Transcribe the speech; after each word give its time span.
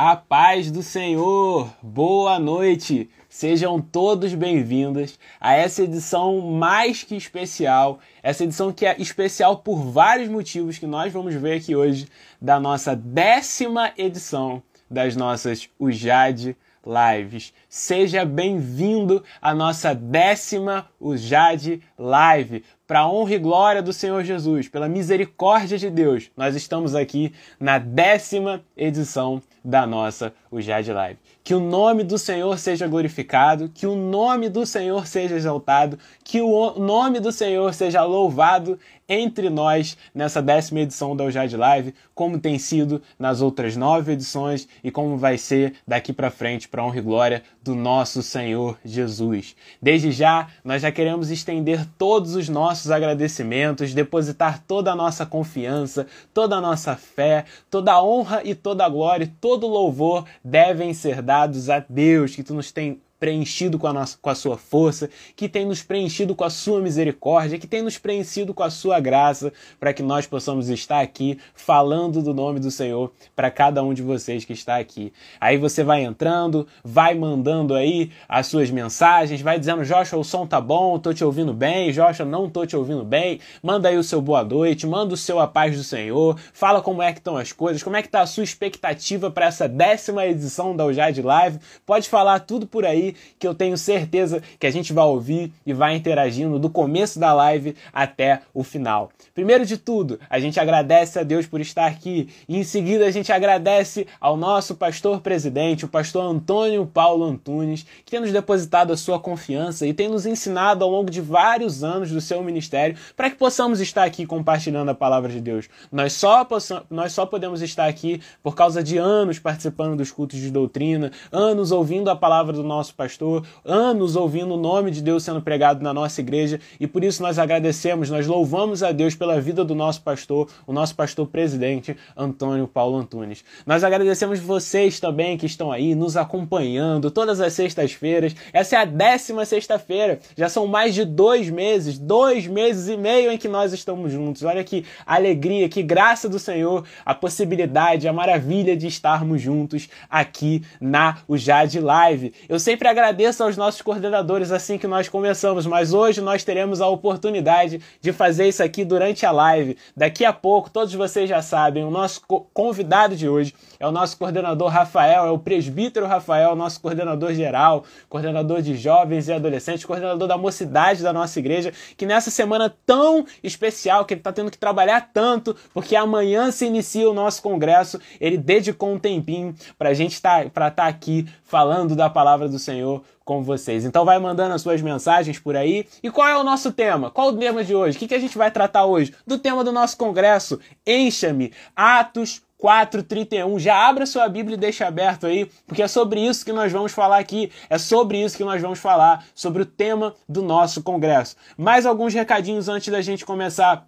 A 0.00 0.14
paz 0.14 0.70
do 0.70 0.80
Senhor, 0.80 1.74
boa 1.82 2.38
noite, 2.38 3.10
sejam 3.28 3.80
todos 3.80 4.32
bem-vindos 4.32 5.18
a 5.40 5.54
essa 5.54 5.82
edição 5.82 6.40
mais 6.40 7.02
que 7.02 7.16
especial, 7.16 7.98
essa 8.22 8.44
edição 8.44 8.72
que 8.72 8.86
é 8.86 8.94
especial 9.00 9.56
por 9.56 9.82
vários 9.82 10.28
motivos 10.28 10.78
que 10.78 10.86
nós 10.86 11.12
vamos 11.12 11.34
ver 11.34 11.56
aqui 11.56 11.74
hoje, 11.74 12.06
da 12.40 12.60
nossa 12.60 12.94
décima 12.94 13.92
edição 13.98 14.62
das 14.88 15.16
nossas 15.16 15.68
UJAD 15.80 16.56
Lives. 16.86 17.52
Seja 17.68 18.24
bem-vindo 18.24 19.24
à 19.42 19.52
nossa 19.52 19.96
décima 19.96 20.88
UJAD 21.00 21.82
Live. 21.98 22.62
Para 22.88 23.00
a 23.00 23.12
honra 23.12 23.34
e 23.34 23.38
glória 23.38 23.82
do 23.82 23.92
Senhor 23.92 24.24
Jesus, 24.24 24.66
pela 24.66 24.88
misericórdia 24.88 25.76
de 25.76 25.90
Deus, 25.90 26.30
nós 26.34 26.56
estamos 26.56 26.94
aqui 26.94 27.34
na 27.60 27.78
décima 27.78 28.62
edição 28.74 29.42
da 29.62 29.86
nossa 29.86 30.32
UJAD 30.50 30.90
Live. 30.94 31.18
Que 31.44 31.54
o 31.54 31.60
nome 31.60 32.02
do 32.02 32.16
Senhor 32.16 32.58
seja 32.58 32.86
glorificado, 32.86 33.68
que 33.68 33.86
o 33.86 33.94
nome 33.94 34.48
do 34.48 34.64
Senhor 34.64 35.06
seja 35.06 35.36
exaltado, 35.36 35.98
que 36.24 36.40
o 36.40 36.78
nome 36.78 37.20
do 37.20 37.30
Senhor 37.30 37.74
seja 37.74 38.02
louvado 38.04 38.78
entre 39.06 39.48
nós 39.48 39.96
nessa 40.14 40.40
décima 40.42 40.80
edição 40.80 41.16
da 41.16 41.24
UJAD 41.24 41.56
Live, 41.56 41.94
como 42.14 42.38
tem 42.38 42.58
sido 42.58 43.00
nas 43.18 43.40
outras 43.40 43.76
nove 43.76 44.12
edições 44.12 44.68
e 44.84 44.90
como 44.90 45.16
vai 45.16 45.38
ser 45.38 45.74
daqui 45.86 46.12
para 46.12 46.30
frente, 46.30 46.68
para 46.68 46.84
honra 46.84 46.98
e 46.98 47.02
glória 47.02 47.42
do 47.62 47.74
nosso 47.74 48.22
Senhor 48.22 48.78
Jesus. 48.84 49.56
Desde 49.80 50.12
já, 50.12 50.48
nós 50.62 50.82
já 50.82 50.92
queremos 50.92 51.30
estender 51.30 51.86
todos 51.96 52.34
os 52.34 52.48
nossos 52.50 52.77
agradecimentos, 52.86 53.94
depositar 53.94 54.62
toda 54.62 54.92
a 54.92 54.96
nossa 54.96 55.26
confiança, 55.26 56.06
toda 56.32 56.56
a 56.56 56.60
nossa 56.60 56.94
fé, 56.94 57.44
toda 57.70 57.92
a 57.92 58.02
honra 58.02 58.42
e 58.44 58.54
toda 58.54 58.84
a 58.84 58.88
glória, 58.88 59.32
todo 59.40 59.66
o 59.66 59.70
louvor 59.70 60.24
devem 60.44 60.94
ser 60.94 61.22
dados 61.22 61.68
a 61.68 61.84
Deus, 61.88 62.36
que 62.36 62.42
tu 62.42 62.54
nos 62.54 62.70
tem 62.70 63.00
preenchido 63.18 63.78
com 63.78 63.86
a, 63.86 63.92
nossa, 63.92 64.16
com 64.20 64.30
a 64.30 64.34
sua 64.34 64.56
força, 64.56 65.10
que 65.34 65.48
tem 65.48 65.66
nos 65.66 65.82
preenchido 65.82 66.34
com 66.34 66.44
a 66.44 66.50
sua 66.50 66.80
misericórdia, 66.80 67.58
que 67.58 67.66
tem 67.66 67.82
nos 67.82 67.98
preenchido 67.98 68.54
com 68.54 68.62
a 68.62 68.70
sua 68.70 69.00
graça, 69.00 69.52
para 69.78 69.92
que 69.92 70.02
nós 70.02 70.26
possamos 70.26 70.68
estar 70.68 71.00
aqui 71.00 71.38
falando 71.54 72.22
do 72.22 72.32
nome 72.32 72.60
do 72.60 72.70
Senhor 72.70 73.12
para 73.34 73.50
cada 73.50 73.82
um 73.82 73.92
de 73.92 74.02
vocês 74.02 74.44
que 74.44 74.52
está 74.52 74.76
aqui. 74.76 75.12
Aí 75.40 75.56
você 75.56 75.82
vai 75.82 76.04
entrando, 76.04 76.66
vai 76.84 77.14
mandando 77.14 77.74
aí 77.74 78.10
as 78.28 78.46
suas 78.46 78.70
mensagens, 78.70 79.40
vai 79.40 79.58
dizendo, 79.58 79.84
Joshua, 79.84 80.18
o 80.18 80.24
som 80.24 80.46
tá 80.46 80.60
bom, 80.60 80.98
tô 80.98 81.12
te 81.12 81.24
ouvindo 81.24 81.52
bem, 81.52 81.92
Joshua, 81.92 82.24
não 82.24 82.48
tô 82.48 82.64
te 82.64 82.76
ouvindo 82.76 83.04
bem, 83.04 83.40
manda 83.62 83.88
aí 83.88 83.96
o 83.96 84.04
seu 84.04 84.20
boa 84.20 84.44
noite, 84.44 84.86
manda 84.86 85.14
o 85.14 85.16
seu 85.16 85.40
a 85.40 85.46
paz 85.46 85.76
do 85.76 85.82
Senhor, 85.82 86.38
fala 86.52 86.80
como 86.80 87.02
é 87.02 87.12
que 87.12 87.18
estão 87.18 87.36
as 87.36 87.52
coisas, 87.52 87.82
como 87.82 87.96
é 87.96 88.02
que 88.02 88.08
tá 88.08 88.20
a 88.20 88.26
sua 88.26 88.44
expectativa 88.44 89.30
para 89.30 89.46
essa 89.46 89.68
décima 89.68 90.26
edição 90.26 90.76
da 90.76 90.84
UJAD 90.86 91.22
Live, 91.22 91.58
pode 91.84 92.08
falar 92.08 92.40
tudo 92.40 92.66
por 92.66 92.84
aí, 92.84 93.07
que 93.38 93.46
eu 93.46 93.54
tenho 93.54 93.76
certeza 93.76 94.42
que 94.58 94.66
a 94.66 94.70
gente 94.70 94.92
vai 94.92 95.04
ouvir 95.04 95.52
e 95.64 95.72
vai 95.72 95.96
interagindo 95.96 96.58
do 96.58 96.70
começo 96.70 97.18
da 97.18 97.32
live 97.32 97.74
até 97.92 98.42
o 98.52 98.62
final. 98.62 99.10
Primeiro 99.34 99.64
de 99.64 99.76
tudo, 99.76 100.18
a 100.28 100.38
gente 100.40 100.58
agradece 100.58 101.18
a 101.18 101.22
Deus 101.22 101.46
por 101.46 101.60
estar 101.60 101.86
aqui 101.86 102.28
e 102.48 102.56
em 102.58 102.64
seguida 102.64 103.06
a 103.06 103.10
gente 103.10 103.32
agradece 103.32 104.06
ao 104.20 104.36
nosso 104.36 104.74
pastor 104.74 105.20
presidente, 105.20 105.84
o 105.84 105.88
pastor 105.88 106.24
Antônio 106.24 106.86
Paulo 106.86 107.24
Antunes, 107.24 107.86
que 108.04 108.10
tem 108.10 108.20
nos 108.20 108.32
depositado 108.32 108.92
a 108.92 108.96
sua 108.96 109.18
confiança 109.18 109.86
e 109.86 109.94
tem 109.94 110.08
nos 110.08 110.26
ensinado 110.26 110.84
ao 110.84 110.90
longo 110.90 111.10
de 111.10 111.20
vários 111.20 111.84
anos 111.84 112.10
do 112.10 112.20
seu 112.20 112.42
ministério 112.42 112.96
para 113.16 113.30
que 113.30 113.36
possamos 113.36 113.80
estar 113.80 114.04
aqui 114.04 114.26
compartilhando 114.26 114.90
a 114.90 114.94
palavra 114.94 115.30
de 115.30 115.40
Deus. 115.40 115.68
Nós 115.90 116.12
só, 116.12 116.46
nós 116.90 117.12
só 117.12 117.26
podemos 117.26 117.62
estar 117.62 117.86
aqui 117.86 118.20
por 118.42 118.54
causa 118.54 118.82
de 118.82 118.98
anos 118.98 119.38
participando 119.38 119.96
dos 119.96 120.10
cultos 120.10 120.38
de 120.38 120.50
doutrina, 120.50 121.12
anos 121.30 121.70
ouvindo 121.70 122.10
a 122.10 122.16
palavra 122.16 122.52
do 122.52 122.62
nosso 122.62 122.94
pastor, 122.98 123.46
anos 123.64 124.16
ouvindo 124.16 124.54
o 124.54 124.56
nome 124.56 124.90
de 124.90 125.00
Deus 125.00 125.22
sendo 125.22 125.40
pregado 125.40 125.84
na 125.84 125.94
nossa 125.94 126.20
igreja 126.20 126.58
e 126.80 126.86
por 126.88 127.04
isso 127.04 127.22
nós 127.22 127.38
agradecemos, 127.38 128.10
nós 128.10 128.26
louvamos 128.26 128.82
a 128.82 128.90
Deus 128.90 129.14
pela 129.14 129.40
vida 129.40 129.64
do 129.64 129.72
nosso 129.72 130.02
pastor, 130.02 130.48
o 130.66 130.72
nosso 130.72 130.96
pastor 130.96 131.28
presidente, 131.28 131.96
Antônio 132.16 132.66
Paulo 132.66 132.96
Antunes. 132.96 133.44
Nós 133.64 133.84
agradecemos 133.84 134.40
vocês 134.40 134.98
também 134.98 135.38
que 135.38 135.46
estão 135.46 135.70
aí 135.70 135.94
nos 135.94 136.16
acompanhando 136.16 137.08
todas 137.08 137.40
as 137.40 137.52
sextas-feiras. 137.52 138.34
Essa 138.52 138.74
é 138.74 138.78
a 138.80 138.84
décima 138.84 139.44
sexta-feira, 139.44 140.18
já 140.36 140.48
são 140.48 140.66
mais 140.66 140.92
de 140.92 141.04
dois 141.04 141.48
meses, 141.48 141.98
dois 141.98 142.48
meses 142.48 142.88
e 142.88 142.96
meio 142.96 143.30
em 143.30 143.38
que 143.38 143.46
nós 143.46 143.72
estamos 143.72 144.10
juntos. 144.10 144.42
Olha 144.42 144.64
que 144.64 144.84
alegria, 145.06 145.68
que 145.68 145.84
graça 145.84 146.28
do 146.28 146.40
Senhor, 146.40 146.84
a 147.06 147.14
possibilidade, 147.14 148.08
a 148.08 148.12
maravilha 148.12 148.76
de 148.76 148.88
estarmos 148.88 149.40
juntos 149.40 149.88
aqui 150.10 150.64
na 150.80 151.18
UJAD 151.28 151.78
Live. 151.78 152.32
Eu 152.48 152.58
sempre 152.58 152.87
agradeço 152.88 153.42
aos 153.42 153.56
nossos 153.56 153.82
coordenadores 153.82 154.50
assim 154.50 154.78
que 154.78 154.86
nós 154.86 155.08
começamos, 155.08 155.66
mas 155.66 155.92
hoje 155.92 156.20
nós 156.20 156.42
teremos 156.42 156.80
a 156.80 156.88
oportunidade 156.88 157.80
de 158.00 158.12
fazer 158.12 158.48
isso 158.48 158.62
aqui 158.62 158.84
durante 158.84 159.24
a 159.24 159.30
live. 159.30 159.76
Daqui 159.96 160.24
a 160.24 160.32
pouco, 160.32 160.70
todos 160.70 160.92
vocês 160.94 161.28
já 161.28 161.42
sabem, 161.42 161.84
o 161.84 161.90
nosso 161.90 162.22
convidado 162.52 163.14
de 163.14 163.28
hoje 163.28 163.54
é 163.80 163.86
o 163.86 163.92
nosso 163.92 164.16
coordenador 164.16 164.68
Rafael, 164.68 165.26
é 165.26 165.30
o 165.30 165.38
presbítero 165.38 166.06
Rafael, 166.06 166.56
nosso 166.56 166.80
coordenador 166.80 167.32
geral, 167.32 167.84
coordenador 168.08 168.60
de 168.60 168.76
jovens 168.76 169.28
e 169.28 169.32
adolescentes, 169.32 169.84
coordenador 169.84 170.26
da 170.26 170.36
mocidade 170.36 171.02
da 171.02 171.12
nossa 171.12 171.38
igreja, 171.38 171.72
que 171.96 172.06
nessa 172.06 172.30
semana 172.30 172.74
tão 172.84 173.24
especial, 173.42 174.04
que 174.04 174.14
ele 174.14 174.20
está 174.20 174.32
tendo 174.32 174.50
que 174.50 174.58
trabalhar 174.58 175.10
tanto, 175.12 175.54
porque 175.72 175.94
amanhã 175.94 176.50
se 176.50 176.66
inicia 176.66 177.08
o 177.08 177.14
nosso 177.14 177.42
congresso, 177.42 178.00
ele 178.20 178.36
dedicou 178.36 178.92
um 178.92 178.98
tempinho 178.98 179.54
para 179.78 179.90
a 179.90 179.94
gente 179.94 180.12
estar 180.12 180.48
tá, 180.50 180.70
tá 180.70 180.86
aqui 180.86 181.26
falando 181.44 181.94
da 181.94 182.10
palavra 182.10 182.48
do 182.48 182.58
Senhor 182.58 183.02
com 183.24 183.42
vocês. 183.42 183.84
Então 183.84 184.06
vai 184.06 184.18
mandando 184.18 184.54
as 184.54 184.62
suas 184.62 184.80
mensagens 184.80 185.38
por 185.38 185.54
aí. 185.54 185.86
E 186.02 186.10
qual 186.10 186.26
é 186.26 186.36
o 186.38 186.42
nosso 186.42 186.72
tema? 186.72 187.10
Qual 187.10 187.28
o 187.28 187.36
tema 187.36 187.62
de 187.62 187.74
hoje? 187.74 187.94
O 187.96 188.00
que, 188.00 188.08
que 188.08 188.14
a 188.14 188.18
gente 188.18 188.38
vai 188.38 188.50
tratar 188.50 188.86
hoje? 188.86 189.14
Do 189.26 189.38
tema 189.38 189.62
do 189.62 189.70
nosso 189.70 189.98
congresso. 189.98 190.58
Encha-me. 190.86 191.52
Atos 191.76 192.40
4:31. 192.58 193.58
Já 193.58 193.88
abra 193.88 194.04
sua 194.04 194.28
Bíblia 194.28 194.56
e 194.56 194.58
deixa 194.58 194.86
aberto 194.86 195.26
aí, 195.26 195.46
porque 195.66 195.82
é 195.82 195.88
sobre 195.88 196.20
isso 196.20 196.44
que 196.44 196.52
nós 196.52 196.72
vamos 196.72 196.92
falar 196.92 197.18
aqui. 197.18 197.50
É 197.70 197.78
sobre 197.78 198.22
isso 198.22 198.36
que 198.36 198.44
nós 198.44 198.60
vamos 198.60 198.78
falar, 198.78 199.24
sobre 199.34 199.62
o 199.62 199.66
tema 199.66 200.14
do 200.28 200.42
nosso 200.42 200.82
congresso. 200.82 201.36
Mais 201.56 201.86
alguns 201.86 202.12
recadinhos 202.12 202.68
antes 202.68 202.88
da 202.88 203.00
gente 203.00 203.24
começar 203.24 203.86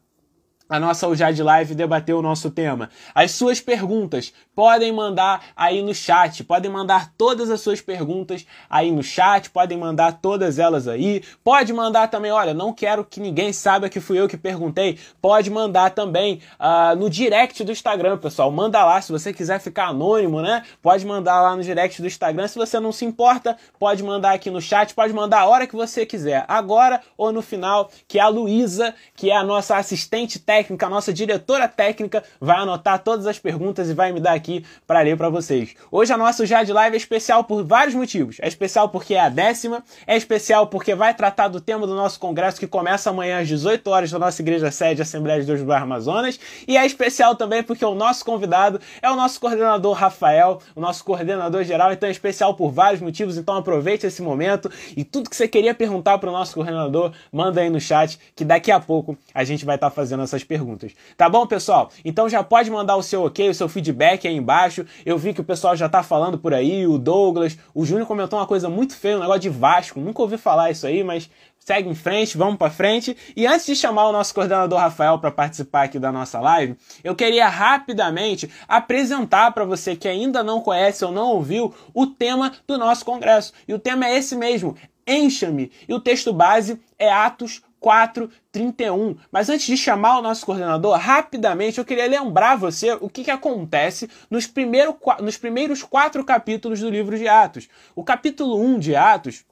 a 0.71 0.79
nossa 0.79 1.09
UJAD 1.09 1.43
Live 1.43 1.75
debater 1.75 2.15
o 2.15 2.23
nosso 2.23 2.49
tema. 2.49 2.89
As 3.13 3.33
suas 3.33 3.61
perguntas 3.61 4.33
podem 4.55 4.93
mandar 4.93 5.47
aí 5.57 5.83
no 5.83 5.93
chat, 5.93 6.45
podem 6.45 6.71
mandar 6.71 7.13
todas 7.19 7.51
as 7.51 7.61
suas 7.61 7.81
perguntas 7.81 8.47
aí 8.69 8.93
no 8.93 9.03
chat, 9.03 9.51
podem 9.51 9.77
mandar 9.77 10.21
todas 10.21 10.61
elas 10.61 10.87
aí. 10.87 11.25
Pode 11.43 11.73
mandar 11.73 12.09
também, 12.09 12.31
olha, 12.31 12.55
não 12.55 12.73
quero 12.73 13.05
que 13.05 13.19
ninguém 13.19 13.53
saiba 13.53 13.89
que 13.89 13.99
fui 13.99 14.21
eu 14.21 14.29
que 14.29 14.37
perguntei. 14.37 14.97
Pode 15.21 15.51
mandar 15.51 15.91
também 15.91 16.41
uh, 16.61 16.95
no 16.95 17.11
direct 17.11 17.65
do 17.65 17.73
Instagram, 17.73 18.17
pessoal. 18.19 18.51
Manda 18.53 18.85
lá 18.85 19.03
se 19.03 19.11
você 19.11 19.33
quiser 19.33 19.59
ficar 19.59 19.89
anônimo, 19.89 20.41
né? 20.41 20.63
Pode 20.81 21.05
mandar 21.05 21.43
lá 21.43 21.57
no 21.57 21.65
direct 21.65 22.01
do 22.01 22.07
Instagram. 22.07 22.47
Se 22.47 22.57
você 22.57 22.79
não 22.79 22.93
se 22.93 23.05
importa, 23.05 23.57
pode 23.77 24.05
mandar 24.05 24.35
aqui 24.35 24.51
no 24.51 24.61
chat, 24.61 24.95
pode 24.95 25.13
mandar 25.13 25.41
a 25.41 25.47
hora 25.49 25.67
que 25.67 25.75
você 25.75 26.07
quiser, 26.07 26.45
agora 26.47 27.01
ou 27.19 27.33
no 27.33 27.43
final, 27.43 27.91
que 28.07 28.21
a 28.21 28.29
Luísa, 28.29 28.95
que 29.17 29.31
é 29.31 29.37
a 29.37 29.43
nossa 29.43 29.77
assistente 29.77 30.39
técnica, 30.39 30.60
técnica, 30.61 30.87
a 30.87 30.91
nossa 30.91 31.13
diretora 31.13 31.67
técnica 31.67 32.23
vai 32.39 32.59
anotar 32.59 32.99
todas 32.99 33.27
as 33.27 33.39
perguntas 33.39 33.89
e 33.89 33.95
vai 33.95 34.13
me 34.13 34.21
dar 34.21 34.35
aqui 34.35 34.65
para 34.87 35.01
ler 35.01 35.17
para 35.17 35.31
vocês. 35.31 35.75
Hoje 35.91 36.13
a 36.13 36.19
nossa 36.19 36.45
Jade 36.45 36.71
Live 36.73 36.95
é 36.95 36.99
especial 36.99 37.45
por 37.45 37.65
vários 37.65 37.95
motivos. 37.95 38.37
É 38.41 38.49
especial 38.49 38.91
porque 38.91 39.15
é 39.15 39.21
a 39.21 39.29
décima, 39.31 39.83
é 40.07 40.17
especial 40.17 40.67
porque 40.67 40.95
vai 40.95 41.15
tratar 41.15 41.49
do 41.49 41.61
tema 41.61 41.87
do 41.87 41.95
nosso 41.95 42.21
congresso 42.21 42.61
que 42.61 42.67
começa 42.67 43.09
amanhã 43.09 43.41
às 43.41 43.49
18 43.49 43.89
horas 43.89 44.13
na 44.13 44.19
nossa 44.19 44.43
igreja 44.43 44.71
sede 44.71 45.01
Assembleia 45.01 45.41
de 45.41 45.47
Deus 45.47 45.63
do 45.63 45.73
Amazonas, 45.73 46.39
e 46.69 46.77
é 46.77 46.85
especial 46.85 47.35
também 47.35 47.63
porque 47.63 47.85
o 47.85 47.95
nosso 47.95 48.25
convidado 48.25 48.81
é 49.01 49.11
o 49.11 49.17
nosso 49.17 49.41
coordenador 49.41 49.95
Rafael, 49.95 50.61
o 50.75 50.81
nosso 50.81 51.03
coordenador 51.05 51.65
geral, 51.65 51.93
então 51.93 52.09
é 52.09 52.13
especial 52.13 52.55
por 52.55 52.71
vários 52.71 53.01
motivos, 53.01 53.39
então 53.39 53.57
aproveite 53.57 54.07
esse 54.07 54.21
momento 54.21 54.71
e 54.95 55.05
tudo 55.05 55.31
que 55.31 55.37
você 55.37 55.49
queria 55.49 55.75
perguntar 55.75 56.19
para 56.19 56.29
o 56.29 56.33
nosso 56.33 56.55
coordenador, 56.55 57.13
manda 57.33 57.63
aí 57.63 57.71
no 57.71 57.81
chat 57.81 58.19
que 58.37 58.45
daqui 58.45 58.71
a 58.71 58.79
pouco 58.79 59.17
a 59.33 59.43
gente 59.43 59.65
vai 59.65 59.77
estar 59.77 59.89
tá 59.89 59.95
fazendo 59.95 60.23
essas 60.23 60.45
perguntas. 60.51 60.93
Tá 61.17 61.29
bom, 61.29 61.47
pessoal? 61.47 61.93
Então 62.05 62.29
já 62.29 62.43
pode 62.43 62.69
mandar 62.73 62.97
o 62.97 63.05
seu 63.05 63.23
ok, 63.23 63.51
o 63.51 63.55
seu 63.55 63.69
feedback 63.69 64.27
aí 64.27 64.35
embaixo. 64.35 64.85
Eu 65.07 65.17
vi 65.17 65.33
que 65.33 65.41
o 65.41 65.45
pessoal 65.45 65.77
já 65.77 65.89
tá 65.89 66.03
falando 66.03 66.37
por 66.37 66.53
aí, 66.53 66.89
o 66.89 66.99
Douglas, 66.99 67.57
o 67.73 67.87
Júnior 67.87 68.09
comentou 68.09 68.37
uma 68.37 68.49
coisa 68.49 68.69
muito 68.69 68.97
feia, 68.97 69.17
um 69.17 69.21
negócio 69.21 69.43
de 69.43 69.49
Vasco. 69.49 70.01
Nunca 70.01 70.21
ouvi 70.21 70.37
falar 70.37 70.73
isso 70.73 70.89
aí, 70.89 71.05
mas 71.05 71.31
segue 71.57 71.89
em 71.89 71.95
frente, 71.95 72.37
vamos 72.37 72.57
para 72.57 72.69
frente. 72.69 73.17
E 73.37 73.47
antes 73.47 73.65
de 73.65 73.77
chamar 73.77 74.09
o 74.09 74.13
nosso 74.13 74.35
coordenador 74.35 74.81
Rafael 74.81 75.21
para 75.21 75.31
participar 75.31 75.85
aqui 75.85 76.01
da 76.01 76.11
nossa 76.11 76.41
live, 76.41 76.75
eu 77.05 77.15
queria 77.15 77.47
rapidamente 77.47 78.51
apresentar 78.67 79.53
para 79.53 79.65
você 79.65 79.95
que 79.95 80.09
ainda 80.09 80.43
não 80.43 80.61
conhece 80.61 81.05
ou 81.05 81.13
não 81.13 81.29
ouviu 81.29 81.73
o 81.95 82.09
tema 82.09 82.51
do 82.67 82.77
nosso 82.77 83.05
congresso. 83.05 83.53
E 83.69 83.73
o 83.73 83.79
tema 83.79 84.07
é 84.07 84.19
esse 84.19 84.35
mesmo: 84.35 84.75
Encha-me. 85.07 85.71
E 85.89 85.95
o 85.95 86.01
texto 86.01 86.33
base 86.33 86.81
é 86.99 87.09
Atos 87.09 87.63
4, 87.81 88.31
31. 88.53 89.17
Mas 89.33 89.49
antes 89.49 89.67
de 89.67 89.77
chamar 89.77 90.19
o 90.19 90.23
nosso 90.23 90.45
coordenador, 90.45 90.97
rapidamente 90.99 91.79
eu 91.79 91.85
queria 91.85 92.07
lembrar 92.07 92.57
você 92.57 92.93
o 93.01 93.09
que, 93.09 93.25
que 93.25 93.31
acontece 93.31 94.09
nos, 94.29 94.47
primeiro, 94.47 94.97
nos 95.21 95.37
primeiros 95.39 95.83
quatro 95.83 96.23
capítulos 96.25 96.81
do 96.81 96.91
livro 96.91 97.17
de 97.17 97.27
Atos. 97.27 97.69
O 97.97 98.05
capítulo 98.05 98.61
1 98.61 98.79
de 98.79 98.95
Atos 98.95 99.45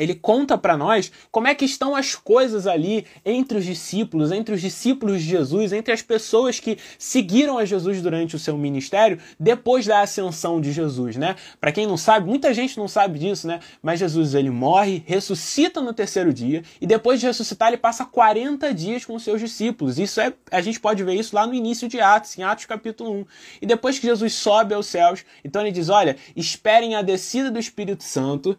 ele 0.00 0.14
conta 0.14 0.56
para 0.56 0.78
nós 0.78 1.12
como 1.30 1.46
é 1.46 1.54
que 1.54 1.66
estão 1.66 1.94
as 1.94 2.14
coisas 2.14 2.66
ali 2.66 3.04
entre 3.22 3.58
os 3.58 3.66
discípulos, 3.66 4.32
entre 4.32 4.54
os 4.54 4.60
discípulos 4.62 5.20
de 5.20 5.28
Jesus, 5.28 5.74
entre 5.74 5.92
as 5.92 6.00
pessoas 6.00 6.58
que 6.58 6.78
seguiram 6.98 7.58
a 7.58 7.66
Jesus 7.66 8.00
durante 8.00 8.34
o 8.34 8.38
seu 8.38 8.56
ministério 8.56 9.18
depois 9.38 9.84
da 9.84 10.00
ascensão 10.00 10.58
de 10.58 10.72
Jesus, 10.72 11.16
né? 11.16 11.36
Para 11.60 11.70
quem 11.70 11.86
não 11.86 11.98
sabe, 11.98 12.26
muita 12.26 12.54
gente 12.54 12.78
não 12.78 12.88
sabe 12.88 13.18
disso, 13.18 13.46
né? 13.46 13.60
Mas 13.82 14.00
Jesus 14.00 14.34
ele 14.34 14.48
morre, 14.48 15.02
ressuscita 15.06 15.82
no 15.82 15.92
terceiro 15.92 16.32
dia 16.32 16.62
e 16.80 16.86
depois 16.86 17.20
de 17.20 17.26
ressuscitar 17.26 17.68
ele 17.68 17.76
passa 17.76 18.06
40 18.06 18.72
dias 18.72 19.04
com 19.04 19.18
seus 19.18 19.38
discípulos. 19.38 19.98
Isso 19.98 20.18
é 20.18 20.32
a 20.50 20.62
gente 20.62 20.80
pode 20.80 21.04
ver 21.04 21.14
isso 21.14 21.36
lá 21.36 21.46
no 21.46 21.52
início 21.52 21.86
de 21.86 22.00
Atos, 22.00 22.38
em 22.38 22.42
Atos 22.42 22.64
capítulo 22.64 23.12
1. 23.12 23.26
E 23.60 23.66
depois 23.66 23.98
que 23.98 24.06
Jesus 24.06 24.32
sobe 24.32 24.72
aos 24.72 24.86
céus, 24.86 25.26
então 25.44 25.60
ele 25.60 25.72
diz: 25.72 25.90
"Olha, 25.90 26.16
esperem 26.34 26.94
a 26.94 27.02
descida 27.02 27.50
do 27.50 27.58
Espírito 27.58 28.02
Santo 28.02 28.56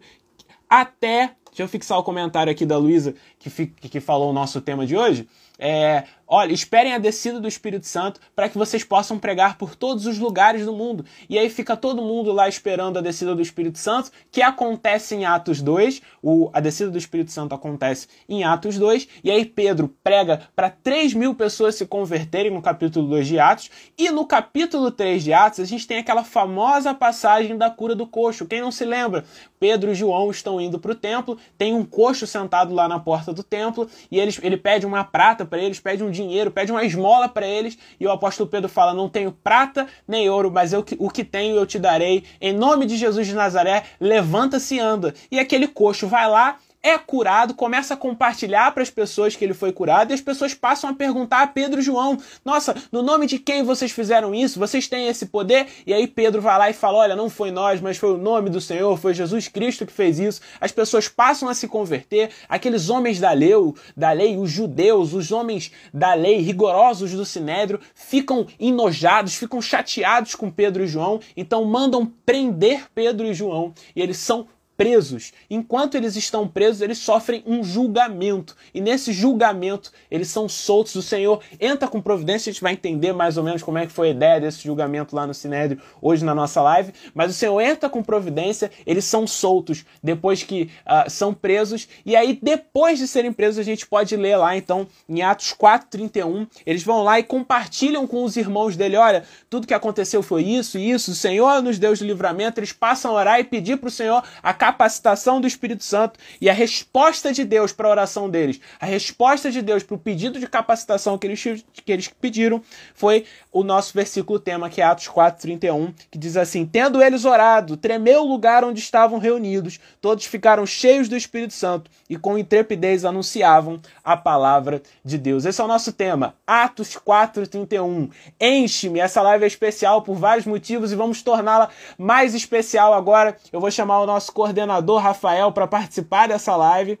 até. 0.80 1.34
Deixa 1.50 1.62
eu 1.64 1.68
fixar 1.68 1.98
o 1.98 2.02
comentário 2.02 2.50
aqui 2.50 2.64
da 2.64 2.78
Luísa, 2.78 3.14
que, 3.38 3.66
que 3.66 4.00
falou 4.00 4.30
o 4.30 4.32
nosso 4.32 4.58
tema 4.62 4.86
de 4.86 4.96
hoje. 4.96 5.28
É, 5.58 6.04
olha, 6.26 6.52
esperem 6.52 6.94
a 6.94 6.98
descida 6.98 7.40
do 7.40 7.48
Espírito 7.48 7.86
Santo 7.86 8.20
para 8.34 8.48
que 8.48 8.58
vocês 8.58 8.84
possam 8.84 9.18
pregar 9.18 9.58
por 9.58 9.74
todos 9.74 10.06
os 10.06 10.18
lugares 10.18 10.64
do 10.64 10.72
mundo. 10.72 11.04
E 11.28 11.38
aí 11.38 11.48
fica 11.50 11.76
todo 11.76 12.02
mundo 12.02 12.32
lá 12.32 12.48
esperando 12.48 12.98
a 12.98 13.02
descida 13.02 13.34
do 13.34 13.42
Espírito 13.42 13.78
Santo, 13.78 14.10
que 14.30 14.42
acontece 14.42 15.14
em 15.14 15.24
Atos 15.24 15.60
2. 15.60 16.02
O, 16.22 16.50
a 16.52 16.60
descida 16.60 16.90
do 16.90 16.98
Espírito 16.98 17.30
Santo 17.30 17.54
acontece 17.54 18.08
em 18.28 18.44
Atos 18.44 18.78
2. 18.78 19.08
E 19.22 19.30
aí 19.30 19.44
Pedro 19.44 19.94
prega 20.02 20.48
para 20.54 20.70
3 20.70 21.14
mil 21.14 21.34
pessoas 21.34 21.74
se 21.74 21.86
converterem 21.86 22.50
no 22.50 22.62
capítulo 22.62 23.08
2 23.08 23.26
de 23.26 23.38
Atos. 23.38 23.70
E 23.98 24.10
no 24.10 24.26
capítulo 24.26 24.90
3 24.90 25.22
de 25.22 25.32
Atos, 25.32 25.60
a 25.60 25.64
gente 25.64 25.86
tem 25.86 25.98
aquela 25.98 26.24
famosa 26.24 26.94
passagem 26.94 27.56
da 27.56 27.70
cura 27.70 27.94
do 27.94 28.06
coxo. 28.06 28.46
Quem 28.46 28.60
não 28.60 28.70
se 28.70 28.84
lembra? 28.84 29.24
Pedro 29.62 29.92
e 29.92 29.94
João 29.94 30.28
estão 30.28 30.60
indo 30.60 30.78
para 30.78 30.90
o 30.90 30.94
templo, 30.94 31.38
tem 31.56 31.72
um 31.72 31.84
coxo 31.84 32.26
sentado 32.26 32.74
lá 32.74 32.88
na 32.88 32.98
porta 32.98 33.32
do 33.32 33.44
templo 33.44 33.88
e 34.10 34.18
eles, 34.18 34.40
ele 34.42 34.56
pede 34.56 34.84
uma 34.84 35.04
prata 35.04 35.44
para 35.44 35.60
eles, 35.60 35.78
pede 35.78 36.02
um 36.02 36.10
dinheiro, 36.10 36.21
pede 36.50 36.72
uma 36.72 36.84
esmola 36.84 37.28
para 37.28 37.46
eles 37.46 37.78
e 37.98 38.06
o 38.06 38.10
apóstolo 38.10 38.48
Pedro 38.48 38.68
fala: 38.68 38.94
Não 38.94 39.08
tenho 39.08 39.32
prata 39.32 39.86
nem 40.06 40.28
ouro, 40.28 40.50
mas 40.50 40.72
eu, 40.72 40.84
o 40.98 41.10
que 41.10 41.24
tenho 41.24 41.56
eu 41.56 41.66
te 41.66 41.78
darei. 41.78 42.24
Em 42.40 42.52
nome 42.52 42.86
de 42.86 42.96
Jesus 42.96 43.26
de 43.26 43.34
Nazaré, 43.34 43.84
levanta-se 44.00 44.76
e 44.76 44.80
anda. 44.80 45.14
E 45.30 45.38
aquele 45.38 45.68
coxo 45.68 46.06
vai 46.06 46.28
lá 46.28 46.58
é 46.82 46.98
curado, 46.98 47.54
começa 47.54 47.94
a 47.94 47.96
compartilhar 47.96 48.72
para 48.72 48.82
as 48.82 48.90
pessoas 48.90 49.36
que 49.36 49.44
ele 49.44 49.54
foi 49.54 49.72
curado 49.72 50.10
e 50.10 50.14
as 50.14 50.20
pessoas 50.20 50.52
passam 50.52 50.90
a 50.90 50.94
perguntar 50.94 51.42
a 51.42 51.46
Pedro 51.46 51.80
e 51.80 51.82
João: 51.82 52.18
Nossa, 52.44 52.74
no 52.90 53.02
nome 53.02 53.26
de 53.26 53.38
quem 53.38 53.62
vocês 53.62 53.92
fizeram 53.92 54.34
isso? 54.34 54.58
Vocês 54.58 54.88
têm 54.88 55.06
esse 55.06 55.26
poder? 55.26 55.66
E 55.86 55.94
aí 55.94 56.08
Pedro 56.08 56.42
vai 56.42 56.58
lá 56.58 56.70
e 56.70 56.72
fala: 56.72 56.98
Olha, 56.98 57.16
não 57.16 57.30
foi 57.30 57.50
nós, 57.50 57.80
mas 57.80 57.96
foi 57.96 58.12
o 58.12 58.18
nome 58.18 58.50
do 58.50 58.60
Senhor, 58.60 58.98
foi 58.98 59.14
Jesus 59.14 59.46
Cristo 59.48 59.86
que 59.86 59.92
fez 59.92 60.18
isso. 60.18 60.40
As 60.60 60.72
pessoas 60.72 61.08
passam 61.08 61.48
a 61.48 61.54
se 61.54 61.68
converter, 61.68 62.30
aqueles 62.48 62.90
homens 62.90 63.20
da 63.20 63.32
lei, 63.32 63.52
da 63.96 64.12
lei, 64.12 64.36
os 64.36 64.50
judeus, 64.50 65.12
os 65.12 65.30
homens 65.30 65.70
da 65.92 66.14
lei 66.14 66.38
rigorosos 66.38 67.12
do 67.12 67.24
Sinédrio, 67.24 67.80
ficam 67.94 68.46
enojados, 68.58 69.34
ficam 69.34 69.60
chateados 69.60 70.34
com 70.34 70.50
Pedro 70.50 70.82
e 70.82 70.86
João, 70.86 71.20
então 71.36 71.64
mandam 71.64 72.10
prender 72.24 72.86
Pedro 72.94 73.26
e 73.26 73.34
João 73.34 73.72
e 73.94 74.00
eles 74.00 74.16
são 74.16 74.46
presos. 74.82 75.32
Enquanto 75.48 75.94
eles 75.94 76.16
estão 76.16 76.48
presos, 76.48 76.80
eles 76.80 76.98
sofrem 76.98 77.44
um 77.46 77.62
julgamento. 77.62 78.56
E 78.74 78.80
nesse 78.80 79.12
julgamento, 79.12 79.92
eles 80.10 80.26
são 80.26 80.48
soltos. 80.48 80.96
O 80.96 81.02
Senhor 81.02 81.40
entra 81.60 81.86
com 81.86 82.00
providência. 82.00 82.50
A 82.50 82.52
gente 82.52 82.62
vai 82.62 82.72
entender 82.72 83.12
mais 83.12 83.36
ou 83.36 83.44
menos 83.44 83.62
como 83.62 83.78
é 83.78 83.86
que 83.86 83.92
foi 83.92 84.08
a 84.08 84.10
ideia 84.10 84.40
desse 84.40 84.64
julgamento 84.64 85.14
lá 85.14 85.24
no 85.24 85.32
Sinédrio 85.32 85.80
hoje 86.00 86.24
na 86.24 86.34
nossa 86.34 86.60
live. 86.62 86.92
Mas 87.14 87.30
o 87.30 87.34
Senhor 87.34 87.60
entra 87.60 87.88
com 87.88 88.02
providência, 88.02 88.72
eles 88.84 89.04
são 89.04 89.24
soltos 89.24 89.84
depois 90.02 90.42
que 90.42 90.68
uh, 90.84 91.08
são 91.08 91.32
presos. 91.32 91.88
E 92.04 92.16
aí, 92.16 92.36
depois 92.42 92.98
de 92.98 93.06
serem 93.06 93.32
presos, 93.32 93.60
a 93.60 93.62
gente 93.62 93.86
pode 93.86 94.16
ler 94.16 94.36
lá, 94.36 94.56
então, 94.56 94.88
em 95.08 95.22
Atos 95.22 95.54
4,31, 95.54 96.48
eles 96.66 96.82
vão 96.82 97.04
lá 97.04 97.20
e 97.20 97.22
compartilham 97.22 98.04
com 98.04 98.24
os 98.24 98.36
irmãos 98.36 98.74
dele: 98.74 98.96
olha, 98.96 99.22
tudo 99.48 99.64
que 99.64 99.74
aconteceu 99.74 100.24
foi 100.24 100.42
isso 100.42 100.76
e 100.76 100.90
isso. 100.90 101.12
O 101.12 101.14
Senhor 101.14 101.62
nos 101.62 101.78
deu 101.78 101.94
de 101.94 102.02
livramento. 102.02 102.58
Eles 102.58 102.72
passam 102.72 103.12
a 103.12 103.14
orar 103.14 103.38
e 103.38 103.44
pedir 103.44 103.76
para 103.76 103.88
o 103.88 103.92
Senhor 103.92 104.24
a 104.42 104.52
capacitação 104.72 105.40
do 105.40 105.46
Espírito 105.46 105.84
Santo 105.84 106.18
e 106.40 106.48
a 106.48 106.52
resposta 106.52 107.32
de 107.32 107.44
Deus 107.44 107.72
para 107.72 107.86
a 107.86 107.90
oração 107.90 108.28
deles, 108.28 108.58
a 108.80 108.86
resposta 108.86 109.50
de 109.50 109.60
Deus 109.60 109.82
para 109.82 109.94
o 109.94 109.98
pedido 109.98 110.40
de 110.40 110.46
capacitação 110.46 111.18
que 111.18 111.26
eles, 111.26 111.42
que 111.42 111.92
eles 111.92 112.08
pediram 112.08 112.62
foi 112.94 113.24
o 113.52 113.62
nosso 113.62 113.92
versículo 113.92 114.38
tema, 114.38 114.70
que 114.70 114.80
é 114.80 114.84
Atos 114.84 115.08
4,31, 115.08 115.92
que 116.10 116.18
diz 116.18 116.36
assim: 116.36 116.64
Tendo 116.64 117.02
eles 117.02 117.24
orado, 117.24 117.76
tremeu 117.76 118.22
o 118.22 118.28
lugar 118.28 118.64
onde 118.64 118.80
estavam 118.80 119.18
reunidos, 119.18 119.78
todos 120.00 120.24
ficaram 120.24 120.64
cheios 120.64 121.08
do 121.08 121.16
Espírito 121.16 121.52
Santo 121.52 121.90
e 122.08 122.16
com 122.16 122.38
intrepidez 122.38 123.04
anunciavam 123.04 123.80
a 124.02 124.16
palavra 124.16 124.82
de 125.04 125.18
Deus. 125.18 125.44
Esse 125.44 125.60
é 125.60 125.64
o 125.64 125.68
nosso 125.68 125.92
tema, 125.92 126.34
Atos 126.46 126.96
4,31. 126.96 128.10
Enche-me, 128.40 129.00
essa 129.00 129.20
live 129.20 129.44
é 129.44 129.46
especial 129.46 130.00
por 130.02 130.16
vários 130.16 130.46
motivos 130.46 130.92
e 130.92 130.96
vamos 130.96 131.22
torná-la 131.22 131.68
mais 131.98 132.34
especial 132.34 132.94
agora. 132.94 133.36
Eu 133.52 133.60
vou 133.60 133.70
chamar 133.70 134.00
o 134.00 134.06
nosso 134.06 134.32
coordenador 134.32 134.61
coordenador 134.62 135.00
Rafael 135.00 135.52
para 135.52 135.66
participar 135.66 136.28
dessa 136.28 136.54
live. 136.56 136.98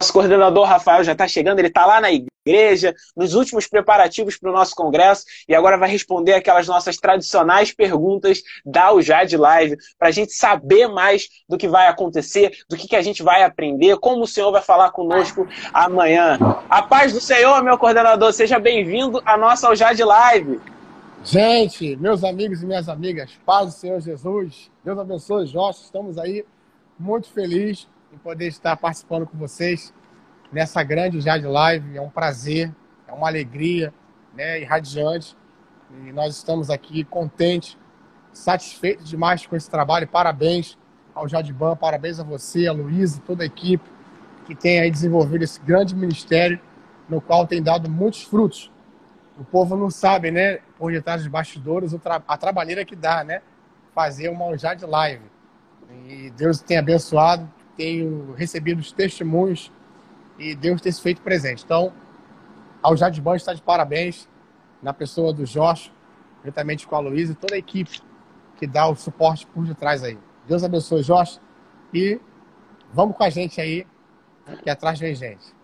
Nosso 0.00 0.12
coordenador 0.12 0.66
Rafael 0.66 1.04
já 1.04 1.12
está 1.12 1.28
chegando, 1.28 1.58
ele 1.58 1.68
está 1.68 1.84
lá 1.84 2.00
na 2.00 2.08
igreja, 2.10 2.94
nos 3.14 3.34
últimos 3.34 3.68
preparativos 3.68 4.38
para 4.38 4.50
o 4.50 4.52
nosso 4.52 4.74
congresso 4.74 5.24
e 5.46 5.54
agora 5.54 5.76
vai 5.76 5.90
responder 5.90 6.32
aquelas 6.32 6.66
nossas 6.66 6.96
tradicionais 6.96 7.70
perguntas 7.72 8.42
da 8.64 8.92
UJAD 8.92 9.36
Live, 9.36 9.76
para 9.98 10.08
a 10.08 10.10
gente 10.10 10.32
saber 10.32 10.88
mais 10.88 11.28
do 11.46 11.58
que 11.58 11.68
vai 11.68 11.86
acontecer, 11.86 12.50
do 12.68 12.78
que, 12.78 12.88
que 12.88 12.96
a 12.96 13.02
gente 13.02 13.22
vai 13.22 13.42
aprender, 13.42 13.98
como 13.98 14.22
o 14.22 14.26
Senhor 14.26 14.50
vai 14.50 14.62
falar 14.62 14.90
conosco 14.90 15.46
amanhã. 15.72 16.38
A 16.68 16.82
paz 16.82 17.12
do 17.12 17.20
Senhor, 17.20 17.62
meu 17.62 17.76
coordenador, 17.76 18.32
seja 18.32 18.58
bem-vindo 18.58 19.22
à 19.26 19.36
nossa 19.36 19.70
UJAD 19.70 20.02
Live. 20.02 20.79
Gente, 21.22 21.96
meus 21.96 22.24
amigos 22.24 22.62
e 22.62 22.66
minhas 22.66 22.88
amigas, 22.88 23.38
paz 23.44 23.66
do 23.66 23.72
Senhor 23.72 24.00
Jesus, 24.00 24.70
Deus 24.82 24.98
abençoe, 24.98 25.46
Jorge, 25.46 25.80
estamos 25.80 26.16
aí 26.16 26.46
muito 26.98 27.28
felizes 27.28 27.86
em 28.10 28.16
poder 28.16 28.46
estar 28.46 28.74
participando 28.78 29.26
com 29.26 29.36
vocês 29.36 29.92
nessa 30.50 30.82
grande 30.82 31.20
Jade 31.20 31.46
Live, 31.46 31.94
é 31.94 32.00
um 32.00 32.08
prazer, 32.08 32.74
é 33.06 33.12
uma 33.12 33.28
alegria, 33.28 33.92
né, 34.34 34.62
irradiante, 34.62 35.36
e 35.90 36.10
nós 36.10 36.36
estamos 36.36 36.70
aqui 36.70 37.04
contentes, 37.04 37.76
satisfeitos 38.32 39.06
demais 39.06 39.46
com 39.46 39.54
esse 39.54 39.68
trabalho, 39.68 40.08
parabéns 40.08 40.78
ao 41.14 41.28
Jadiban, 41.28 41.76
parabéns 41.76 42.18
a 42.18 42.24
você, 42.24 42.66
a 42.66 42.72
Luísa, 42.72 43.20
toda 43.26 43.42
a 43.42 43.46
equipe 43.46 43.84
que 44.46 44.54
tem 44.54 44.80
aí 44.80 44.90
desenvolvido 44.90 45.44
esse 45.44 45.60
grande 45.60 45.94
ministério, 45.94 46.58
no 47.10 47.20
qual 47.20 47.46
tem 47.46 47.62
dado 47.62 47.90
muitos 47.90 48.22
frutos, 48.22 48.72
o 49.38 49.44
povo 49.44 49.76
não 49.76 49.90
sabe, 49.90 50.30
né, 50.30 50.60
por 50.80 50.90
detrás 50.90 51.20
dos 51.20 51.30
bastidores, 51.30 51.94
a 52.26 52.36
trabalheira 52.38 52.86
que 52.86 52.96
dá, 52.96 53.22
né, 53.22 53.42
fazer 53.94 54.30
uma 54.30 54.56
de 54.56 54.86
live. 54.86 55.22
E 56.08 56.30
Deus 56.30 56.62
tem 56.62 56.78
abençoado, 56.78 57.46
tenho 57.76 58.32
recebido 58.32 58.78
os 58.78 58.90
testemunhos 58.90 59.70
e 60.38 60.54
Deus 60.54 60.80
tem 60.80 60.90
se 60.90 61.02
feito 61.02 61.20
presente. 61.20 61.62
Então, 61.64 61.92
ao 62.82 62.96
Jadban 62.96 63.36
está 63.36 63.52
de 63.52 63.60
parabéns 63.60 64.26
na 64.82 64.94
pessoa 64.94 65.34
do 65.34 65.44
Jorge, 65.44 65.92
juntamente 66.42 66.86
com 66.86 66.96
a 66.96 67.00
Luísa 67.00 67.32
e 67.32 67.34
toda 67.36 67.54
a 67.54 67.58
equipe 67.58 68.00
que 68.56 68.66
dá 68.66 68.88
o 68.88 68.96
suporte 68.96 69.46
por 69.48 69.66
detrás 69.66 70.02
aí. 70.02 70.18
Deus 70.48 70.64
abençoe, 70.64 71.02
Jorge, 71.02 71.38
e 71.92 72.18
vamos 72.90 73.14
com 73.14 73.22
a 73.22 73.28
gente 73.28 73.60
aí, 73.60 73.86
que 74.62 74.70
atrás 74.70 74.98
vem 74.98 75.14
gente. 75.14 75.59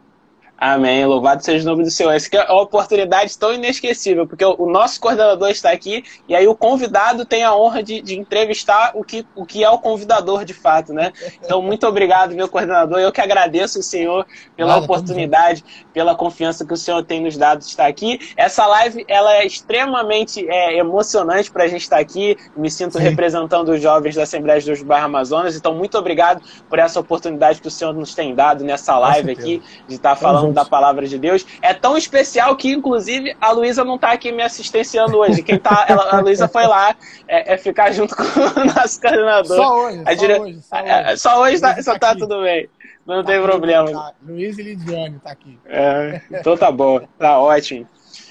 Amém. 0.58 1.04
Louvado 1.04 1.44
seja 1.44 1.68
o 1.68 1.70
nome 1.70 1.84
do 1.84 1.90
Senhor. 1.90 2.12
Essa 2.12 2.34
é 2.34 2.50
uma 2.50 2.62
oportunidade 2.62 3.36
tão 3.36 3.52
inesquecível, 3.52 4.26
porque 4.26 4.44
o 4.44 4.66
nosso 4.66 4.98
coordenador 4.98 5.50
está 5.50 5.70
aqui 5.70 6.02
e 6.26 6.34
aí 6.34 6.48
o 6.48 6.54
convidado 6.54 7.26
tem 7.26 7.44
a 7.44 7.54
honra 7.54 7.82
de, 7.82 8.00
de, 8.00 8.18
entrevistar 8.18 8.92
o 8.94 9.04
que, 9.04 9.26
o 9.34 9.44
que 9.44 9.62
é 9.62 9.68
o 9.68 9.78
convidador 9.78 10.46
de 10.46 10.54
fato, 10.54 10.94
né? 10.94 11.12
Então, 11.44 11.60
muito 11.60 11.86
obrigado, 11.86 12.34
meu 12.34 12.48
coordenador. 12.48 12.98
Eu 12.98 13.12
que 13.12 13.20
agradeço 13.20 13.80
o 13.80 13.82
Senhor 13.82 14.26
pela 14.56 14.74
Nada, 14.74 14.84
oportunidade, 14.84 15.62
pela 15.92 16.14
confiança 16.14 16.64
que 16.64 16.72
o 16.72 16.76
Senhor 16.76 17.04
tem 17.04 17.20
nos 17.20 17.36
dado 17.36 17.58
de 17.58 17.66
estar 17.66 17.86
aqui. 17.86 18.18
Essa 18.34 18.66
live 18.66 19.04
ela 19.08 19.34
é 19.34 19.46
extremamente 19.46 20.48
é, 20.48 20.78
emocionante 20.78 21.50
para 21.50 21.64
a 21.64 21.68
gente 21.68 21.82
estar 21.82 21.98
aqui. 21.98 22.34
Me 22.56 22.70
sinto 22.70 22.96
Sim. 22.96 23.04
representando 23.04 23.68
os 23.68 23.82
jovens 23.82 24.14
da 24.14 24.22
Assembleia 24.22 24.58
de 24.58 24.66
Deus 24.66 24.78
do 24.78 24.86
Bairro 24.86 25.04
Amazonas. 25.04 25.54
Então, 25.54 25.74
muito 25.74 25.98
obrigado 25.98 26.40
por 26.66 26.78
essa 26.78 26.98
oportunidade 26.98 27.60
que 27.60 27.68
o 27.68 27.70
Senhor 27.70 27.92
nos 27.92 28.14
tem 28.14 28.34
dado 28.34 28.64
nessa 28.64 28.98
live 28.98 29.32
aqui, 29.32 29.62
de 29.86 29.96
estar 29.96 30.16
falando 30.16 30.45
exposição 30.46 30.52
da 30.52 30.64
palavra 30.64 31.06
de 31.06 31.18
Deus. 31.18 31.46
É 31.60 31.72
tão 31.74 31.96
especial 31.96 32.56
que, 32.56 32.72
inclusive, 32.72 33.36
a 33.40 33.50
Luísa 33.50 33.84
não 33.84 33.96
está 33.96 34.12
aqui 34.12 34.32
me 34.32 34.42
assistenciando 34.42 35.18
hoje. 35.18 35.42
Quem 35.42 35.58
tá, 35.58 35.84
ela, 35.88 36.10
a 36.10 36.20
Luísa 36.20 36.48
foi 36.48 36.66
lá 36.66 36.94
é, 37.26 37.54
é, 37.54 37.58
ficar 37.58 37.92
junto 37.92 38.14
com 38.16 38.22
o 38.22 38.64
nosso 38.64 39.00
coordenador. 39.00 39.56
Só 39.56 39.86
hoje, 39.86 40.02
só 40.04 40.14
dire... 40.14 40.38
hoje. 40.38 40.60
Só 40.62 40.76
hoje, 40.76 40.88
é, 40.88 41.16
só 41.16 41.40
hoje 41.40 41.60
tá, 41.60 41.82
só 41.82 41.98
tá 41.98 42.14
tudo 42.14 42.42
bem. 42.42 42.68
Não 43.06 43.22
tá 43.22 43.28
tem 43.28 43.36
aqui, 43.36 43.46
problema. 43.46 43.92
Tá. 43.92 44.12
Luiz 44.26 44.58
e 44.58 44.62
Lidiane 44.62 45.20
tá 45.22 45.30
aqui. 45.30 45.58
É, 45.66 46.20
então 46.30 46.56
tá 46.56 46.70
bom, 46.70 47.00
tá 47.18 47.38
ótimo. 47.38 47.88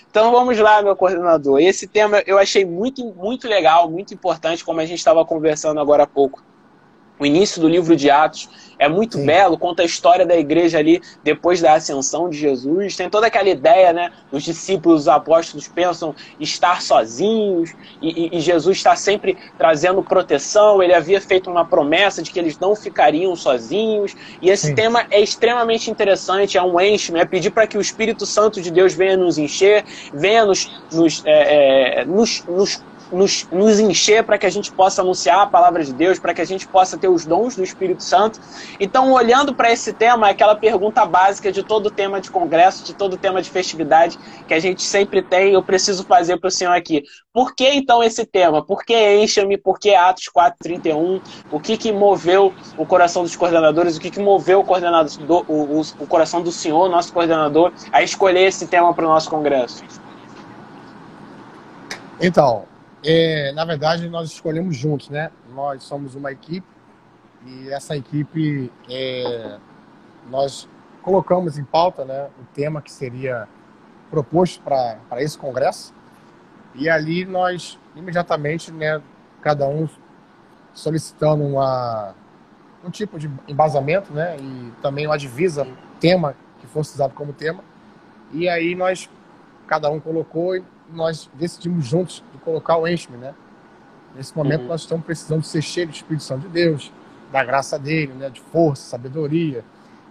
Então 0.10 0.32
vamos 0.32 0.58
lá, 0.58 0.82
meu 0.82 0.96
coordenador. 0.96 1.60
Esse 1.60 1.88
tema 1.88 2.24
eu 2.26 2.38
achei 2.38 2.64
muito, 2.64 3.06
muito 3.14 3.48
legal, 3.48 3.90
muito 3.90 4.14
importante, 4.14 4.64
como 4.64 4.80
a 4.80 4.86
gente 4.86 5.00
estava 5.00 5.26
conversando 5.26 5.80
agora 5.80 6.04
há 6.04 6.08
pouco 6.08 6.42
o 7.20 7.26
início 7.26 7.62
do 7.62 7.68
livro 7.68 7.96
de 7.96 8.10
Atos 8.10 8.50
é 8.78 8.90
muito 8.90 9.18
Sim. 9.18 9.26
belo, 9.26 9.58
conta 9.58 9.84
a 9.84 9.86
história 9.86 10.26
da 10.26 10.36
igreja 10.36 10.78
ali 10.78 11.02
depois 11.24 11.62
da 11.62 11.74
ascensão 11.74 12.30
de 12.30 12.38
Jesus. 12.38 12.96
Tem 12.96 13.10
toda 13.10 13.28
aquela 13.28 13.50
ideia, 13.50 13.94
né? 13.94 14.12
Os 14.32 14.44
discípulos, 14.44 15.02
os 15.02 15.08
apóstolos 15.08 15.68
pensam 15.68 16.14
estar 16.40 16.82
sozinhos 16.82 17.74
e, 18.02 18.26
e, 18.26 18.38
e 18.38 18.40
Jesus 18.40 18.78
está 18.78 18.96
sempre 18.96 19.38
trazendo 19.58 20.04
proteção. 20.04 20.84
Ele 20.84 20.94
havia 20.94 21.22
feito 21.22 21.50
uma 21.50 21.66
promessa 21.66 22.22
de 22.22 22.32
que 22.32 22.40
eles 22.40 22.60
não 22.60 22.76
ficariam 22.76 23.36
sozinhos. 23.36 24.16
E 24.42 24.50
esse 24.50 24.68
Sim. 24.68 24.76
tema 24.76 25.06
é 25.10 25.22
extremamente 25.22 25.90
interessante, 25.90 26.58
é 26.58 26.62
um 26.62 26.80
enche, 26.80 27.16
é 27.18 27.26
pedir 27.26 27.52
para 27.52 27.68
que 27.68 27.78
o 27.78 27.82
Espírito 27.82 28.26
Santo 28.26 28.62
de 28.62 28.72
Deus 28.72 28.94
venha 28.94 29.16
nos 29.16 29.38
encher, 29.38 29.86
venha 30.14 30.46
nos, 30.46 30.70
nos, 30.92 31.24
é, 31.26 32.02
é, 32.02 32.06
nos, 32.06 32.44
nos 32.46 32.82
nos, 33.12 33.48
nos 33.52 33.80
encher 33.80 34.24
para 34.24 34.38
que 34.38 34.46
a 34.46 34.50
gente 34.50 34.72
possa 34.72 35.02
anunciar 35.02 35.40
a 35.40 35.48
palavra 35.48 35.84
de 35.84 35.94
Deus, 35.94 36.20
para 36.20 36.34
que 36.34 36.42
a 36.42 36.46
gente 36.46 36.68
possa 36.68 36.98
ter 36.98 37.08
os 37.08 37.26
dons 37.26 37.56
do 37.56 37.64
Espírito 37.64 38.04
Santo. 38.04 38.40
Então, 38.80 39.12
olhando 39.12 39.54
para 39.54 39.72
esse 39.72 39.94
tema, 39.94 40.28
é 40.28 40.32
aquela 40.32 40.56
pergunta 40.56 41.06
básica 41.06 41.52
de 41.52 41.64
todo 41.64 41.92
tema 41.92 42.20
de 42.20 42.32
congresso, 42.32 42.84
de 42.84 42.94
todo 42.94 43.18
tema 43.18 43.42
de 43.42 43.50
festividade 43.50 44.18
que 44.48 44.54
a 44.54 44.60
gente 44.60 44.84
sempre 44.84 45.22
tem, 45.22 45.54
eu 45.54 45.64
preciso 45.64 46.04
fazer 46.06 46.38
para 46.38 46.48
o 46.48 46.52
senhor 46.52 46.74
aqui. 46.74 47.04
Por 47.34 47.54
que 47.54 47.68
então 47.70 48.02
esse 48.02 48.26
tema? 48.26 48.64
Por 48.64 48.84
que 48.86 49.18
encha-me? 49.18 49.58
Por 49.58 49.78
que 49.78 49.94
Atos 49.94 50.30
4:31? 50.34 51.22
O 51.52 51.60
que 51.60 51.78
que 51.78 51.92
moveu 51.92 52.54
o 52.78 52.86
coração 52.86 53.24
dos 53.24 53.36
coordenadores? 53.36 53.98
O 53.98 54.00
que 54.00 54.10
que 54.10 54.20
moveu 54.20 54.62
o 54.62 54.64
coordenador, 54.64 55.44
o, 55.48 55.54
o, 55.54 55.82
o 56.00 56.08
coração 56.08 56.42
do 56.42 56.52
senhor, 56.52 56.90
nosso 56.90 57.12
coordenador, 57.12 57.74
a 57.92 58.02
escolher 58.02 58.48
esse 58.48 58.68
tema 58.68 58.94
para 58.94 59.06
o 59.06 59.10
nosso 59.10 59.30
congresso? 59.30 59.84
Então, 62.22 62.64
é, 63.06 63.52
na 63.52 63.64
verdade, 63.64 64.10
nós 64.10 64.32
escolhemos 64.32 64.76
juntos, 64.76 65.10
né? 65.10 65.32
Nós 65.54 65.84
somos 65.84 66.16
uma 66.16 66.32
equipe 66.32 66.68
e 67.46 67.70
essa 67.70 67.96
equipe 67.96 68.72
é, 68.90 69.60
nós 70.30 70.68
colocamos 71.04 71.60
em 71.60 71.64
pauta, 71.64 72.04
né, 72.04 72.28
o 72.42 72.46
tema 72.56 72.82
que 72.82 72.92
seria 72.92 73.48
proposto 74.10 74.60
para 74.64 75.22
esse 75.22 75.38
congresso 75.38 75.94
e 76.74 76.90
ali 76.90 77.26
nós 77.26 77.78
imediatamente, 77.96 78.72
né, 78.72 79.00
cada 79.42 79.68
um 79.68 79.88
solicitando 80.74 81.44
uma 81.44 82.16
um 82.84 82.90
tipo 82.90 83.18
de 83.18 83.30
embasamento, 83.48 84.14
né, 84.14 84.38
e 84.40 84.72
também 84.82 85.08
uma 85.08 85.18
divisa 85.18 85.68
tema 86.00 86.36
que 86.60 86.68
fosse 86.68 86.94
usado 86.94 87.16
como 87.16 87.34
tema. 87.34 87.64
E 88.32 88.48
aí 88.48 88.76
nós 88.76 89.10
cada 89.66 89.90
um 89.90 90.00
colocou 90.00 90.56
nós 90.94 91.30
decidimos 91.34 91.86
juntos 91.86 92.24
de 92.32 92.38
colocar 92.40 92.78
o 92.78 92.88
enche 92.88 93.10
né? 93.12 93.34
Nesse 94.16 94.36
momento 94.36 94.62
uhum. 94.62 94.68
nós 94.68 94.82
estamos 94.82 95.06
precisando 95.06 95.44
ser 95.44 95.62
cheios 95.62 95.92
de 95.92 95.98
Espírito 95.98 96.24
Santo 96.24 96.44
de 96.44 96.50
Deus, 96.50 96.92
da 97.32 97.44
graça 97.44 97.78
dele, 97.78 98.14
né? 98.14 98.30
De 98.30 98.40
força, 98.40 98.84
sabedoria, 98.84 99.64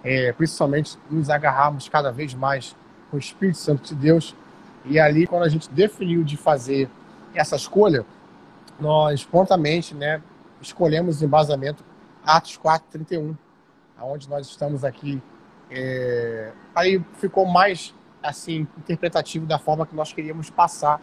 é, 0.02 0.32
principalmente 0.32 0.98
nos 1.10 1.30
agarrarmos 1.30 1.88
cada 1.88 2.12
vez 2.12 2.34
mais 2.34 2.76
com 3.10 3.16
o 3.16 3.20
Espírito 3.20 3.58
Santo 3.58 3.82
de 3.82 3.94
Deus. 3.94 4.34
E 4.84 5.00
ali, 5.00 5.26
quando 5.26 5.44
a 5.44 5.48
gente 5.48 5.70
definiu 5.70 6.22
de 6.22 6.36
fazer 6.36 6.88
essa 7.34 7.56
escolha, 7.56 8.04
nós 8.78 9.24
prontamente, 9.24 9.94
né? 9.94 10.20
Escolhemos 10.60 11.22
embasamento 11.22 11.84
Atos 12.24 12.56
4, 12.56 12.88
31, 12.90 13.36
aonde 13.98 14.28
nós 14.28 14.46
estamos 14.46 14.84
aqui. 14.84 15.22
É... 15.70 16.52
Aí 16.74 17.02
ficou 17.18 17.46
mais 17.46 17.94
assim 18.24 18.66
interpretativo 18.78 19.46
da 19.46 19.58
forma 19.58 19.86
que 19.86 19.94
nós 19.94 20.12
queríamos 20.12 20.50
passar, 20.50 21.00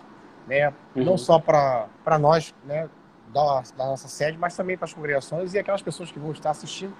né? 0.48 0.74
Uhum. 0.96 1.04
Não 1.04 1.18
só 1.18 1.40
para 1.40 2.20
nós, 2.20 2.54
né? 2.66 2.90
Da, 3.34 3.64
da, 3.78 3.86
nossa 3.86 4.10
sede, 4.10 4.38
mas 4.38 4.58
também 4.58 4.76
para 4.76 4.84
as 4.84 4.94
congregações 4.94 5.54
e 5.54 5.60
aquelas 5.60 5.82
pessoas 5.82 6.12
que 6.12 6.20
vão 6.20 6.34
estar 6.34 6.50
assistindo, 6.50 6.94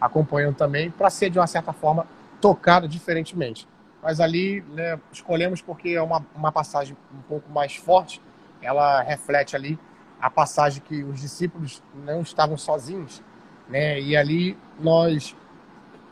acompanhando 0.00 0.54
também, 0.54 0.92
para 0.92 1.10
ser 1.10 1.28
de 1.28 1.40
uma 1.40 1.46
certa 1.48 1.72
forma 1.72 2.06
tocado 2.40 2.86
diferentemente. 2.86 3.66
Mas 4.00 4.20
ali 4.20 4.60
né, 4.68 5.00
escolhemos 5.10 5.60
porque 5.60 5.88
é 5.90 6.00
uma, 6.00 6.24
uma 6.36 6.52
passagem 6.52 6.96
um 7.12 7.22
pouco 7.22 7.50
mais 7.50 7.74
forte, 7.74 8.22
ela 8.60 9.02
reflete 9.02 9.56
ali 9.56 9.76
a 10.20 10.30
passagem 10.30 10.80
que 10.86 11.02
os 11.02 11.20
discípulos 11.20 11.82
não 12.06 12.22
estavam 12.22 12.56
sozinhos, 12.56 13.20
né? 13.68 14.00
E 14.00 14.16
ali 14.16 14.56
nós 14.78 15.34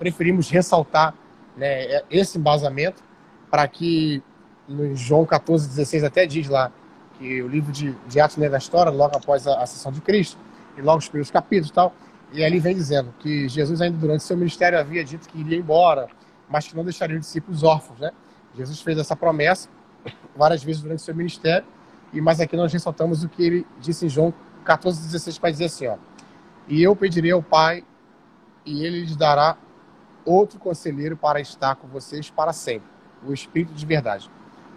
preferimos 0.01 0.51
ressaltar 0.51 1.15
né, 1.57 2.03
esse 2.11 2.39
embasamento 2.39 3.05
para 3.51 3.67
que 3.67 4.23
no 4.69 4.95
João 4.95 5.27
14, 5.27 5.69
16 5.69 6.05
até 6.05 6.25
diz 6.25 6.49
lá 6.49 6.71
que 7.19 7.43
o 7.43 7.49
livro 7.49 7.73
de, 7.73 7.93
de 8.07 8.21
Atos 8.21 8.37
né, 8.37 8.49
da 8.49 8.59
história, 8.59 8.91
logo 8.91 9.17
após 9.17 9.47
a 9.47 9.61
ascensão 9.61 9.91
de 9.91 10.01
Cristo, 10.01 10.39
e 10.79 10.81
logo 10.81 10.99
os 10.99 11.09
primeiros 11.09 11.31
capítulos 11.31 11.71
e 11.71 11.73
tal, 11.73 11.93
e 12.33 12.45
ali 12.45 12.61
vem 12.61 12.75
dizendo 12.75 13.13
que 13.19 13.49
Jesus 13.49 13.81
ainda 13.81 13.99
durante 13.99 14.23
seu 14.23 14.37
ministério 14.37 14.79
havia 14.79 15.05
dito 15.05 15.29
que 15.29 15.39
iria 15.39 15.59
embora, 15.59 16.09
mas 16.49 16.69
que 16.69 16.77
não 16.77 16.85
deixaria 16.85 17.17
os 17.17 17.23
discípulos 17.23 17.65
órfãos, 17.65 17.99
né? 17.99 18.13
Jesus 18.57 18.81
fez 18.81 18.97
essa 18.99 19.17
promessa 19.17 19.69
várias 20.37 20.63
vezes 20.63 20.81
durante 20.81 21.03
seu 21.03 21.15
ministério, 21.15 21.67
e 22.13 22.21
mas 22.21 22.41
aqui 22.41 22.57
nós 22.57 22.73
ressaltamos 22.73 23.25
o 23.25 23.29
que 23.29 23.43
ele 23.43 23.67
disse 23.81 24.07
em 24.07 24.09
João 24.09 24.33
14, 24.65 25.03
16, 25.03 25.39
para 25.39 25.51
dizer 25.51 25.65
assim, 25.65 25.89
ó, 25.89 25.97
e 26.69 26.81
eu 26.83 26.95
pedirei 26.95 27.33
ao 27.33 27.43
Pai, 27.43 27.85
e 28.65 28.85
ele 28.85 29.01
lhes 29.01 29.17
dará 29.17 29.57
outro 30.25 30.59
conselheiro 30.59 31.17
para 31.17 31.41
estar 31.41 31.75
com 31.75 31.89
vocês 31.89 32.31
para 32.31 32.53
sempre 32.53 33.00
o 33.27 33.33
Espírito 33.33 33.73
de 33.73 33.87
verdade. 33.87 34.31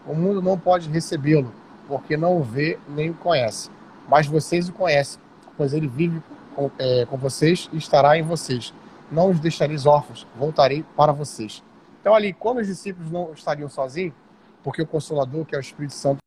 O 0.05 0.13
mundo 0.13 0.41
não 0.41 0.57
pode 0.57 0.89
recebê-lo, 0.89 1.53
porque 1.87 2.17
não 2.17 2.37
o 2.37 2.43
vê 2.43 2.77
nem 2.89 3.09
o 3.09 3.13
conhece. 3.13 3.69
Mas 4.07 4.27
vocês 4.27 4.67
o 4.67 4.73
conhecem, 4.73 5.21
pois 5.57 5.73
ele 5.73 5.87
vive 5.87 6.21
com, 6.55 6.69
é, 6.77 7.05
com 7.05 7.17
vocês 7.17 7.69
e 7.71 7.77
estará 7.77 8.17
em 8.17 8.23
vocês. 8.23 8.73
Não 9.11 9.29
os 9.29 9.39
deixareis 9.39 9.85
órfãos, 9.85 10.27
voltarei 10.35 10.83
para 10.95 11.11
vocês. 11.11 11.63
Então, 12.01 12.13
ali, 12.13 12.33
quando 12.33 12.59
os 12.59 12.67
discípulos 12.67 13.09
não 13.11 13.31
estariam 13.33 13.69
sozinhos, 13.69 14.13
porque 14.61 14.81
o 14.81 14.87
Consolador, 14.87 15.45
que 15.45 15.55
é 15.55 15.57
o 15.57 15.61
Espírito 15.61 15.93
Santo, 15.93 16.17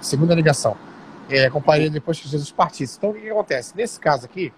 segunda 0.00 0.34
ligação, 0.34 0.76
é, 1.28 1.46
acompanharia 1.46 1.90
depois 1.90 2.20
que 2.20 2.28
Jesus 2.28 2.50
partisse. 2.50 2.96
Então, 2.96 3.10
o 3.10 3.14
que 3.14 3.28
acontece? 3.28 3.76
Nesse 3.76 3.98
caso 3.98 4.24
aqui, 4.24 4.52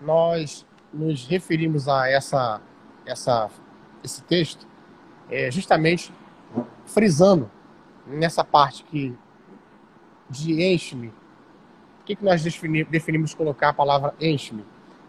nós 0.00 0.66
nos 0.92 1.26
referimos 1.26 1.88
a 1.88 2.08
essa, 2.08 2.60
essa, 3.06 3.48
esse 4.02 4.22
texto 4.22 4.66
é, 5.30 5.50
justamente 5.50 6.12
frisando 6.84 7.50
nessa 8.06 8.44
parte 8.44 8.82
que 8.84 9.16
de 10.28 10.62
enche-me. 10.62 11.08
O 11.08 12.04
que, 12.04 12.16
que 12.16 12.24
nós 12.24 12.42
definimos 12.42 13.34
colocar 13.34 13.68
a 13.68 13.72
palavra 13.72 14.14
enche-me? 14.20 14.64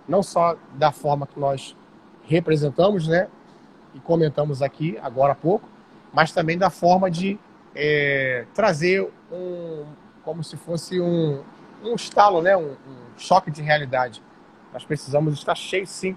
Não 0.07 0.21
só 0.21 0.55
da 0.75 0.91
forma 0.91 1.25
que 1.25 1.39
nós 1.39 1.75
representamos, 2.23 3.07
né? 3.07 3.27
E 3.93 3.99
comentamos 3.99 4.61
aqui 4.61 4.97
agora 5.01 5.33
há 5.33 5.35
pouco, 5.35 5.67
mas 6.13 6.31
também 6.31 6.57
da 6.57 6.69
forma 6.69 7.09
de 7.09 7.39
é, 7.75 8.45
trazer 8.53 9.09
um, 9.31 9.85
como 10.23 10.43
se 10.43 10.57
fosse 10.57 10.99
um, 10.99 11.43
um 11.83 11.95
estalo, 11.95 12.41
né? 12.41 12.55
Um, 12.55 12.71
um 12.71 13.17
choque 13.17 13.49
de 13.49 13.61
realidade 13.61 14.21
nós 14.73 14.85
precisamos 14.85 15.33
estar 15.33 15.55
cheios, 15.55 15.89
sim, 15.89 16.15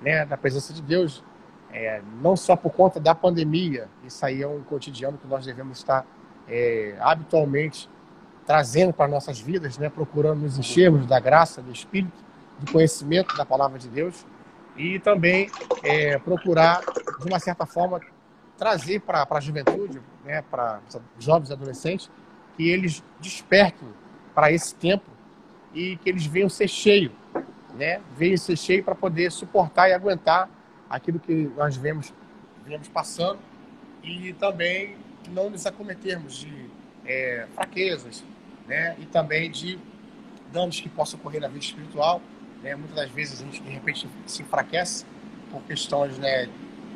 né, 0.00 0.24
da 0.24 0.36
presença 0.36 0.72
de 0.72 0.82
Deus, 0.82 1.22
é, 1.70 2.00
não 2.22 2.36
só 2.36 2.56
por 2.56 2.72
conta 2.72 2.98
da 2.98 3.14
pandemia, 3.14 3.88
isso 4.04 4.24
aí 4.24 4.42
é 4.42 4.48
um 4.48 4.62
cotidiano 4.62 5.18
que 5.18 5.26
nós 5.26 5.44
devemos 5.44 5.78
estar 5.78 6.06
é, 6.48 6.96
habitualmente 7.00 7.88
trazendo 8.46 8.94
para 8.94 9.06
nossas 9.06 9.38
vidas, 9.38 9.76
né, 9.76 9.90
procurando 9.90 10.40
nos 10.40 10.58
enchermos 10.58 11.06
da 11.06 11.20
graça, 11.20 11.60
do 11.60 11.70
Espírito, 11.70 12.16
do 12.58 12.72
conhecimento 12.72 13.36
da 13.36 13.44
palavra 13.44 13.78
de 13.78 13.88
Deus. 13.88 14.26
E 14.74 14.98
também 15.00 15.50
é, 15.82 16.18
procurar, 16.18 16.80
de 16.80 17.28
uma 17.28 17.38
certa 17.38 17.66
forma, 17.66 18.00
trazer 18.56 19.00
para 19.00 19.26
a 19.28 19.40
juventude, 19.40 20.00
né, 20.24 20.42
para 20.50 20.80
jovens 21.18 21.50
e 21.50 21.52
adolescentes, 21.52 22.10
que 22.56 22.70
eles 22.70 23.04
despertem 23.20 23.88
para 24.34 24.50
esse 24.50 24.74
tempo 24.74 25.04
e 25.74 25.96
que 25.98 26.08
eles 26.08 26.24
venham 26.24 26.48
ser 26.48 26.68
cheios 26.68 27.12
né, 27.74 28.00
ser 28.36 28.56
cheio 28.56 28.82
para 28.82 28.94
poder 28.94 29.30
suportar 29.30 29.88
e 29.88 29.92
aguentar 29.92 30.48
aquilo 30.88 31.18
que 31.18 31.50
nós 31.56 31.76
vemos, 31.76 32.12
vemos 32.64 32.88
passando 32.88 33.38
e 34.02 34.32
também 34.34 34.96
não 35.30 35.50
nos 35.50 35.66
acometermos 35.66 36.38
de 36.38 36.70
é, 37.04 37.46
fraquezas 37.54 38.24
né, 38.66 38.96
e 38.98 39.06
também 39.06 39.50
de 39.50 39.78
danos 40.52 40.80
que 40.80 40.88
possam 40.88 41.18
ocorrer 41.18 41.40
na 41.40 41.48
vida 41.48 41.64
espiritual 41.64 42.22
Né? 42.62 42.74
Muitas 42.74 42.96
das 42.96 43.10
vezes 43.10 43.40
a 43.40 43.44
gente, 43.44 43.62
de 43.62 43.70
repente, 43.70 44.08
se 44.26 44.42
enfraquece 44.42 45.04
por 45.50 45.62
questões, 45.62 46.18
né? 46.18 46.48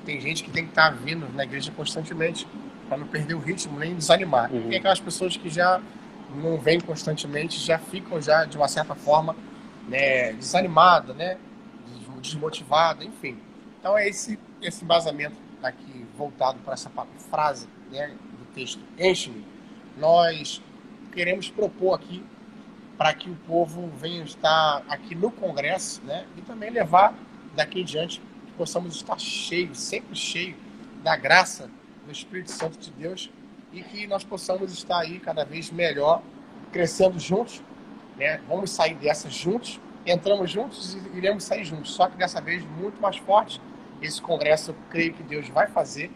Tem 0.05 0.21
gente 0.21 0.43
que 0.43 0.51
tem 0.51 0.65
que 0.65 0.71
estar 0.71 0.91
tá 0.91 0.97
vindo 0.97 1.29
na 1.33 1.45
igreja 1.45 1.71
constantemente 1.71 2.47
para 2.89 2.99
não 2.99 3.07
perder 3.07 3.35
o 3.35 3.39
ritmo 3.39 3.79
nem 3.79 3.95
desanimar. 3.95 4.53
Uhum. 4.53 4.69
Tem 4.69 4.79
aquelas 4.79 5.01
pessoas 5.01 5.37
que 5.37 5.49
já 5.49 5.81
não 6.35 6.59
vêm 6.59 6.81
constantemente, 6.81 7.61
já 7.61 7.79
ficam 7.79 8.21
já 8.21 8.45
de 8.45 8.57
uma 8.57 8.67
certa 8.67 8.95
forma 8.95 9.37
né, 9.89 10.33
desanimada, 10.33 11.13
né, 11.13 11.39
desmotivada, 12.21 13.05
enfim. 13.05 13.39
Então 13.79 13.99
é 13.99 14.09
esse 14.09 14.39
esse 14.63 14.85
embasamento 14.85 15.37
aqui 15.63 16.07
voltado 16.17 16.59
para 16.61 16.75
essa 16.75 16.91
frase 17.31 17.69
né, 17.91 18.15
do 18.39 18.45
texto 18.55 18.81
enche-me. 18.99 19.45
Nós 19.99 20.63
queremos 21.13 21.51
propor 21.51 21.95
aqui 21.95 22.25
para 22.97 23.13
que 23.13 23.29
o 23.29 23.35
povo 23.47 23.91
venha 23.97 24.23
estar 24.23 24.83
aqui 24.89 25.15
no 25.15 25.31
Congresso, 25.31 26.01
né, 26.03 26.25
e 26.37 26.43
também 26.43 26.71
levar 26.71 27.15
daqui 27.55 27.81
em 27.81 27.85
diante 27.85 28.21
que 28.47 28.53
possamos 28.53 28.95
estar 28.95 29.19
cheios, 29.19 29.79
sempre 29.81 30.15
cheios 30.15 30.57
da 31.03 31.17
graça 31.17 31.69
do 32.07 32.13
Espírito 32.13 32.53
Santo 32.53 32.79
de 32.79 32.91
Deus 32.93 33.31
e 33.73 33.83
que 33.83 34.07
nós 34.07 34.23
possamos 34.23 34.73
estar 34.73 35.01
aí 35.01 35.19
cada 35.19 35.45
vez 35.45 35.71
melhor, 35.71 36.23
crescendo 36.71 37.19
juntos, 37.19 37.63
né? 38.17 38.41
Vamos 38.49 38.71
sair 38.71 38.95
dessa 38.95 39.31
juntos, 39.31 39.81
entramos 40.07 40.51
juntos 40.51 40.95
e 40.95 41.17
iremos 41.17 41.45
sair 41.45 41.65
juntos, 41.65 41.93
só 41.93 42.09
que 42.09 42.17
dessa 42.17 42.41
vez 42.41 42.65
muito 42.65 43.01
mais 43.01 43.17
forte. 43.17 43.61
Esse 44.01 44.21
congresso 44.21 44.73
eu 44.73 44.77
creio 44.91 45.15
que 45.15 45.23
Deus 45.23 45.49
vai 45.49 45.69
fazer, 45.69 46.11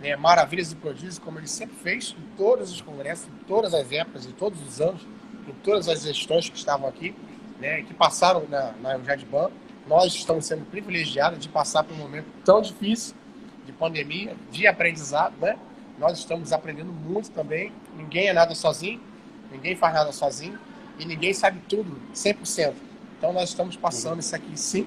né? 0.00 0.14
Maravilhas 0.16 0.72
e 0.72 0.76
prodígios 0.76 1.18
como 1.18 1.38
ele 1.38 1.46
sempre 1.46 1.76
fez 1.76 2.14
em 2.18 2.36
todos 2.36 2.70
os 2.70 2.80
congressos, 2.80 3.28
em 3.28 3.44
todas 3.44 3.72
as 3.74 3.90
épocas, 3.90 4.26
em 4.26 4.32
todos 4.32 4.60
os 4.62 4.80
anos, 4.80 5.06
em 5.48 5.52
todas 5.64 5.88
as 5.88 6.02
gestões 6.02 6.48
que 6.48 6.56
estavam 6.56 6.88
aqui, 6.88 7.14
né? 7.58 7.82
Que 7.82 7.94
passaram 7.94 8.46
na, 8.48 8.72
na 8.72 8.98
Jadban. 8.98 9.50
Nós 9.86 10.14
estamos 10.14 10.46
sendo 10.46 10.64
privilegiados 10.66 11.38
de 11.38 11.48
passar 11.48 11.82
por 11.82 11.94
um 11.94 11.98
momento 11.98 12.26
tão 12.44 12.60
difícil 12.60 13.14
de 13.64 13.72
pandemia, 13.72 14.36
de 14.50 14.66
aprendizado, 14.66 15.34
né? 15.40 15.56
Nós 15.98 16.18
estamos 16.18 16.52
aprendendo 16.52 16.92
muito 16.92 17.30
também. 17.30 17.72
Ninguém 17.96 18.28
é 18.28 18.32
nada 18.32 18.54
sozinho, 18.54 19.00
ninguém 19.50 19.74
faz 19.74 19.94
nada 19.94 20.12
sozinho 20.12 20.58
e 21.00 21.06
ninguém 21.06 21.32
sabe 21.32 21.60
tudo 21.68 21.96
100%. 22.14 22.74
Então 23.18 23.32
nós 23.32 23.48
estamos 23.48 23.74
passando 23.76 24.20
isso 24.20 24.36
aqui 24.36 24.58
sim, 24.58 24.86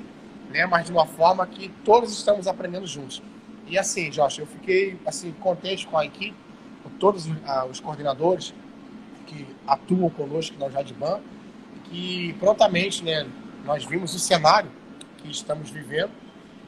né? 0.50 0.66
Mas 0.66 0.86
de 0.86 0.92
uma 0.92 1.06
forma 1.06 1.46
que 1.48 1.70
todos 1.84 2.12
estamos 2.14 2.48
aprendendo 2.48 2.86
juntos. 2.86 3.22
E 3.68 3.78
assim, 3.78 4.10
Josh, 4.10 4.38
eu 4.38 4.46
fiquei 4.46 5.00
assim 5.06 5.32
contente 5.32 5.88
com 5.88 5.98
a 5.98 6.06
equipe, 6.06 6.36
com 6.84 6.90
todos 6.92 7.28
ah, 7.46 7.66
os 7.66 7.80
coordenadores 7.80 8.54
que 9.26 9.48
atuam 9.66 10.10
conosco 10.10 10.58
na 10.60 10.70
Jadiban, 10.70 11.20
que 11.86 12.34
prontamente, 12.40 13.04
né, 13.04 13.28
nós 13.66 13.84
vimos 13.86 14.14
o 14.14 14.20
cenário 14.20 14.70
que 15.18 15.32
estamos 15.32 15.70
vivendo 15.70 16.12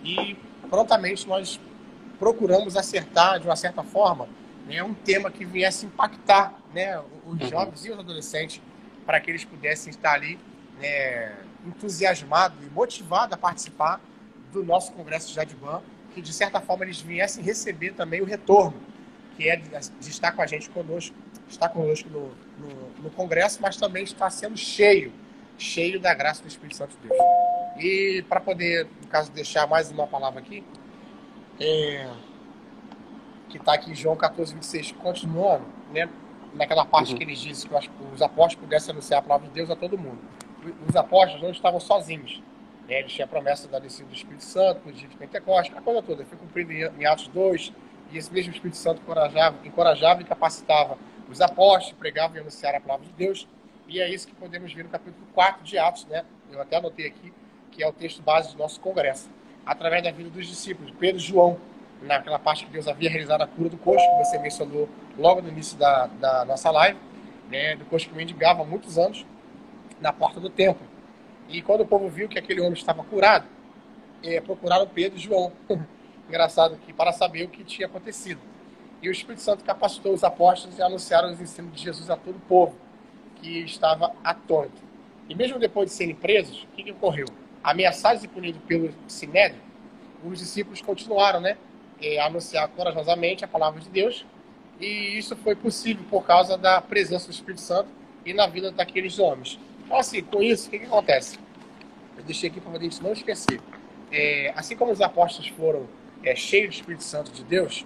e 0.04 0.36
prontamente 0.70 1.28
nós 1.28 1.60
procuramos 2.18 2.78
acertar, 2.78 3.40
de 3.40 3.46
uma 3.46 3.56
certa 3.56 3.84
forma, 3.84 4.28
né, 4.68 4.82
um 4.82 4.94
tema 4.94 5.30
que 5.30 5.46
viesse 5.46 5.86
impactar 5.86 6.58
né, 6.74 7.00
os 7.26 7.42
uhum. 7.42 7.50
jovens 7.50 7.86
e 7.86 7.92
os 7.92 8.00
adolescentes 8.00 8.62
para 9.06 9.20
que 9.20 9.30
eles 9.30 9.46
pudessem 9.46 9.92
estar 9.92 10.14
ali 10.14 10.40
né, 10.80 11.36
entusiasmados 11.66 12.66
e 12.66 12.70
motivados 12.70 13.34
a 13.34 13.38
participar 13.38 14.02
do 14.52 14.64
nosso 14.64 14.92
Congresso 14.94 15.30
de 15.30 15.36
Jadibã, 15.36 15.82
que 16.14 16.22
de 16.22 16.34
certa 16.34 16.62
forma 16.62 16.86
eles 16.86 17.02
viessem 17.02 17.44
receber 17.44 17.94
também 17.94 18.22
o 18.22 18.26
retorno, 18.26 18.82
que 19.36 19.50
é 19.50 19.58
de, 19.58 19.70
estar 20.10 20.32
com 20.32 20.42
a 20.42 20.48
gente 20.48 20.70
conosco, 20.70 21.16
estar 21.50 21.70
conosco 21.70 22.10
no, 22.10 22.30
no, 22.58 22.90
no, 23.04 23.10
Congresso, 23.12 23.62
mas 23.62 23.76
também 23.76 24.04
estar 24.04 24.30
sendo 24.30 24.58
cheio, 24.58 25.12
cheio 25.58 26.00
da 26.00 26.14
graça 26.14 26.42
do 26.42 26.48
Espírito 26.48 26.78
Santo 26.78 26.96
de 26.98 27.08
Deus. 27.08 27.20
E 27.78 28.24
para 28.30 28.40
poder, 28.40 28.88
no 29.02 29.08
caso, 29.08 29.32
deixar 29.32 29.68
mais 29.68 29.92
uma 29.92 30.08
palavra 30.08 30.40
aqui, 30.40 30.64
é, 31.60 32.10
que 33.50 33.58
está 33.58 33.74
aqui 33.74 33.94
João 33.94 34.16
14, 34.16 34.54
26, 34.54 34.94
continuando, 34.94 35.66
né, 35.92 36.10
naquela 36.56 36.86
parte 36.86 37.12
uhum. 37.12 37.18
que 37.18 37.24
ele 37.24 37.36
diz 37.36 37.64
que 37.64 37.74
os 38.14 38.22
apóstolos 38.22 38.56
pudessem 38.56 38.92
anunciar 38.92 39.20
a 39.20 39.22
palavra 39.22 39.48
de 39.48 39.54
Deus 39.54 39.70
a 39.70 39.76
todo 39.76 39.98
mundo. 39.98 40.20
Os 40.88 40.96
apóstolos 40.96 41.42
não 41.42 41.52
estavam 41.52 41.80
sozinhos. 41.80 42.42
Né, 42.88 43.00
eles 43.00 43.14
tinham 43.14 43.26
a 43.26 43.28
promessa 43.28 43.68
da 43.68 43.80
descida 43.80 44.08
do 44.08 44.16
Espírito 44.16 44.44
Santo 44.44 44.82
no 44.86 44.92
dia 44.92 45.08
de 45.08 45.16
Pentecostes, 45.16 45.76
a 45.76 45.82
coisa 45.82 46.02
toda. 46.02 46.26
Foi 46.26 46.38
cumprido 46.38 46.72
em 46.72 47.06
Atos 47.06 47.28
2, 47.30 47.74
e 48.12 48.18
esse 48.18 48.32
mesmo 48.32 48.52
Espírito 48.52 48.78
Santo 48.78 49.02
encorajava, 49.02 49.58
encorajava 49.66 50.22
e 50.22 50.26
capacitava 50.26 50.98
os 51.30 51.42
apóstolos, 51.42 51.98
pregavam 52.00 52.38
e 52.38 52.40
anunciaram 52.40 52.78
a 52.78 52.82
palavra 52.82 53.06
de 53.06 53.14
Deus. 53.14 53.48
E 53.88 54.00
é 54.00 54.10
isso 54.10 54.28
que 54.28 54.34
podemos 54.34 54.72
ver 54.74 54.84
no 54.84 54.90
capítulo 54.90 55.26
4 55.34 55.64
de 55.64 55.78
Atos, 55.78 56.06
né? 56.06 56.24
Eu 56.52 56.62
até 56.62 56.78
anotei 56.78 57.08
aqui, 57.08 57.34
que 57.72 57.84
é 57.84 57.88
o 57.88 57.94
texto 57.94 58.22
base 58.22 58.54
do 58.54 58.58
nosso 58.58 58.80
congresso 58.80 59.30
através 59.66 60.04
da 60.04 60.12
vida 60.12 60.30
dos 60.30 60.48
discípulos, 60.48 60.94
Pedro 61.00 61.18
e 61.18 61.24
João, 61.24 61.58
naquela 62.02 62.40
parte 62.40 62.66
que 62.66 62.72
Deus 62.72 62.88
havia 62.88 63.10
realizado 63.10 63.42
a 63.42 63.48
cura 63.48 63.70
do 63.70 63.78
coxo, 63.78 64.06
que 64.06 64.26
você 64.26 64.38
mencionou 64.38 64.90
logo 65.18 65.42
no 65.42 65.50
início 65.50 65.78
da, 65.78 66.08
da 66.08 66.46
nossa 66.46 66.70
live, 66.72 67.00
né, 67.50 67.76
do 67.76 67.86
coxo 67.86 68.10
que 68.10 68.16
mendigava 68.16 68.62
há 68.62 68.66
muitos 68.66 68.98
anos 68.98 69.26
na 70.00 70.12
porta 70.12 70.40
do 70.40 70.50
templo. 70.50 70.86
E 71.48 71.62
quando 71.62 71.82
o 71.82 71.86
povo 71.86 72.10
viu 72.10 72.28
que 72.28 72.38
aquele 72.40 72.60
homem 72.62 72.74
estava 72.74 73.04
curado, 73.04 73.46
é, 74.24 74.42
procuraram 74.42 74.88
Pedro 74.88 75.18
e 75.18 75.22
João. 75.22 75.52
Engraçado 76.28 76.74
aqui, 76.74 76.92
para 76.92 77.12
saber 77.12 77.44
o 77.44 77.50
que 77.50 77.64
tinha 77.64 77.88
acontecido. 77.88 78.42
E 79.02 79.08
o 79.08 79.12
Espírito 79.12 79.42
Santo 79.42 79.64
capacitou 79.64 80.14
os 80.14 80.24
apóstolos 80.24 80.80
e 80.80 80.82
anunciaram 80.82 81.32
os 81.32 81.40
ensinos 81.40 81.72
de 81.76 81.84
Jesus 81.84 82.10
a 82.10 82.18
todo 82.18 82.38
o 82.38 82.42
povo, 82.42 82.76
que 83.36 83.60
estava 83.60 84.12
atônito. 84.24 84.82
E 85.30 85.36
mesmo 85.36 85.60
depois 85.60 85.90
de 85.90 85.96
serem 85.96 86.16
presos, 86.16 86.64
o 86.64 86.68
que, 86.76 86.84
que 86.84 86.92
ocorreu? 86.92 87.28
ameaçados 87.66 88.24
e 88.24 88.28
punidos 88.28 88.62
pelo 88.68 88.94
Sinédrio, 89.08 89.60
os 90.24 90.38
discípulos 90.38 90.84
continuaram 90.84 91.42
né, 91.42 91.58
é, 92.02 92.20
anunciar 92.20 92.68
corajosamente 92.70 93.44
a 93.44 93.48
palavra 93.48 93.80
de 93.80 93.90
Deus. 93.90 94.26
E 94.80 95.18
isso 95.18 95.36
foi 95.38 95.56
possível 95.56 96.04
por 96.10 96.26
causa 96.26 96.58
da 96.58 96.82
presença 96.82 97.28
do 97.28 97.32
Espírito 97.34 97.62
Santo 97.62 97.90
e 98.26 98.34
na 98.34 98.48
vida 98.48 98.72
daqueles 98.72 99.20
homens. 99.20 99.60
Então, 99.86 99.98
assim, 99.98 100.22
com 100.22 100.42
isso, 100.42 100.68
o 100.68 100.72
que, 100.72 100.80
que 100.80 100.86
acontece? 100.86 101.40
Eu 102.18 102.24
deixei 102.24 102.50
aqui 102.50 102.60
para 102.60 102.78
a 102.78 102.82
gente 102.82 103.02
não 103.02 103.14
esquecer. 103.14 103.62
É, 104.12 104.54
assim 104.56 104.76
como 104.76 104.92
os 104.92 105.02
apóstolos 105.02 105.50
foram 105.50 105.88
é, 106.24 106.36
cheios 106.36 106.76
do 106.76 106.80
Espírito 106.80 107.04
Santo 107.04 107.32
de 107.32 107.44
Deus 107.44 107.86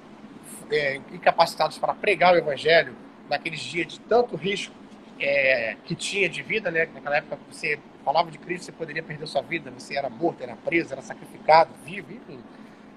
é, 0.71 1.01
e 1.11 1.17
capacitados 1.19 1.77
para 1.77 1.93
pregar 1.93 2.33
o 2.33 2.37
Evangelho 2.37 2.95
naqueles 3.29 3.59
dias 3.59 3.93
de 3.93 3.99
tanto 4.01 4.35
risco 4.35 4.73
é, 5.19 5.75
que 5.85 5.95
tinha 5.95 6.29
de 6.29 6.41
vida, 6.41 6.71
né? 6.71 6.87
Naquela 6.93 7.17
época 7.17 7.37
você 7.51 7.79
falava 8.03 8.31
de 8.31 8.37
Cristo, 8.37 8.65
você 8.65 8.71
poderia 8.71 9.03
perder 9.03 9.27
sua 9.27 9.41
vida, 9.41 9.69
você 9.71 9.95
era 9.95 10.09
morto, 10.09 10.41
era 10.41 10.55
preso, 10.55 10.93
era 10.93 11.01
sacrificado, 11.01 11.71
vivo, 11.85 12.11
enfim. 12.11 12.39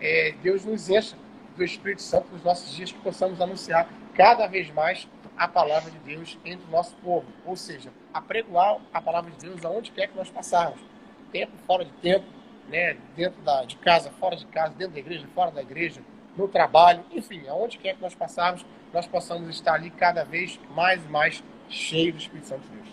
É, 0.02 0.34
Deus 0.42 0.64
nos 0.64 0.90
encha 0.90 1.16
do 1.56 1.62
Espírito 1.62 2.02
Santo 2.02 2.26
nos 2.32 2.42
nossos 2.42 2.74
dias 2.74 2.90
que 2.90 2.98
possamos 2.98 3.40
anunciar 3.40 3.88
cada 4.14 4.48
vez 4.48 4.68
mais 4.72 5.08
a 5.36 5.46
palavra 5.46 5.92
de 5.92 5.98
Deus 6.00 6.36
entre 6.44 6.66
o 6.66 6.70
nosso 6.70 6.96
povo. 6.96 7.24
Ou 7.46 7.56
seja, 7.56 7.90
apregoar 8.12 8.78
a 8.92 9.00
palavra 9.00 9.30
de 9.30 9.46
Deus 9.46 9.64
aonde 9.64 9.92
quer 9.92 10.08
que 10.08 10.16
nós 10.16 10.28
passarmos. 10.28 10.80
Tempo, 11.30 11.52
fora 11.66 11.84
de 11.84 11.92
tempo, 11.92 12.26
né? 12.68 12.96
dentro 13.16 13.40
da, 13.42 13.64
de 13.64 13.76
casa, 13.76 14.10
fora 14.18 14.34
de 14.34 14.44
casa, 14.46 14.74
dentro 14.76 14.94
da 14.94 14.98
igreja, 14.98 15.24
fora 15.34 15.52
da 15.52 15.62
igreja, 15.62 16.00
no 16.36 16.48
trabalho, 16.48 17.04
enfim, 17.12 17.46
aonde 17.48 17.78
quer 17.78 17.94
que 17.94 18.02
nós 18.02 18.14
passarmos, 18.14 18.66
nós 18.92 19.06
possamos 19.06 19.48
estar 19.50 19.74
ali 19.74 19.90
cada 19.90 20.24
vez 20.24 20.58
mais 20.74 21.02
e 21.02 21.08
mais 21.08 21.44
cheios 21.68 22.14
do 22.14 22.20
Espírito 22.20 22.48
Santo 22.48 22.62
de 22.62 22.76
Deus. 22.76 22.88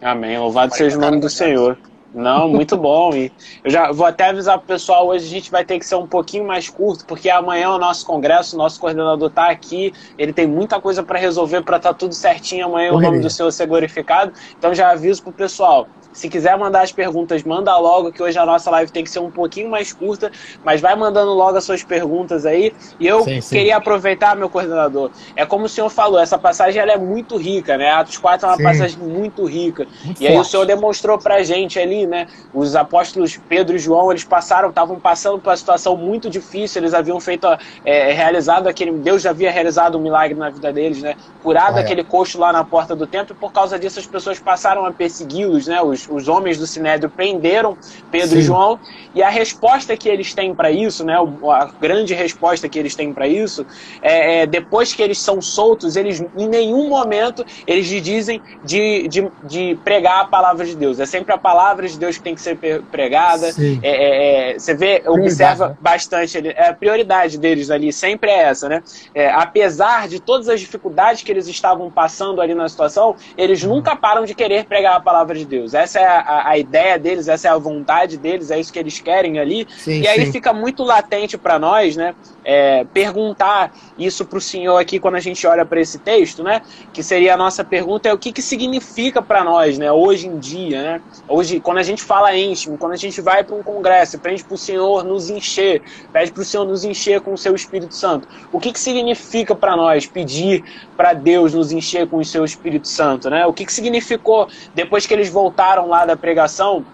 Amém. 0.00 0.36
Louvado 0.36 0.74
seja 0.74 0.96
o 0.98 1.00
nome 1.00 1.20
do 1.20 1.30
Senhor. 1.30 1.78
Não, 2.14 2.48
muito 2.48 2.76
bom. 2.76 3.14
E 3.14 3.32
eu 3.64 3.70
já 3.70 3.90
vou 3.90 4.06
até 4.06 4.28
avisar 4.28 4.58
pro 4.58 4.66
pessoal, 4.66 5.08
hoje 5.08 5.24
a 5.24 5.28
gente 5.28 5.50
vai 5.50 5.64
ter 5.64 5.78
que 5.78 5.86
ser 5.86 5.94
um 5.94 6.06
pouquinho 6.06 6.46
mais 6.46 6.68
curto, 6.68 7.06
porque 7.06 7.30
amanhã 7.30 7.64
é 7.64 7.68
o 7.68 7.78
nosso 7.78 8.04
congresso, 8.04 8.54
o 8.54 8.58
nosso 8.58 8.78
coordenador 8.78 9.28
está 9.28 9.48
aqui, 9.48 9.92
ele 10.18 10.32
tem 10.32 10.46
muita 10.46 10.80
coisa 10.80 11.02
para 11.02 11.18
resolver 11.18 11.62
para 11.62 11.78
estar 11.78 11.90
tá 11.90 11.94
tudo 11.94 12.14
certinho 12.14 12.66
amanhã 12.66 12.92
o 12.92 13.00
nome 13.00 13.20
do 13.20 13.30
Senhor 13.30 13.50
ser 13.50 13.66
glorificado. 13.66 14.32
Então 14.58 14.74
já 14.74 14.90
aviso 14.90 15.22
pro 15.22 15.32
pessoal, 15.32 15.88
se 16.12 16.28
quiser 16.28 16.56
mandar 16.58 16.82
as 16.82 16.92
perguntas, 16.92 17.42
manda 17.42 17.76
logo, 17.78 18.12
que 18.12 18.22
hoje 18.22 18.38
a 18.38 18.44
nossa 18.44 18.70
live 18.70 18.92
tem 18.92 19.02
que 19.02 19.10
ser 19.10 19.18
um 19.18 19.30
pouquinho 19.30 19.70
mais 19.70 19.92
curta, 19.92 20.30
mas 20.62 20.80
vai 20.80 20.94
mandando 20.94 21.32
logo 21.32 21.56
as 21.56 21.64
suas 21.64 21.82
perguntas 21.82 22.44
aí. 22.44 22.72
E 23.00 23.06
eu 23.06 23.24
sim, 23.24 23.40
sim. 23.40 23.56
queria 23.56 23.76
aproveitar, 23.76 24.36
meu 24.36 24.50
coordenador. 24.50 25.10
É 25.34 25.46
como 25.46 25.64
o 25.64 25.68
senhor 25.68 25.88
falou, 25.88 26.20
essa 26.20 26.38
passagem 26.38 26.80
ela 26.80 26.92
é 26.92 26.98
muito 26.98 27.36
rica, 27.36 27.76
né? 27.76 27.90
Atos 27.90 28.18
4 28.18 28.46
é 28.46 28.50
uma 28.50 28.56
sim. 28.56 28.62
passagem 28.62 28.98
muito 28.98 29.44
rica. 29.46 29.86
Muito 30.04 30.18
e 30.20 30.26
forte. 30.26 30.26
aí 30.26 30.38
o 30.38 30.44
senhor 30.44 30.66
demonstrou 30.66 31.18
pra 31.18 31.42
gente 31.42 31.78
ali, 31.78 32.01
né? 32.06 32.26
Os 32.52 32.76
apóstolos 32.76 33.38
Pedro 33.48 33.76
e 33.76 33.78
João, 33.78 34.10
eles 34.10 34.24
passaram, 34.24 34.68
estavam 34.68 35.00
passando 35.00 35.38
por 35.38 35.50
uma 35.50 35.56
situação 35.56 35.96
muito 35.96 36.28
difícil, 36.28 36.82
eles 36.82 36.94
haviam 36.94 37.18
feito, 37.20 37.46
é, 37.84 38.12
realizado 38.12 38.68
aquele. 38.68 38.92
Deus 38.92 39.22
já 39.22 39.30
havia 39.30 39.50
realizado 39.50 39.96
um 39.96 40.00
milagre 40.00 40.38
na 40.38 40.50
vida 40.50 40.72
deles, 40.72 41.00
né? 41.02 41.14
Curado 41.42 41.78
é. 41.78 41.80
aquele 41.80 42.04
coxo 42.04 42.38
lá 42.38 42.52
na 42.52 42.64
porta 42.64 42.94
do 42.94 43.06
templo, 43.06 43.34
e 43.34 43.40
por 43.40 43.52
causa 43.52 43.78
disso 43.78 43.98
as 43.98 44.06
pessoas 44.06 44.38
passaram 44.38 44.84
a 44.84 44.92
persegui-los, 44.92 45.66
né? 45.66 45.80
Os 45.80 46.02
os, 46.08 46.28
homens 46.28 46.58
do 46.58 46.66
Sinédrio 46.66 47.10
prenderam 47.10 47.76
Pedro 48.10 48.30
Sim. 48.30 48.38
e 48.38 48.42
João, 48.42 48.80
e 49.14 49.22
a 49.22 49.28
resposta 49.28 49.96
que 49.96 50.08
eles 50.08 50.34
têm 50.34 50.54
para 50.54 50.70
isso, 50.70 51.04
né, 51.04 51.16
a 51.16 51.64
grande 51.80 52.14
resposta 52.14 52.68
que 52.68 52.78
eles 52.78 52.94
têm 52.94 53.12
para 53.12 53.26
isso, 53.26 53.66
é, 54.00 54.42
é, 54.42 54.46
depois 54.46 54.94
que 54.94 55.02
eles 55.02 55.18
são 55.18 55.40
soltos, 55.40 55.96
eles 55.96 56.24
em 56.36 56.48
nenhum 56.48 56.88
momento 56.88 57.44
eles 57.66 57.86
dizem 57.86 58.40
de, 58.64 59.08
de, 59.08 59.30
de, 59.44 59.78
pregar 59.84 60.20
a 60.20 60.24
palavra 60.24 60.64
de 60.64 60.74
Deus. 60.74 60.98
É 60.98 61.06
sempre 61.06 61.32
a 61.32 61.38
palavra 61.38 61.86
de 61.92 61.98
Deus 61.98 62.16
que 62.16 62.22
tem 62.22 62.34
que 62.34 62.40
ser 62.40 62.58
pregada. 62.90 63.48
É, 63.82 63.88
é, 63.88 64.50
é, 64.52 64.58
você 64.58 64.74
vê, 64.74 65.02
observa 65.06 65.68
né? 65.68 65.76
bastante 65.80 66.38
ali, 66.38 66.48
é, 66.48 66.68
a 66.68 66.74
prioridade 66.74 67.38
deles 67.38 67.70
ali 67.70 67.92
sempre 67.92 68.30
é 68.30 68.42
essa, 68.44 68.68
né? 68.68 68.82
É, 69.14 69.30
apesar 69.30 70.08
de 70.08 70.20
todas 70.20 70.48
as 70.48 70.60
dificuldades 70.60 71.22
que 71.22 71.30
eles 71.30 71.46
estavam 71.46 71.90
passando 71.90 72.40
ali 72.40 72.54
na 72.54 72.68
situação, 72.68 73.16
eles 73.36 73.62
uhum. 73.62 73.76
nunca 73.76 73.94
param 73.94 74.24
de 74.24 74.34
querer 74.34 74.64
pregar 74.64 74.96
a 74.96 75.00
palavra 75.00 75.36
de 75.36 75.44
Deus. 75.44 75.74
Essa 75.74 76.00
é 76.00 76.06
a, 76.06 76.48
a, 76.48 76.58
ideia 76.58 76.98
deles, 76.98 77.28
essa 77.28 77.48
é 77.48 77.50
a 77.50 77.56
vontade 77.56 78.16
deles, 78.16 78.50
é 78.50 78.58
isso 78.58 78.72
que 78.72 78.78
eles 78.78 79.00
querem 79.00 79.38
ali. 79.38 79.66
Sim, 79.78 80.00
e 80.00 80.08
aí 80.08 80.26
sim. 80.26 80.32
fica 80.32 80.52
muito 80.52 80.82
latente 80.82 81.36
para 81.38 81.58
nós, 81.58 81.96
né? 81.96 82.14
É, 82.44 82.84
perguntar 82.92 83.72
isso 83.96 84.24
para 84.24 84.38
o 84.38 84.40
senhor 84.40 84.76
aqui 84.76 84.98
quando 84.98 85.14
a 85.14 85.20
gente 85.20 85.46
olha 85.46 85.64
para 85.64 85.80
esse 85.80 85.98
texto, 85.98 86.42
né? 86.42 86.62
Que 86.92 87.02
seria 87.02 87.34
a 87.34 87.36
nossa 87.36 87.62
pergunta 87.62 88.08
é 88.08 88.12
o 88.12 88.18
que, 88.18 88.32
que 88.32 88.42
significa 88.42 89.22
para 89.22 89.44
nós, 89.44 89.78
né? 89.78 89.92
Hoje 89.92 90.26
em 90.26 90.38
dia, 90.38 90.82
né? 90.82 91.02
Hoje, 91.28 91.60
quando 91.60 91.78
a 91.78 91.82
gente 91.82 92.02
fala 92.02 92.34
íntimo, 92.36 92.76
quando 92.76 92.92
a 92.92 92.96
gente 92.96 93.20
vai 93.20 93.44
para 93.44 93.54
um 93.54 93.62
congresso, 93.62 94.18
pede 94.18 94.42
para 94.42 94.54
o 94.54 94.58
Senhor 94.58 95.04
nos 95.04 95.30
encher, 95.30 95.82
pede 96.12 96.32
para 96.32 96.42
o 96.42 96.44
Senhor 96.44 96.64
nos 96.64 96.84
encher 96.84 97.20
com 97.20 97.32
o 97.32 97.38
seu 97.38 97.54
Espírito 97.54 97.94
Santo. 97.94 98.26
O 98.52 98.58
que, 98.58 98.72
que 98.72 98.80
significa 98.80 99.54
para 99.54 99.76
nós 99.76 100.06
pedir 100.06 100.64
para 100.96 101.12
Deus 101.12 101.54
nos 101.54 101.72
encher 101.72 102.08
com 102.08 102.18
o 102.18 102.24
seu 102.24 102.44
Espírito 102.44 102.88
Santo, 102.88 103.30
né? 103.30 103.46
O 103.46 103.52
que, 103.52 103.64
que 103.64 103.72
significou 103.72 104.48
depois 104.74 105.06
que 105.06 105.14
eles 105.14 105.28
voltaram 105.28 105.88
lá 105.88 106.04
da 106.04 106.16
pregação? 106.16 106.84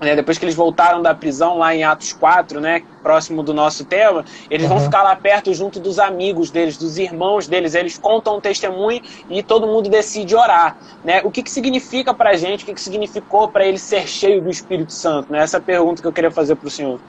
Né, 0.00 0.16
depois 0.16 0.38
que 0.38 0.44
eles 0.44 0.54
voltaram 0.54 1.02
da 1.02 1.14
prisão 1.14 1.58
lá 1.58 1.74
em 1.74 1.84
Atos 1.84 2.12
4, 2.12 2.60
né, 2.60 2.82
próximo 3.02 3.42
do 3.42 3.52
nosso 3.52 3.84
tema, 3.84 4.24
eles 4.48 4.64
uhum. 4.64 4.76
vão 4.76 4.84
ficar 4.84 5.02
lá 5.02 5.14
perto 5.14 5.52
junto 5.52 5.78
dos 5.78 5.98
amigos 5.98 6.50
deles, 6.50 6.76
dos 6.76 6.98
irmãos 6.98 7.46
deles, 7.46 7.74
eles 7.74 7.98
contam 7.98 8.38
um 8.38 8.40
testemunho 8.40 9.02
e 9.28 9.42
todo 9.42 9.66
mundo 9.66 9.90
decide 9.90 10.34
orar, 10.34 10.76
né? 11.04 11.20
O 11.24 11.30
que 11.30 11.42
que 11.42 11.50
significa 11.50 12.14
para 12.14 12.30
a 12.30 12.34
gente, 12.34 12.62
o 12.62 12.66
que 12.66 12.74
que 12.74 12.80
significou 12.80 13.48
para 13.48 13.66
ele 13.66 13.78
ser 13.78 14.06
cheio 14.06 14.40
do 14.42 14.48
Espírito 14.48 14.92
Santo, 14.92 15.32
né? 15.32 15.40
Essa 15.40 15.56
é 15.56 15.60
a 15.60 15.62
pergunta 15.62 16.00
que 16.00 16.08
eu 16.08 16.12
queria 16.12 16.30
fazer 16.30 16.56
para 16.56 16.66
o 16.66 16.70
senhor. 16.70 17.00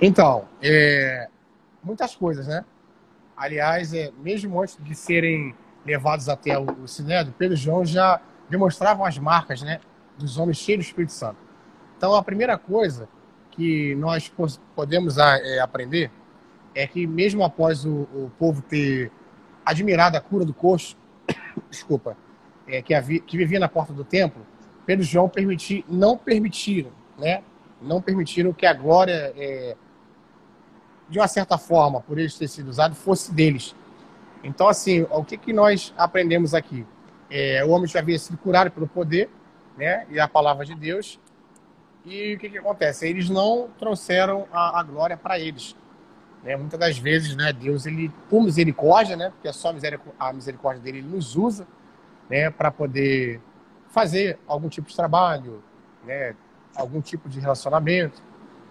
Então, 0.00 0.44
é, 0.62 1.28
muitas 1.82 2.14
coisas, 2.14 2.46
né? 2.46 2.64
Aliás, 3.36 3.94
é, 3.94 4.10
mesmo 4.22 4.60
antes 4.60 4.76
de 4.78 4.94
serem 4.94 5.54
levados 5.84 6.28
até 6.28 6.58
o, 6.58 6.66
o 6.84 6.88
Sinédrio, 6.88 7.34
Pedro 7.38 7.54
e 7.54 7.56
João 7.56 7.84
já 7.84 8.20
demonstravam 8.48 9.04
as 9.04 9.16
marcas, 9.16 9.62
né, 9.62 9.80
dos 10.18 10.36
homens 10.36 10.58
cheios 10.58 10.84
do 10.84 10.88
Espírito 10.88 11.12
Santo. 11.12 11.49
Então, 12.00 12.14
a 12.14 12.22
primeira 12.22 12.56
coisa 12.56 13.06
que 13.50 13.94
nós 13.96 14.32
podemos 14.74 15.18
ah, 15.18 15.36
é, 15.36 15.60
aprender 15.60 16.10
é 16.74 16.86
que, 16.86 17.06
mesmo 17.06 17.44
após 17.44 17.84
o, 17.84 18.08
o, 18.14 18.32
povo 18.38 18.62
ter 18.62 19.12
admirado 19.66 20.16
a 20.16 20.20
cura 20.22 20.42
do 20.42 20.54
coxo, 20.54 20.96
desculpa, 21.68 22.16
é, 22.66 22.80
que, 22.80 22.94
havia, 22.94 23.20
que 23.20 23.36
vivia 23.36 23.60
na 23.60 23.68
porta 23.68 23.92
do 23.92 24.02
templo, 24.02 24.40
Pedro 24.86 25.04
e 25.04 25.06
João 25.06 25.28
permitir, 25.28 25.84
não 25.86 26.16
permitiram, 26.16 26.90
né? 27.18 27.42
Não 27.82 28.00
permitiram 28.00 28.50
que 28.54 28.64
a 28.64 28.72
glória, 28.72 29.34
é, 29.36 29.76
de 31.06 31.18
uma 31.18 31.28
certa 31.28 31.58
forma, 31.58 32.00
por 32.00 32.18
eles 32.18 32.34
ter 32.38 32.48
sido 32.48 32.68
usado, 32.68 32.94
fosse 32.94 33.30
deles. 33.30 33.76
Então, 34.42 34.68
assim, 34.68 35.06
o 35.10 35.22
que, 35.22 35.36
que 35.36 35.52
nós 35.52 35.92
aprendemos 35.98 36.54
aqui? 36.54 36.86
É, 37.28 37.62
o 37.62 37.68
homem 37.68 37.86
já 37.86 37.98
havia 37.98 38.18
sido 38.18 38.38
curado 38.38 38.70
pelo 38.70 38.88
poder, 38.88 39.28
né? 39.76 40.06
E 40.08 40.18
a 40.18 40.26
palavra 40.26 40.64
de 40.64 40.74
Deus, 40.74 41.20
e 42.10 42.34
o 42.34 42.38
que, 42.38 42.50
que 42.50 42.58
acontece? 42.58 43.08
Eles 43.08 43.30
não 43.30 43.68
trouxeram 43.78 44.46
a, 44.52 44.80
a 44.80 44.82
glória 44.82 45.16
para 45.16 45.38
eles. 45.38 45.76
Né? 46.42 46.56
Muitas 46.56 46.78
das 46.78 46.98
vezes, 46.98 47.36
né, 47.36 47.52
Deus, 47.52 47.86
ele, 47.86 48.10
por 48.28 48.42
misericórdia, 48.42 49.16
né, 49.16 49.30
porque 49.30 49.46
é 49.46 49.52
só 49.52 49.72
a 50.18 50.32
misericórdia 50.32 50.82
dele, 50.82 50.98
ele 50.98 51.08
nos 51.08 51.36
usa 51.36 51.66
né, 52.28 52.50
para 52.50 52.70
poder 52.70 53.40
fazer 53.90 54.38
algum 54.46 54.68
tipo 54.68 54.88
de 54.88 54.96
trabalho, 54.96 55.62
né, 56.04 56.34
algum 56.74 57.00
tipo 57.00 57.28
de 57.28 57.38
relacionamento. 57.38 58.20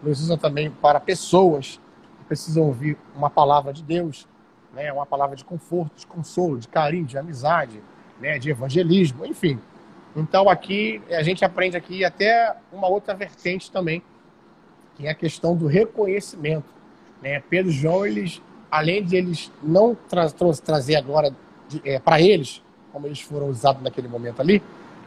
Nos 0.04 0.21
usa 0.21 0.38
também 0.38 0.69
para 0.69 0.99
pessoas 0.99 1.80
que 2.17 2.25
precisam 2.25 2.63
ouvir 2.63 2.97
uma 3.15 3.30
palavra 3.30 3.71
de 3.71 3.84
Deus, 3.84 4.28
né, 4.73 4.91
uma 4.91 5.06
palavra 5.06 5.36
de 5.36 5.45
conforto, 5.45 5.97
de 5.97 6.08
consolo, 6.08 6.58
de 6.58 6.67
carinho, 6.67 7.06
de 7.06 7.17
amizade, 7.17 7.82
né, 8.19 8.38
de 8.38 8.49
evangelismo, 8.49 9.25
enfim. 9.25 9.60
Então 10.15 10.50
aqui 10.50 11.02
a 11.10 11.24
gente 11.24 11.45
aprende 11.45 11.78
aqui 11.78 12.04
até 12.04 12.56
uma 12.72 12.88
outra 12.88 13.13
vertente 13.13 13.72
também, 13.72 14.02
que 14.95 15.08
é 15.08 15.12
a 15.12 15.15
questão 15.15 15.56
do 15.56 15.67
reconhecimento. 15.67 16.74
Né? 17.22 17.41
Pedro 17.50 17.72
e 17.72 17.74
João, 17.74 18.06
eles, 18.06 18.41
além 18.72 19.04
de 19.04 19.15
eles 19.15 19.52
não 19.62 19.95
tra 19.95 20.30
tra 20.30 20.52
trazer 20.54 20.95
agora 20.95 21.36
é, 21.84 22.00
para 22.00 22.22
eles, 22.22 22.62
como 22.91 23.08
eles 23.08 23.22
foram 23.22 23.48
usados 23.48 23.84
naquele 23.84 24.08
momento 24.08 24.41
ali, 24.41 24.62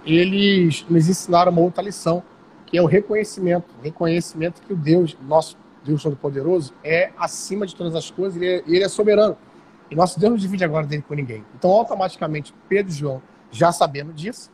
eles 0.04 0.84
nos 0.88 1.08
ensinaram 1.08 1.52
uma 1.52 1.60
outra 1.60 1.82
lição, 1.82 2.22
que 2.66 2.78
é 2.78 2.82
o 2.82 2.86
reconhecimento. 2.86 3.66
O 3.80 3.84
reconhecimento 3.84 4.62
que 4.62 4.72
o 4.72 4.76
Deus, 4.76 5.16
nosso 5.22 5.56
Deus 5.84 6.02
Todo-Poderoso, 6.02 6.72
é 6.82 7.10
acima 7.18 7.66
de 7.66 7.74
todas 7.74 7.94
as 7.94 8.10
coisas, 8.10 8.40
ele 8.40 8.46
é, 8.46 8.62
ele 8.66 8.84
é 8.84 8.88
soberano. 8.88 9.36
E 9.90 9.94
nosso 9.94 10.18
Deus 10.18 10.30
não 10.30 10.38
divide 10.38 10.64
agora 10.64 10.86
dele 10.86 11.04
com 11.06 11.14
ninguém. 11.14 11.44
Então, 11.54 11.70
automaticamente, 11.70 12.54
Pedro 12.68 12.90
e 12.90 12.94
João, 12.94 13.22
já 13.50 13.70
sabendo 13.70 14.12
disso, 14.12 14.50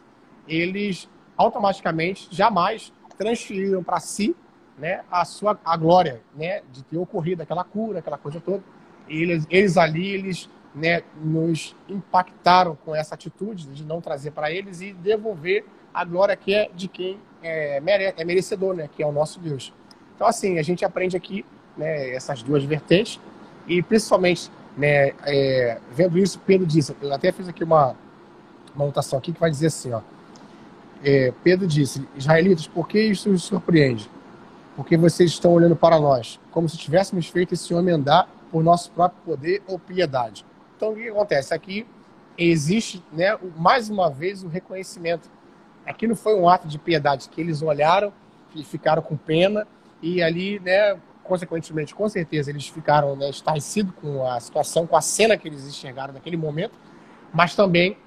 eles 0.48 1.08
automaticamente 1.36 2.28
jamais 2.30 2.92
transferiram 3.16 3.82
para 3.82 4.00
si 4.00 4.34
né, 4.78 5.02
a 5.10 5.24
sua 5.24 5.58
a 5.64 5.76
glória 5.76 6.20
né, 6.36 6.62
de 6.72 6.82
ter 6.84 6.96
ocorrido 6.96 7.42
aquela 7.42 7.64
cura, 7.64 7.98
aquela 7.98 8.16
coisa 8.16 8.40
toda. 8.40 8.62
Eles, 9.08 9.46
eles 9.50 9.76
ali, 9.76 10.06
eles 10.06 10.48
né, 10.74 11.02
nos 11.20 11.74
impactaram 11.88 12.76
com 12.84 12.94
essa 12.94 13.14
atitude 13.14 13.66
de 13.66 13.84
não 13.84 14.00
trazer 14.00 14.30
para 14.30 14.50
eles 14.50 14.80
e 14.80 14.92
devolver 14.92 15.64
a 15.92 16.04
glória 16.04 16.36
que 16.36 16.54
é 16.54 16.70
de 16.74 16.86
quem 16.86 17.18
é, 17.42 17.80
mere, 17.80 18.14
é 18.16 18.24
merecedor, 18.24 18.74
né, 18.74 18.88
que 18.94 19.02
é 19.02 19.06
o 19.06 19.12
nosso 19.12 19.40
Deus. 19.40 19.72
Então, 20.14 20.26
assim, 20.26 20.58
a 20.58 20.62
gente 20.62 20.84
aprende 20.84 21.16
aqui 21.16 21.44
né, 21.76 22.10
essas 22.10 22.42
duas 22.42 22.62
vertentes 22.64 23.20
e 23.66 23.82
principalmente 23.82 24.50
né, 24.76 25.12
é, 25.26 25.78
vendo 25.92 26.18
isso, 26.18 26.38
Pedro 26.46 26.66
disse, 26.66 26.94
eu 27.00 27.12
até 27.12 27.32
fiz 27.32 27.48
aqui 27.48 27.64
uma, 27.64 27.96
uma 28.74 28.84
anotação 28.84 29.18
aqui 29.18 29.32
que 29.32 29.40
vai 29.40 29.50
dizer 29.50 29.68
assim, 29.68 29.92
ó, 29.92 30.00
é, 31.02 31.32
Pedro 31.42 31.66
disse: 31.66 32.06
Israelitas, 32.16 32.66
por 32.66 32.88
que 32.88 33.00
isso 33.00 33.30
os 33.30 33.42
surpreende? 33.42 34.08
Porque 34.76 34.96
vocês 34.96 35.30
estão 35.30 35.52
olhando 35.52 35.76
para 35.76 35.98
nós, 35.98 36.38
como 36.50 36.68
se 36.68 36.76
tivéssemos 36.76 37.28
feito 37.28 37.54
esse 37.54 37.72
homem 37.74 37.94
andar 37.94 38.28
por 38.50 38.62
nosso 38.62 38.90
próprio 38.90 39.20
poder 39.24 39.62
ou 39.66 39.78
piedade. 39.78 40.44
Então, 40.76 40.92
o 40.92 40.96
que 40.96 41.08
acontece? 41.08 41.52
Aqui 41.52 41.86
existe, 42.36 43.02
né, 43.12 43.36
mais 43.56 43.90
uma 43.90 44.08
vez, 44.08 44.44
o 44.44 44.48
reconhecimento. 44.48 45.28
Aqui 45.84 46.06
não 46.06 46.14
foi 46.14 46.34
um 46.38 46.48
ato 46.48 46.68
de 46.68 46.78
piedade, 46.78 47.28
que 47.28 47.40
eles 47.40 47.62
olharam 47.62 48.12
e 48.54 48.62
ficaram 48.62 49.02
com 49.02 49.16
pena, 49.16 49.66
e 50.00 50.22
ali, 50.22 50.60
né, 50.60 50.96
consequentemente, 51.24 51.94
com 51.94 52.08
certeza, 52.08 52.50
eles 52.50 52.68
ficaram 52.68 53.16
né, 53.16 53.28
estarrecidos 53.28 53.92
com 54.00 54.24
a 54.24 54.38
situação, 54.38 54.86
com 54.86 54.96
a 54.96 55.00
cena 55.00 55.36
que 55.36 55.48
eles 55.48 55.66
enxergaram 55.66 56.14
naquele 56.14 56.36
momento, 56.36 56.74
mas 57.32 57.54
também 57.54 57.98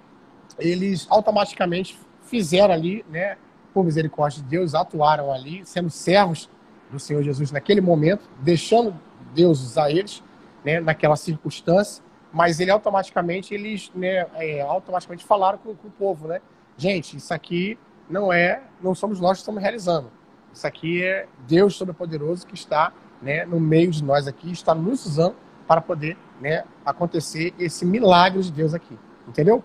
eles 0.58 1.06
automaticamente 1.10 1.98
fizeram 2.32 2.74
ali, 2.74 3.06
né, 3.10 3.38
por 3.74 3.84
misericórdia 3.84 4.42
de 4.42 4.48
Deus, 4.48 4.74
atuaram 4.74 5.34
ali, 5.34 5.66
sendo 5.66 5.90
servos 5.90 6.50
do 6.90 6.98
Senhor 6.98 7.22
Jesus 7.22 7.52
naquele 7.52 7.82
momento, 7.82 8.28
deixando 8.40 8.96
Deus 9.36 9.62
usar 9.62 9.92
eles, 9.92 10.24
né, 10.64 10.80
naquela 10.80 11.18
circunstância, 11.18 12.02
mas 12.32 12.62
ele 12.62 12.72
automaticamente 12.72 13.54
eles, 13.54 13.92
né, 13.94 14.26
é, 14.36 14.62
automaticamente 14.62 15.26
falaram 15.26 15.58
com, 15.58 15.76
com, 15.76 15.90
o 15.90 15.92
povo, 15.92 16.30
né, 16.30 16.42
gente, 16.78 17.18
isso 17.18 17.34
aqui 17.34 17.78
não 18.10 18.32
é, 18.32 18.62
não 18.82 18.96
somos 18.96 19.20
nós 19.20 19.34
que 19.34 19.40
estamos 19.40 19.62
realizando, 19.62 20.10
isso 20.54 20.66
aqui 20.66 21.04
é 21.04 21.28
Deus 21.46 21.78
Todo-Poderoso 21.78 22.48
que 22.48 22.56
está, 22.56 22.94
né, 23.22 23.46
no 23.46 23.60
meio 23.60 23.92
de 23.92 24.02
nós 24.04 24.26
aqui, 24.26 24.52
está 24.52 24.74
nos 24.74 25.06
usando 25.06 25.36
para 25.68 25.82
poder, 25.82 26.18
né, 26.40 26.64
acontecer 26.86 27.54
esse 27.60 27.86
milagre 27.86 28.42
de 28.42 28.52
Deus 28.54 28.74
aqui, 28.74 28.98
entendeu? 29.28 29.62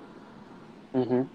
Uhum. 0.93 1.27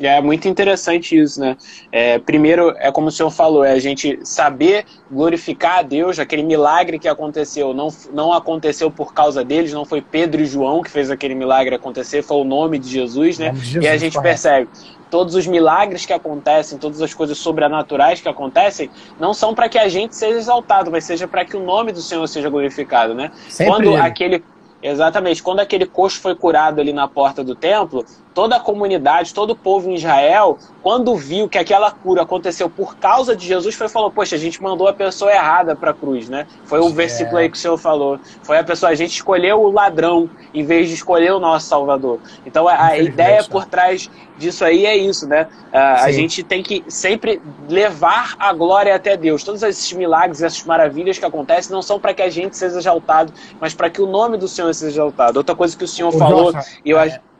É 0.00 0.20
muito 0.20 0.48
interessante 0.48 1.16
isso, 1.16 1.38
né? 1.40 1.56
É, 1.90 2.18
primeiro, 2.18 2.74
é 2.78 2.90
como 2.90 3.08
o 3.08 3.10
senhor 3.10 3.30
falou, 3.30 3.64
é 3.64 3.72
a 3.72 3.78
gente 3.78 4.18
saber 4.24 4.84
glorificar 5.10 5.80
a 5.80 5.82
Deus, 5.82 6.18
aquele 6.18 6.42
milagre 6.42 6.98
que 6.98 7.08
aconteceu, 7.08 7.74
não, 7.74 7.88
não 8.12 8.32
aconteceu 8.32 8.90
por 8.90 9.12
causa 9.12 9.44
deles, 9.44 9.72
não 9.72 9.84
foi 9.84 10.00
Pedro 10.00 10.40
e 10.40 10.46
João 10.46 10.82
que 10.82 10.90
fez 10.90 11.10
aquele 11.10 11.34
milagre 11.34 11.74
acontecer, 11.74 12.22
foi 12.22 12.38
o 12.38 12.44
nome 12.44 12.78
de 12.78 12.88
Jesus, 12.88 13.38
né? 13.38 13.50
De 13.50 13.60
Jesus, 13.60 13.84
e 13.84 13.88
a 13.88 13.96
gente 13.96 14.14
correto. 14.14 14.30
percebe, 14.30 14.68
todos 15.10 15.34
os 15.34 15.46
milagres 15.46 16.06
que 16.06 16.12
acontecem, 16.12 16.78
todas 16.78 17.02
as 17.02 17.12
coisas 17.12 17.36
sobrenaturais 17.36 18.20
que 18.20 18.28
acontecem, 18.28 18.90
não 19.20 19.34
são 19.34 19.54
para 19.54 19.68
que 19.68 19.78
a 19.78 19.88
gente 19.88 20.16
seja 20.16 20.38
exaltado, 20.38 20.90
mas 20.90 21.04
seja 21.04 21.28
para 21.28 21.44
que 21.44 21.54
o 21.56 21.60
nome 21.60 21.92
do 21.92 22.00
Senhor 22.00 22.26
seja 22.26 22.48
glorificado, 22.48 23.14
né? 23.14 23.30
Sempre 23.48 23.72
Quando 23.72 23.88
ele. 23.90 23.96
aquele 23.96 24.44
Exatamente. 24.82 25.42
Quando 25.42 25.60
aquele 25.60 25.86
coxo 25.86 26.20
foi 26.20 26.34
curado 26.34 26.80
ali 26.80 26.92
na 26.92 27.06
porta 27.06 27.44
do 27.44 27.54
templo, 27.54 28.04
toda 28.34 28.56
a 28.56 28.60
comunidade, 28.60 29.34
todo 29.34 29.50
o 29.50 29.56
povo 29.56 29.90
em 29.90 29.94
Israel, 29.94 30.58
quando 30.82 31.14
viu 31.16 31.48
que 31.48 31.58
aquela 31.58 31.90
cura 31.90 32.22
aconteceu 32.22 32.68
por 32.68 32.96
causa 32.96 33.36
de 33.36 33.46
Jesus, 33.46 33.74
foi 33.74 33.88
falou: 33.88 34.10
Poxa, 34.10 34.36
a 34.36 34.38
gente 34.38 34.62
mandou 34.62 34.88
a 34.88 34.92
pessoa 34.92 35.32
errada 35.32 35.76
para 35.76 35.90
a 35.90 35.94
cruz, 35.94 36.28
né? 36.28 36.46
Foi 36.64 36.80
o 36.80 36.88
é. 36.88 36.92
versículo 36.92 37.38
aí 37.38 37.48
que 37.48 37.56
o 37.56 37.60
Senhor 37.60 37.78
falou. 37.78 38.18
Foi 38.42 38.58
a 38.58 38.64
pessoa, 38.64 38.90
a 38.90 38.94
gente 38.94 39.12
escolheu 39.12 39.60
o 39.60 39.70
ladrão 39.70 40.28
em 40.52 40.64
vez 40.64 40.88
de 40.88 40.94
escolher 40.94 41.32
o 41.32 41.40
nosso 41.40 41.66
Salvador. 41.66 42.18
Então 42.44 42.66
a 42.68 42.96
ideia 42.98 43.44
por 43.44 43.64
trás 43.66 44.10
disso 44.36 44.64
aí 44.64 44.86
é 44.86 44.96
isso, 44.96 45.26
né? 45.26 45.46
Uh, 45.72 45.76
a 45.76 46.10
gente 46.10 46.42
tem 46.42 46.62
que 46.62 46.84
sempre 46.88 47.40
levar 47.68 48.34
a 48.38 48.52
glória 48.52 48.94
até 48.94 49.16
Deus. 49.16 49.44
Todos 49.44 49.62
esses 49.62 49.92
milagres, 49.92 50.42
essas 50.42 50.64
maravilhas 50.64 51.18
que 51.18 51.24
acontecem, 51.24 51.72
não 51.72 51.82
são 51.82 52.00
para 52.00 52.12
que 52.12 52.22
a 52.22 52.30
gente 52.30 52.56
seja 52.56 52.78
exaltado, 52.78 53.32
mas 53.60 53.74
para 53.74 53.88
que 53.88 54.02
o 54.02 54.06
nome 54.06 54.36
do 54.36 54.48
Senhor 54.48 54.72
seja 54.74 54.96
exaltado. 54.96 55.38
Outra 55.38 55.54
coisa 55.54 55.76
que 55.76 55.84
o 55.84 55.88
Senhor 55.88 56.12
o 56.14 56.18
falou, 56.18 56.52
e 56.84 56.90
eu 56.90 56.98
acho. 56.98 57.16
É 57.16 57.31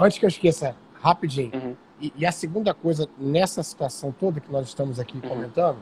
antes 0.00 0.18
que 0.18 0.24
eu 0.24 0.28
esqueça, 0.28 0.74
rapidinho. 1.00 1.50
Uhum. 1.54 1.76
E, 2.00 2.12
e, 2.16 2.26
a 2.26 2.32
segunda 2.32 2.72
coisa, 2.72 3.08
nessa 3.18 3.62
situação 3.62 4.12
toda 4.12 4.40
que 4.40 4.50
nós 4.50 4.66
estamos 4.66 4.98
aqui 4.98 5.16
uhum. 5.22 5.28
comentando, 5.28 5.78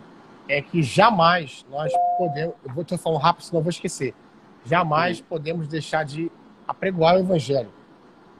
é 0.49 0.61
que 0.61 0.83
jamais 0.83 1.65
nós 1.71 1.93
podemos. 2.17 2.55
Eu 2.65 2.75
vou 2.75 2.85
te 2.85 2.97
falar 2.97 3.21
rápido, 3.21 3.45
senão 3.45 3.61
eu 3.61 3.65
vou 3.65 3.71
esquecer. 3.71 4.15
Jamais 4.65 5.21
uhum. 5.21 5.27
podemos 5.29 5.69
deixar 5.69 6.05
de 6.05 6.31
apregoar 6.67 7.17
o 7.17 7.19
evangelho. 7.21 7.71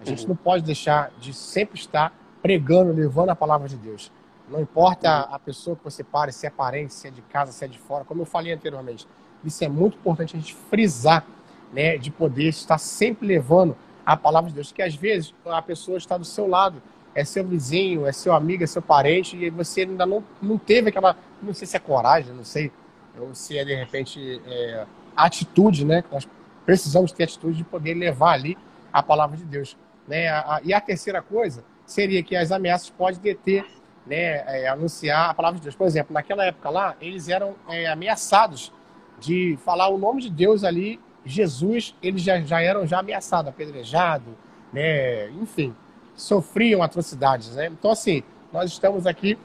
A 0.01 0.05
gente 0.05 0.23
uhum. 0.23 0.31
não 0.31 0.37
pode 0.37 0.65
deixar 0.65 1.13
de 1.21 1.33
sempre 1.33 1.79
estar 1.79 2.13
pregando, 2.43 2.93
levando 2.93 3.31
a 3.31 3.37
palavra 3.37 3.69
de 3.69 3.77
Deus. 3.77 4.11
Não 4.49 4.61
importa 4.61 5.09
uhum. 5.09 5.35
a 5.35 5.39
pessoa 5.39 5.77
que 5.77 5.85
você 5.85 6.03
pare, 6.03 6.33
se 6.33 6.47
é 6.47 6.51
parente, 6.51 6.95
se 6.95 7.09
é 7.09 7.11
de 7.11 7.23
casa, 7.23 7.53
se 7.53 7.65
é 7.65 7.69
de 7.69 7.79
fora, 7.79 8.05
como 8.05 8.23
eu 8.23 8.27
falei 8.27 8.53
anteriormente. 8.53 9.07
Isso 9.45 9.63
é 9.63 9.69
muito 9.69 9.97
importante 9.97 10.37
a 10.37 10.41
gente 10.41 10.55
frisar, 10.55 11.25
né, 11.73 11.99
de 11.99 12.11
poder 12.11 12.49
estar 12.49 12.79
sempre 12.79 13.27
levando 13.27 13.77
a 14.09 14.17
palavra 14.17 14.49
de 14.49 14.55
Deus. 14.55 14.73
Que 14.73 14.81
às 14.81 14.95
vezes 14.95 15.35
a 15.45 15.61
pessoa 15.61 15.99
está 15.99 16.17
do 16.17 16.25
seu 16.25 16.47
lado, 16.47 16.83
é 17.15 17.25
seu 17.25 17.47
vizinho, 17.47 18.07
é 18.07 18.13
seu 18.13 18.33
amigo, 18.33 18.65
é 18.65 18.67
seu 18.67 18.81
parente, 18.81 19.37
e 19.37 19.51
você 19.51 19.83
ainda 19.83 20.07
não, 20.07 20.25
não 20.41 20.57
teve 20.57 20.89
aquela. 20.89 21.15
Não 21.43 21.53
sei 21.53 21.67
se 21.67 21.77
é 21.77 21.81
coragem, 21.81 22.33
não 22.33 22.45
sei, 22.45 22.73
ou 23.19 23.35
se 23.35 23.59
é 23.59 23.65
de 23.65 23.75
repente 23.75 24.41
é, 24.47 24.87
atitude, 25.15 25.85
né? 25.85 26.03
Nós 26.11 26.27
precisamos 26.65 27.13
ter 27.13 27.25
atitude 27.25 27.59
de 27.59 27.65
poder 27.65 27.95
levar 27.95 28.33
ali 28.33 28.57
a 28.91 29.03
palavra 29.03 29.37
de 29.37 29.45
Deus. 29.45 29.77
Né? 30.07 30.25
E 30.65 30.73
a 30.73 30.81
terceira 30.81 31.21
coisa 31.21 31.63
seria 31.85 32.23
que 32.23 32.35
as 32.35 32.51
ameaças 32.51 32.89
podem 32.89 33.21
deter, 33.21 33.65
né, 34.07 34.43
é, 34.47 34.69
anunciar 34.69 35.31
a 35.31 35.35
palavra 35.35 35.59
de 35.59 35.65
Deus. 35.65 35.77
Por 35.77 35.87
exemplo, 35.87 36.15
naquela 36.15 36.45
época 36.45 36.71
lá, 36.71 36.97
eles 37.01 37.29
eram 37.29 37.55
é, 37.69 37.87
ameaçados 37.87 38.73
de 39.21 39.59
falar 39.65 39.89
o 39.89 39.99
nome 39.99 40.23
de 40.23 40.31
Deus 40.31 40.65
ali 40.65 40.99
Jesus, 41.29 41.95
eles 42.03 42.23
já, 42.23 42.41
já 42.41 42.61
eram 42.61 42.87
já 42.87 43.01
ameaçados, 43.01 43.51
apedrejados, 43.51 44.33
né? 44.73 45.31
enfim, 45.31 45.75
sofriam 46.15 46.83
atrocidades. 46.83 47.55
Né? 47.55 47.67
Então, 47.67 47.91
assim, 47.91 48.23
nós 48.53 48.71
estamos 48.71 49.07
aqui, 49.07 49.39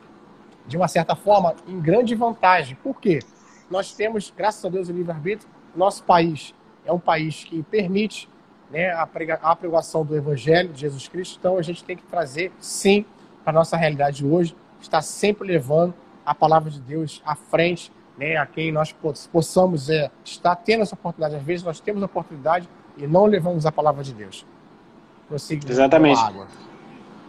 de 0.65 0.77
uma 0.77 0.87
certa 0.87 1.15
forma, 1.15 1.55
em 1.67 1.79
grande 1.79 2.15
vantagem. 2.15 2.75
Por 2.81 2.99
quê? 2.99 3.19
Nós 3.69 3.93
temos, 3.93 4.31
graças 4.35 4.63
a 4.63 4.69
Deus, 4.69 4.89
o 4.89 4.93
livre-arbítrio. 4.93 5.49
Nosso 5.75 6.03
país 6.03 6.53
é 6.85 6.91
um 6.91 6.99
país 6.99 7.43
que 7.43 7.61
permite 7.63 8.29
né, 8.71 8.91
a, 8.91 9.05
prega, 9.05 9.39
a 9.41 9.55
pregação 9.55 10.05
do 10.05 10.15
Evangelho 10.15 10.71
de 10.71 10.81
Jesus 10.81 11.07
Cristo. 11.07 11.37
Então, 11.39 11.57
a 11.57 11.61
gente 11.61 11.83
tem 11.83 11.97
que 11.97 12.03
trazer, 12.03 12.51
sim, 12.59 13.05
para 13.43 13.51
a 13.51 13.53
nossa 13.53 13.75
realidade 13.75 14.25
hoje, 14.25 14.55
estar 14.79 15.01
sempre 15.01 15.47
levando 15.47 15.93
a 16.25 16.33
palavra 16.33 16.69
de 16.69 16.79
Deus 16.79 17.21
à 17.25 17.35
frente 17.35 17.91
né, 18.17 18.37
a 18.37 18.45
quem 18.45 18.71
nós 18.71 18.95
possamos 19.31 19.89
é, 19.89 20.09
estar 20.23 20.55
tendo 20.55 20.81
essa 20.81 20.95
oportunidade. 20.95 21.35
Às 21.35 21.43
vezes 21.43 21.63
nós 21.63 21.79
temos 21.79 22.01
a 22.01 22.05
oportunidade 22.05 22.67
e 22.97 23.07
não 23.07 23.25
levamos 23.25 23.65
a 23.65 23.71
palavra 23.71 24.03
de 24.03 24.13
Deus. 24.13 24.45
Prossiga 25.27 25.69
Exatamente. 25.69 26.21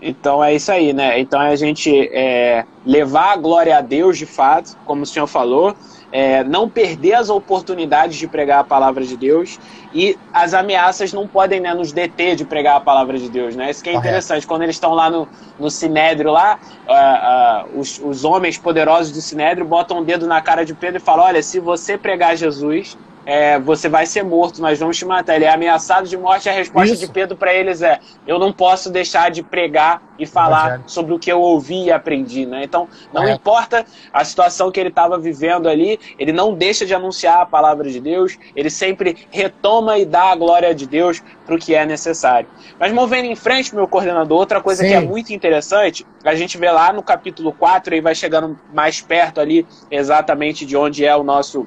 Então 0.02 0.44
é 0.44 0.54
isso 0.54 0.70
aí, 0.70 0.92
né? 0.92 1.18
Então 1.18 1.40
é 1.40 1.48
a 1.48 1.56
gente 1.56 2.08
é, 2.12 2.66
levar 2.84 3.32
a 3.32 3.36
glória 3.36 3.78
a 3.78 3.80
Deus 3.80 4.18
de 4.18 4.26
fato, 4.26 4.76
como 4.84 5.02
o 5.02 5.06
senhor 5.06 5.26
falou, 5.26 5.74
é, 6.14 6.44
não 6.44 6.70
perder 6.70 7.14
as 7.14 7.28
oportunidades 7.28 8.16
de 8.16 8.28
pregar 8.28 8.60
a 8.60 8.64
palavra 8.64 9.04
de 9.04 9.16
Deus 9.16 9.58
e 9.92 10.16
as 10.32 10.54
ameaças 10.54 11.12
não 11.12 11.26
podem 11.26 11.58
né, 11.58 11.74
nos 11.74 11.90
deter 11.90 12.36
de 12.36 12.44
pregar 12.44 12.76
a 12.76 12.80
palavra 12.80 13.18
de 13.18 13.28
Deus, 13.28 13.56
né? 13.56 13.68
Isso 13.68 13.82
que 13.82 13.90
é 13.90 13.94
interessante. 13.94 14.46
Quando 14.46 14.62
eles 14.62 14.76
estão 14.76 14.94
lá 14.94 15.10
no, 15.10 15.26
no 15.58 15.68
Sinédrio, 15.68 16.30
lá, 16.30 16.56
uh, 16.86 17.66
uh, 17.74 17.80
os, 17.80 17.98
os 17.98 18.24
homens 18.24 18.56
poderosos 18.56 19.10
do 19.10 19.20
Sinédrio 19.20 19.66
botam 19.66 19.96
o 19.98 20.00
um 20.02 20.04
dedo 20.04 20.24
na 20.24 20.40
cara 20.40 20.64
de 20.64 20.72
Pedro 20.72 20.98
e 20.98 21.04
falam, 21.04 21.24
olha, 21.24 21.42
se 21.42 21.58
você 21.58 21.98
pregar 21.98 22.36
Jesus, 22.36 22.96
é, 23.26 23.58
você 23.58 23.88
vai 23.88 24.06
ser 24.06 24.22
morto, 24.22 24.60
nós 24.60 24.78
vamos 24.78 24.96
te 24.96 25.04
matar. 25.04 25.36
Ele 25.36 25.44
é 25.44 25.52
ameaçado 25.52 26.08
de 26.08 26.16
morte. 26.16 26.48
A 26.48 26.52
resposta 26.52 26.94
Isso. 26.94 27.06
de 27.06 27.12
Pedro 27.12 27.36
para 27.36 27.54
eles 27.54 27.82
é: 27.82 27.98
eu 28.26 28.38
não 28.38 28.52
posso 28.52 28.90
deixar 28.90 29.30
de 29.30 29.42
pregar 29.42 30.02
e 30.18 30.26
falar 30.26 30.82
sobre 30.86 31.12
o 31.12 31.18
que 31.18 31.30
eu 31.30 31.40
ouvi 31.40 31.84
e 31.84 31.92
aprendi. 31.92 32.46
Né? 32.46 32.62
Então, 32.64 32.88
não 33.12 33.28
importa 33.28 33.84
a 34.12 34.24
situação 34.24 34.70
que 34.70 34.78
ele 34.78 34.88
estava 34.88 35.18
vivendo 35.18 35.68
ali, 35.68 35.98
ele 36.18 36.32
não 36.32 36.54
deixa 36.54 36.86
de 36.86 36.94
anunciar 36.94 37.40
a 37.40 37.46
palavra 37.46 37.90
de 37.90 38.00
Deus, 38.00 38.38
ele 38.54 38.70
sempre 38.70 39.26
retoma 39.30 39.98
e 39.98 40.04
dá 40.04 40.30
a 40.30 40.36
glória 40.36 40.74
de 40.74 40.86
Deus 40.86 41.22
para 41.44 41.54
o 41.54 41.58
que 41.58 41.74
é 41.74 41.84
necessário. 41.84 42.48
Mas 42.78 42.92
movendo 42.92 43.26
em 43.26 43.34
frente, 43.34 43.74
meu 43.74 43.88
coordenador, 43.88 44.38
outra 44.38 44.60
coisa 44.60 44.82
Sim. 44.82 44.88
que 44.88 44.94
é 44.94 45.00
muito 45.00 45.32
interessante, 45.32 46.06
a 46.24 46.34
gente 46.34 46.56
vê 46.56 46.70
lá 46.70 46.92
no 46.92 47.02
capítulo 47.02 47.52
4 47.52 47.94
e 47.94 48.00
vai 48.00 48.14
chegando 48.14 48.58
mais 48.72 49.00
perto 49.00 49.40
ali 49.40 49.66
exatamente 49.90 50.64
de 50.64 50.76
onde 50.76 51.04
é 51.04 51.14
o 51.16 51.24
nosso 51.24 51.66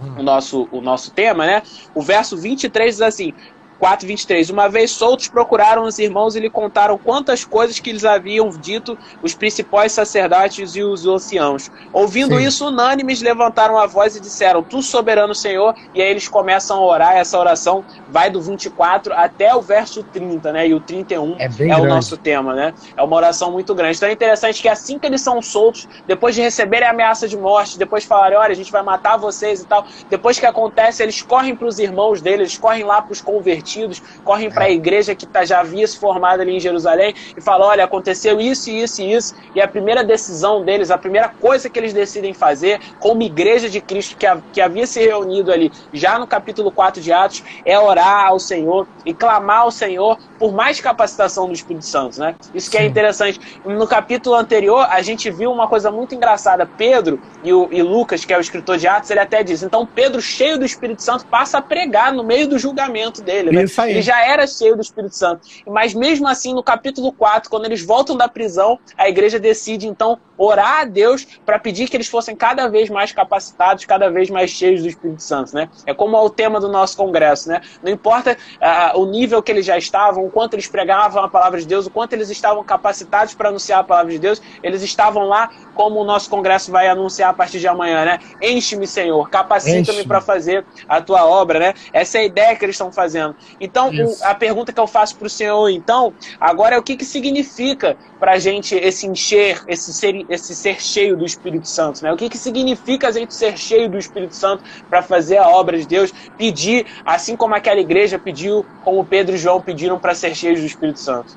o 0.00 0.22
nosso, 0.22 0.68
o 0.70 0.80
nosso 0.80 1.12
tema, 1.12 1.46
né? 1.46 1.62
O 1.94 2.02
verso 2.02 2.36
23 2.36 2.94
diz 2.94 3.02
assim: 3.02 3.32
4:23 3.80 4.50
Uma 4.50 4.68
vez 4.68 4.90
soltos 4.90 5.28
procuraram 5.28 5.84
os 5.84 5.98
irmãos 5.98 6.36
e 6.36 6.40
lhe 6.40 6.50
contaram 6.50 6.96
quantas 6.96 7.44
coisas 7.44 7.78
que 7.78 7.92
lhes 7.92 8.04
haviam 8.04 8.48
dito 8.50 8.96
os 9.22 9.34
principais 9.34 9.92
sacerdotes 9.92 10.74
e 10.76 10.82
os 10.82 11.06
anciãos. 11.06 11.70
Ouvindo 11.92 12.38
Sim. 12.38 12.44
isso, 12.44 12.68
unânimes 12.68 13.20
levantaram 13.20 13.78
a 13.78 13.86
voz 13.86 14.16
e 14.16 14.20
disseram: 14.20 14.62
Tu 14.62 14.82
soberano 14.82 15.34
Senhor, 15.34 15.74
e 15.94 16.00
aí 16.00 16.08
eles 16.08 16.28
começam 16.28 16.78
a 16.78 16.86
orar, 16.86 17.16
essa 17.16 17.38
oração 17.38 17.84
vai 18.08 18.30
do 18.30 18.40
24 18.40 19.12
até 19.14 19.54
o 19.54 19.60
verso 19.60 20.02
30, 20.02 20.52
né? 20.52 20.68
E 20.68 20.74
o 20.74 20.80
31 20.80 21.36
é, 21.38 21.48
é 21.68 21.76
o 21.76 21.86
nosso 21.86 22.16
tema, 22.16 22.54
né? 22.54 22.74
É 22.96 23.02
uma 23.02 23.16
oração 23.16 23.50
muito 23.50 23.74
grande. 23.74 23.96
Então 23.96 24.08
é 24.08 24.12
interessante 24.12 24.62
que 24.62 24.68
assim 24.68 24.98
que 24.98 25.06
eles 25.06 25.20
são 25.20 25.40
soltos, 25.42 25.88
depois 26.06 26.34
de 26.34 26.40
receberem 26.40 26.86
a 26.86 26.90
ameaça 26.90 27.26
de 27.26 27.36
morte, 27.36 27.78
depois 27.78 28.02
de 28.04 28.08
falarem, 28.08 28.38
olha, 28.38 28.52
a 28.52 28.56
gente 28.56 28.70
vai 28.70 28.82
matar 28.82 29.16
vocês 29.16 29.60
e 29.60 29.66
tal, 29.66 29.84
depois 30.08 30.38
que 30.38 30.46
acontece, 30.46 31.02
eles 31.02 31.20
correm 31.22 31.56
para 31.56 31.66
os 31.66 31.78
irmãos 31.78 32.20
deles, 32.20 32.40
eles 32.40 32.58
correm 32.58 32.84
lá 32.84 33.02
para 33.02 33.12
os 33.12 33.20
convertidos 33.20 33.63
convertidos, 33.64 34.02
correm 34.22 34.50
para 34.50 34.64
a 34.64 34.70
igreja 34.70 35.14
que 35.14 35.26
tá, 35.26 35.44
já 35.44 35.60
havia 35.60 35.86
se 35.86 35.98
formado 35.98 36.40
ali 36.40 36.56
em 36.56 36.60
Jerusalém 36.60 37.14
e 37.36 37.40
falam: 37.40 37.68
olha, 37.68 37.84
aconteceu 37.84 38.40
isso, 38.40 38.70
isso 38.70 39.02
e 39.02 39.12
isso. 39.12 39.34
E 39.54 39.60
a 39.60 39.66
primeira 39.66 40.04
decisão 40.04 40.62
deles, 40.62 40.90
a 40.90 40.98
primeira 40.98 41.28
coisa 41.28 41.68
que 41.68 41.78
eles 41.78 41.92
decidem 41.92 42.32
fazer, 42.32 42.80
como 43.00 43.22
igreja 43.22 43.68
de 43.68 43.80
Cristo 43.80 44.16
que, 44.16 44.26
que 44.52 44.60
havia 44.60 44.86
se 44.86 45.00
reunido 45.00 45.50
ali 45.50 45.72
já 45.92 46.18
no 46.18 46.26
capítulo 46.26 46.70
4 46.70 47.02
de 47.02 47.12
Atos, 47.12 47.42
é 47.64 47.78
orar 47.78 48.26
ao 48.26 48.38
Senhor 48.38 48.86
e 49.04 49.12
clamar 49.12 49.62
ao 49.62 49.70
Senhor 49.70 50.18
por 50.38 50.52
mais 50.52 50.80
capacitação 50.80 51.46
do 51.46 51.52
Espírito 51.52 51.86
Santo, 51.86 52.20
né? 52.20 52.34
Isso 52.54 52.70
que 52.70 52.76
é 52.76 52.84
é 52.84 52.86
interessante. 52.86 53.40
No 53.64 53.86
capítulo 53.86 54.36
anterior, 54.36 54.86
a 54.90 55.00
gente 55.02 55.30
viu 55.30 55.50
uma 55.50 55.66
coisa 55.66 55.90
muito 55.90 56.14
engraçada. 56.14 56.66
Pedro 56.66 57.20
e, 57.42 57.52
o, 57.52 57.68
e 57.70 57.82
Lucas, 57.82 58.24
que 58.24 58.32
é 58.32 58.38
o 58.38 58.40
escritor 58.40 58.76
de 58.76 58.86
Atos, 58.86 59.10
ele 59.10 59.20
até 59.20 59.42
diz: 59.42 59.62
então 59.62 59.86
Pedro, 59.86 60.20
cheio 60.20 60.58
do 60.58 60.64
Espírito 60.64 61.02
Santo, 61.02 61.26
passa 61.26 61.58
a 61.58 61.62
pregar 61.62 62.12
no 62.12 62.22
meio 62.22 62.46
do 62.46 62.58
julgamento 62.58 63.22
dele. 63.22 63.50
Né? 63.54 63.64
Isso 63.64 63.80
aí. 63.80 63.90
Ele 63.92 64.02
já 64.02 64.24
era 64.24 64.46
cheio 64.46 64.74
do 64.76 64.82
Espírito 64.82 65.14
Santo. 65.14 65.46
Mas 65.66 65.94
mesmo 65.94 66.26
assim, 66.26 66.54
no 66.54 66.62
capítulo 66.62 67.12
4, 67.12 67.50
quando 67.50 67.64
eles 67.64 67.82
voltam 67.82 68.16
da 68.16 68.28
prisão, 68.28 68.78
a 68.96 69.08
igreja 69.08 69.38
decide 69.38 69.86
então 69.86 70.18
orar 70.36 70.80
a 70.80 70.84
Deus 70.84 71.26
para 71.44 71.58
pedir 71.58 71.88
que 71.88 71.96
eles 71.96 72.08
fossem 72.08 72.34
cada 72.34 72.68
vez 72.68 72.90
mais 72.90 73.12
capacitados, 73.12 73.84
cada 73.84 74.10
vez 74.10 74.28
mais 74.30 74.50
cheios 74.50 74.82
do 74.82 74.88
Espírito 74.88 75.22
Santo, 75.22 75.54
né? 75.54 75.68
É 75.86 75.94
como 75.94 76.16
é 76.16 76.20
o 76.20 76.30
tema 76.30 76.60
do 76.60 76.68
nosso 76.68 76.96
congresso, 76.96 77.48
né? 77.48 77.60
Não 77.82 77.90
importa 77.90 78.36
uh, 78.56 78.98
o 78.98 79.06
nível 79.06 79.42
que 79.42 79.52
eles 79.52 79.64
já 79.64 79.78
estavam, 79.78 80.26
o 80.26 80.30
quanto 80.30 80.54
eles 80.54 80.66
pregavam 80.66 81.22
a 81.22 81.28
palavra 81.28 81.60
de 81.60 81.66
Deus, 81.66 81.86
o 81.86 81.90
quanto 81.90 82.12
eles 82.12 82.30
estavam 82.30 82.64
capacitados 82.64 83.34
para 83.34 83.48
anunciar 83.48 83.80
a 83.80 83.84
palavra 83.84 84.12
de 84.12 84.18
Deus, 84.18 84.42
eles 84.62 84.82
estavam 84.82 85.24
lá 85.24 85.50
como 85.74 86.00
o 86.00 86.04
nosso 86.04 86.28
congresso 86.30 86.70
vai 86.70 86.88
anunciar 86.88 87.30
a 87.30 87.34
partir 87.34 87.60
de 87.60 87.68
amanhã, 87.68 88.04
né? 88.04 88.18
Enche-me, 88.40 88.86
Senhor, 88.86 89.28
capacita-me 89.28 90.04
para 90.04 90.20
fazer 90.20 90.64
a 90.88 91.00
tua 91.00 91.24
obra, 91.26 91.58
né? 91.58 91.74
Essa 91.92 92.18
é 92.18 92.20
a 92.22 92.24
ideia 92.24 92.56
que 92.56 92.64
eles 92.64 92.74
estão 92.74 92.92
fazendo. 92.92 93.34
Então, 93.60 93.90
o, 93.90 94.24
a 94.24 94.34
pergunta 94.34 94.72
que 94.72 94.80
eu 94.80 94.86
faço 94.86 95.16
para 95.16 95.26
o 95.26 95.30
Senhor, 95.30 95.68
então, 95.68 96.12
agora 96.40 96.76
é 96.76 96.78
o 96.78 96.82
que, 96.82 96.96
que 96.96 97.04
significa 97.04 97.96
para 98.18 98.32
a 98.32 98.38
gente 98.38 98.74
esse 98.74 99.06
encher, 99.06 99.62
esse 99.68 99.92
ser, 99.92 100.24
esse 100.28 100.54
ser 100.54 100.80
cheio 100.80 101.16
do 101.16 101.24
Espírito 101.24 101.68
Santo, 101.68 102.02
né? 102.02 102.12
O 102.12 102.16
que, 102.16 102.28
que 102.28 102.38
significa 102.38 103.08
a 103.08 103.12
gente 103.12 103.34
ser 103.34 103.56
cheio 103.56 103.88
do 103.88 103.98
Espírito 103.98 104.34
Santo 104.34 104.62
para 104.88 105.02
fazer 105.02 105.38
a 105.38 105.48
obra 105.48 105.78
de 105.78 105.86
Deus, 105.86 106.12
pedir, 106.36 106.86
assim 107.04 107.36
como 107.36 107.54
aquela 107.54 107.80
igreja 107.80 108.18
pediu, 108.18 108.64
como 108.82 109.04
Pedro 109.04 109.34
e 109.34 109.38
João 109.38 109.60
pediram 109.60 109.98
para 109.98 110.14
ser 110.14 110.34
cheios 110.34 110.60
do 110.60 110.66
Espírito 110.66 111.00
Santo? 111.00 111.36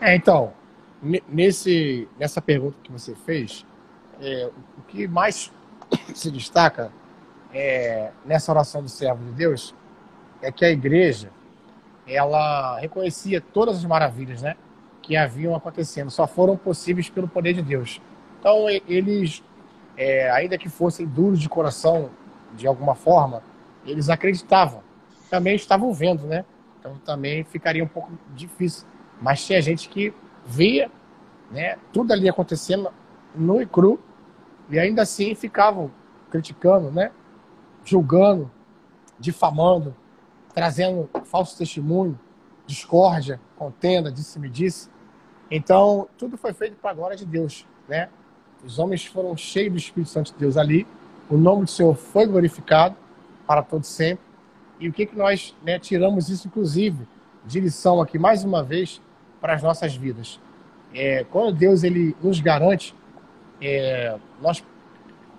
É, 0.00 0.14
então, 0.14 0.52
nesse, 1.28 2.08
nessa 2.18 2.40
pergunta 2.40 2.76
que 2.82 2.92
você 2.92 3.14
fez, 3.26 3.64
é, 4.20 4.50
o 4.78 4.82
que 4.82 5.06
mais 5.06 5.52
se 6.14 6.30
destaca 6.30 6.92
é, 7.52 8.10
nessa 8.24 8.52
oração 8.52 8.82
do 8.82 8.88
servo 8.88 9.24
de 9.24 9.32
Deus 9.32 9.74
é 10.42 10.52
que 10.52 10.64
a 10.64 10.70
igreja 10.70 11.30
ela 12.06 12.78
reconhecia 12.78 13.40
todas 13.40 13.76
as 13.76 13.84
maravilhas, 13.84 14.42
né? 14.42 14.56
Que 15.02 15.16
haviam 15.16 15.54
acontecendo, 15.54 16.10
só 16.10 16.26
foram 16.26 16.56
possíveis 16.56 17.08
pelo 17.08 17.28
poder 17.28 17.52
de 17.52 17.62
Deus. 17.62 18.00
Então, 18.40 18.68
eles, 18.68 19.42
é, 19.96 20.30
ainda 20.30 20.56
que 20.56 20.68
fossem 20.68 21.06
duros 21.06 21.40
de 21.40 21.48
coração, 21.48 22.10
de 22.54 22.66
alguma 22.66 22.94
forma, 22.94 23.42
eles 23.84 24.08
acreditavam. 24.08 24.82
Também 25.30 25.54
estavam 25.54 25.92
vendo, 25.92 26.26
né? 26.26 26.44
Então, 26.78 26.96
também 27.04 27.44
ficaria 27.44 27.84
um 27.84 27.88
pouco 27.88 28.10
difícil. 28.34 28.86
Mas 29.20 29.44
tinha 29.44 29.60
gente 29.60 29.88
que 29.88 30.14
via, 30.46 30.90
né? 31.50 31.76
Tudo 31.92 32.12
ali 32.12 32.28
acontecendo 32.28 32.90
nu 33.34 33.60
e 33.60 33.66
cru, 33.66 34.00
e 34.70 34.78
ainda 34.78 35.02
assim 35.02 35.34
ficavam 35.34 35.90
criticando, 36.30 36.90
né? 36.90 37.10
Julgando, 37.84 38.50
difamando, 39.18 39.94
trazendo 40.58 41.08
falso 41.26 41.56
testemunho, 41.56 42.18
discórdia, 42.66 43.40
contenda, 43.56 44.10
disse-me 44.10 44.48
disse. 44.48 44.90
Então, 45.48 46.08
tudo 46.18 46.36
foi 46.36 46.52
feito 46.52 46.74
para 46.82 46.90
a 46.90 46.94
glória 46.94 47.16
de 47.16 47.24
Deus, 47.24 47.64
né? 47.88 48.08
Os 48.64 48.76
homens 48.80 49.06
foram 49.06 49.36
cheios 49.36 49.72
do 49.72 49.78
Espírito 49.78 50.10
Santo 50.10 50.32
de 50.32 50.38
Deus 50.38 50.56
ali, 50.56 50.84
o 51.30 51.36
nome 51.36 51.64
do 51.64 51.70
Senhor 51.70 51.94
foi 51.94 52.26
glorificado 52.26 52.96
para 53.46 53.62
todo 53.62 53.84
sempre. 53.84 54.24
E 54.80 54.88
o 54.88 54.92
que, 54.92 55.06
que 55.06 55.16
nós 55.16 55.54
né, 55.62 55.78
tiramos 55.78 56.28
isso, 56.28 56.48
inclusive, 56.48 57.06
de 57.46 57.60
lição 57.60 58.02
aqui, 58.02 58.18
mais 58.18 58.42
uma 58.42 58.64
vez, 58.64 59.00
para 59.40 59.54
as 59.54 59.62
nossas 59.62 59.94
vidas? 59.94 60.40
É, 60.92 61.24
quando 61.30 61.56
Deus 61.56 61.84
ele 61.84 62.16
nos 62.20 62.40
garante, 62.40 62.96
é, 63.60 64.18
nós 64.42 64.64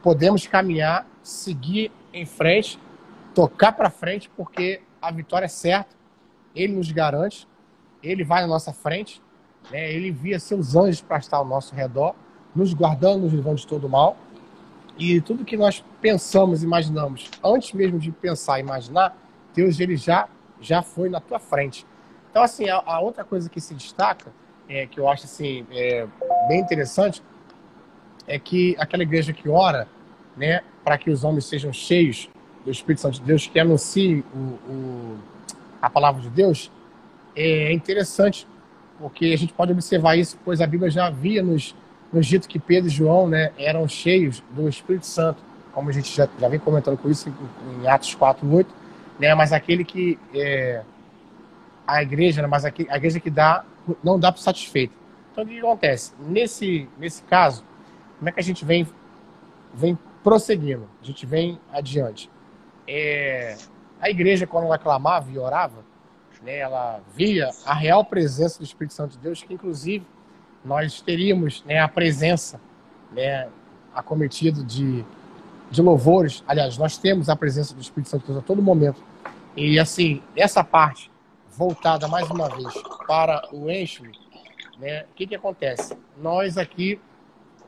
podemos 0.01 0.47
caminhar, 0.47 1.05
seguir 1.21 1.91
em 2.13 2.25
frente, 2.25 2.79
tocar 3.35 3.73
para 3.73 3.89
frente, 3.89 4.31
porque 4.37 4.81
a 5.01 5.11
vitória 5.11 5.45
é 5.45 5.49
certa. 5.49 5.95
Ele 6.55 6.73
nos 6.73 6.91
garante, 6.91 7.47
ele 8.01 8.23
vai 8.23 8.41
na 8.41 8.47
nossa 8.47 8.73
frente, 8.73 9.21
né? 9.71 9.91
ele 9.91 10.09
envia 10.09 10.39
seus 10.39 10.75
anjos 10.75 11.01
para 11.01 11.17
estar 11.17 11.37
ao 11.37 11.45
nosso 11.45 11.75
redor, 11.75 12.15
nos 12.55 12.73
guardando, 12.73 13.23
nos 13.23 13.33
livrando 13.33 13.57
de 13.57 13.67
todo 13.67 13.87
mal. 13.87 14.17
E 14.97 15.21
tudo 15.21 15.45
que 15.45 15.55
nós 15.55 15.83
pensamos, 16.01 16.63
imaginamos, 16.63 17.29
antes 17.43 17.71
mesmo 17.73 17.99
de 17.99 18.11
pensar 18.11 18.59
e 18.59 18.61
imaginar, 18.61 19.15
Deus 19.53 19.79
ele 19.79 19.95
já, 19.95 20.27
já 20.59 20.81
foi 20.81 21.09
na 21.09 21.19
tua 21.19 21.39
frente. 21.39 21.85
Então, 22.29 22.43
assim, 22.43 22.69
a, 22.69 22.81
a 22.85 22.99
outra 22.99 23.23
coisa 23.23 23.49
que 23.49 23.61
se 23.61 23.73
destaca, 23.73 24.31
é, 24.67 24.85
que 24.85 24.99
eu 24.99 25.07
acho 25.07 25.25
assim, 25.25 25.65
é, 25.71 26.05
bem 26.47 26.59
interessante, 26.59 27.23
é 28.27 28.37
que 28.37 28.75
aquela 28.77 29.03
igreja 29.03 29.33
que 29.33 29.49
ora, 29.49 29.87
né, 30.35 30.61
para 30.83 30.97
que 30.97 31.09
os 31.09 31.23
homens 31.23 31.45
sejam 31.45 31.71
cheios 31.71 32.29
do 32.63 32.71
Espírito 32.71 33.01
Santo 33.01 33.15
de 33.15 33.21
Deus, 33.21 33.47
que 33.47 33.59
anunciem 33.59 34.23
o, 34.33 34.37
o, 34.37 35.17
a 35.81 35.89
palavra 35.89 36.21
de 36.21 36.29
Deus, 36.29 36.71
é 37.35 37.71
interessante, 37.71 38.47
porque 38.97 39.27
a 39.27 39.37
gente 39.37 39.53
pode 39.53 39.71
observar 39.71 40.17
isso, 40.17 40.37
pois 40.43 40.61
a 40.61 40.67
Bíblia 40.67 40.91
já 40.91 41.07
havia 41.07 41.41
nos, 41.41 41.75
nos 42.11 42.25
dito 42.25 42.47
que 42.47 42.59
Pedro 42.59 42.89
e 42.89 42.93
João 42.93 43.27
né, 43.27 43.51
eram 43.57 43.87
cheios 43.87 44.43
do 44.51 44.67
Espírito 44.67 45.05
Santo, 45.05 45.41
como 45.71 45.89
a 45.89 45.93
gente 45.93 46.13
já, 46.13 46.27
já 46.39 46.49
vem 46.49 46.59
comentando 46.59 46.97
com 46.97 47.09
isso 47.09 47.29
em, 47.29 47.83
em 47.83 47.87
Atos 47.87 48.13
4, 48.15 48.47
8, 48.51 48.73
né, 49.19 49.33
mas 49.35 49.53
aquele 49.53 49.83
que 49.83 50.19
é, 50.33 50.81
a 51.87 52.01
igreja, 52.01 52.41
né, 52.41 52.47
mas 52.47 52.65
a, 52.65 52.69
a 52.89 52.97
igreja 52.97 53.19
que 53.19 53.29
dá, 53.29 53.63
não 54.03 54.19
dá 54.19 54.31
para 54.31 54.41
satisfeito. 54.41 54.93
Então 55.31 55.43
o 55.43 55.47
que 55.47 55.59
acontece? 55.59 56.13
Nesse, 56.19 56.89
nesse 56.97 57.23
caso, 57.23 57.63
como 58.17 58.27
é 58.27 58.31
que 58.31 58.39
a 58.39 58.43
gente 58.43 58.65
vem, 58.65 58.85
vem 59.73 59.97
prosseguindo? 60.23 60.89
A 61.01 61.05
gente 61.05 61.25
vem 61.25 61.59
adiante. 61.71 62.29
É, 62.91 63.55
a 64.01 64.09
igreja, 64.09 64.47
quando 64.47 64.65
ela 64.65 64.79
clamava 64.79 65.29
e 65.29 65.37
orava, 65.37 65.83
né, 66.41 66.57
ela 66.57 67.01
via 67.15 67.51
a 67.63 67.73
real 67.73 68.03
presença 68.03 68.57
do 68.57 68.63
Espírito 68.63 68.95
Santo 68.95 69.11
de 69.11 69.19
Deus, 69.19 69.43
que 69.43 69.53
inclusive 69.53 70.03
nós 70.65 70.99
teríamos 70.99 71.63
né, 71.65 71.79
a 71.79 71.87
presença 71.87 72.59
né, 73.11 73.47
acometido 73.93 74.63
de, 74.63 75.05
de 75.69 75.81
louvores. 75.83 76.43
Aliás, 76.47 76.79
nós 76.79 76.97
temos 76.97 77.29
a 77.29 77.35
presença 77.35 77.75
do 77.75 77.81
Espírito 77.81 78.09
Santo 78.09 78.21
de 78.21 78.27
Deus 78.29 78.39
a 78.39 78.41
todo 78.41 78.59
momento. 78.59 79.03
E 79.55 79.77
assim, 79.77 80.23
essa 80.35 80.63
parte 80.63 81.11
voltada 81.51 82.07
mais 82.07 82.27
uma 82.31 82.49
vez 82.49 82.73
para 83.07 83.47
o 83.53 83.69
enxme, 83.69 84.17
né, 84.79 85.03
o 85.03 85.13
que, 85.13 85.27
que 85.27 85.35
acontece? 85.35 85.95
Nós 86.17 86.57
aqui 86.57 86.99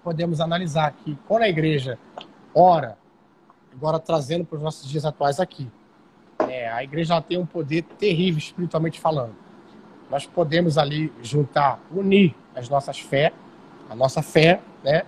podemos 0.04 0.42
analisar 0.42 0.92
que 0.94 1.16
quando 1.28 1.44
a 1.44 1.50
igreja 1.50 2.00
ora, 2.56 2.98
agora 3.74 4.00
trazendo 4.00 4.46
para 4.46 4.58
os 4.58 4.62
nossos 4.62 4.90
dias 4.90 5.06
atuais 5.06 5.40
aqui. 5.40 5.68
É, 6.40 6.70
a 6.70 6.84
igreja 6.84 7.22
tem 7.22 7.38
um 7.38 7.46
poder 7.46 7.84
terrível 7.98 8.40
espiritualmente 8.40 9.00
falando. 9.00 9.36
Nós 10.10 10.26
podemos 10.26 10.78
ali 10.78 11.12
juntar, 11.22 11.80
unir 11.92 12.36
as 12.56 12.68
nossas 12.68 13.00
fé, 13.00 13.32
a 13.90 13.96
nossa 13.96 14.22
fé, 14.22 14.62
né? 14.84 15.04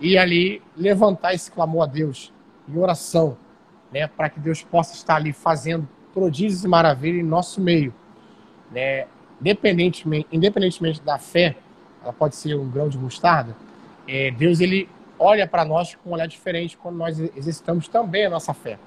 E 0.00 0.16
ali 0.16 0.62
levantar 0.76 1.34
esse 1.34 1.50
clamor 1.50 1.84
a 1.84 1.86
Deus 1.86 2.32
em 2.68 2.76
oração, 2.78 3.36
né? 3.92 4.06
Para 4.06 4.28
que 4.28 4.40
Deus 4.40 4.62
possa 4.62 4.94
estar 4.94 5.16
ali 5.16 5.32
fazendo 5.32 5.88
prodígios 6.12 6.64
e 6.64 6.68
maravilhas 6.68 7.20
em 7.20 7.28
nosso 7.28 7.60
meio, 7.60 7.94
né? 8.70 9.06
Independentemente, 9.40 10.26
independentemente 10.32 11.00
da 11.02 11.18
fé, 11.18 11.56
ela 12.02 12.12
pode 12.12 12.36
ser 12.36 12.54
um 12.56 12.68
grão 12.68 12.88
de 12.88 12.98
mostarda. 12.98 13.56
É, 14.06 14.30
Deus 14.30 14.60
ele 14.60 14.88
olha 15.20 15.46
para 15.46 15.66
nós 15.66 15.94
com 15.94 16.10
um 16.10 16.12
olhar 16.14 16.26
diferente 16.26 16.78
quando 16.78 16.96
nós 16.96 17.20
exercitamos 17.36 17.86
também 17.86 18.24
a 18.24 18.30
nossa 18.30 18.54
fé. 18.54 18.78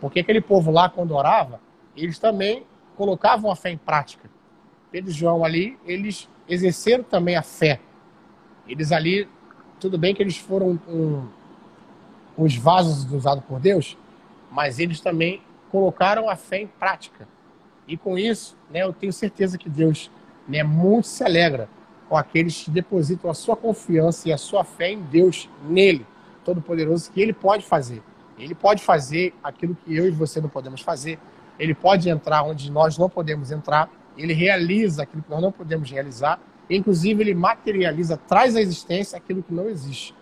Porque 0.00 0.20
aquele 0.20 0.40
povo 0.40 0.70
lá, 0.70 0.88
quando 0.88 1.10
orava, 1.14 1.60
eles 1.96 2.18
também 2.20 2.64
colocavam 2.96 3.50
a 3.50 3.56
fé 3.56 3.70
em 3.70 3.76
prática. 3.76 4.30
Pedro 4.92 5.10
e 5.10 5.14
João 5.14 5.44
ali, 5.44 5.76
eles 5.84 6.28
exerceram 6.48 7.02
também 7.02 7.36
a 7.36 7.42
fé. 7.42 7.80
Eles 8.68 8.92
ali, 8.92 9.28
tudo 9.80 9.98
bem 9.98 10.14
que 10.14 10.22
eles 10.22 10.36
foram 10.36 10.78
um, 10.88 11.26
os 12.36 12.54
vasos 12.54 13.10
usados 13.12 13.44
por 13.44 13.58
Deus, 13.58 13.98
mas 14.50 14.78
eles 14.78 15.00
também 15.00 15.42
colocaram 15.70 16.30
a 16.30 16.36
fé 16.36 16.60
em 16.60 16.66
prática. 16.66 17.26
E 17.88 17.96
com 17.96 18.16
isso, 18.16 18.56
né, 18.70 18.82
eu 18.84 18.92
tenho 18.92 19.12
certeza 19.12 19.58
que 19.58 19.68
Deus 19.68 20.10
né, 20.46 20.62
muito 20.62 21.08
se 21.08 21.24
alegra 21.24 21.68
com 22.12 22.18
aqueles 22.18 22.64
que 22.64 22.70
depositam 22.70 23.30
a 23.30 23.32
sua 23.32 23.56
confiança 23.56 24.28
e 24.28 24.32
a 24.34 24.36
sua 24.36 24.62
fé 24.64 24.90
em 24.90 25.00
Deus, 25.00 25.48
nele, 25.66 26.06
Todo-Poderoso, 26.44 27.10
que 27.10 27.18
ele 27.18 27.32
pode 27.32 27.64
fazer. 27.64 28.02
Ele 28.38 28.54
pode 28.54 28.82
fazer 28.82 29.32
aquilo 29.42 29.74
que 29.74 29.96
eu 29.96 30.06
e 30.06 30.10
você 30.10 30.38
não 30.38 30.50
podemos 30.50 30.82
fazer. 30.82 31.18
Ele 31.58 31.72
pode 31.72 32.10
entrar 32.10 32.42
onde 32.42 32.70
nós 32.70 32.98
não 32.98 33.08
podemos 33.08 33.50
entrar. 33.50 33.88
Ele 34.14 34.34
realiza 34.34 35.04
aquilo 35.04 35.22
que 35.22 35.30
nós 35.30 35.40
não 35.40 35.50
podemos 35.50 35.90
realizar. 35.90 36.38
Inclusive, 36.68 37.22
ele 37.22 37.32
materializa, 37.32 38.18
traz 38.18 38.56
à 38.56 38.60
existência 38.60 39.16
aquilo 39.16 39.42
que 39.42 39.54
não 39.54 39.70
existe. 39.70 40.14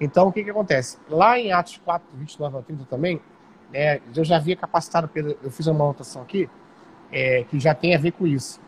Então, 0.00 0.28
o 0.28 0.32
que, 0.32 0.42
que 0.42 0.48
acontece? 0.48 0.96
Lá 1.10 1.38
em 1.38 1.52
Atos 1.52 1.78
4, 1.84 2.08
29 2.14 2.56
a 2.56 2.62
30 2.62 2.84
também, 2.86 3.20
é, 3.70 4.00
eu 4.16 4.24
já 4.24 4.36
havia 4.36 4.56
capacitado 4.56 5.08
Pedro, 5.08 5.36
eu 5.42 5.50
fiz 5.50 5.66
uma 5.66 5.84
anotação 5.84 6.22
aqui, 6.22 6.48
é, 7.12 7.44
que 7.44 7.60
já 7.60 7.74
tem 7.74 7.94
a 7.94 7.98
ver 7.98 8.12
com 8.12 8.26
isso. 8.26 8.58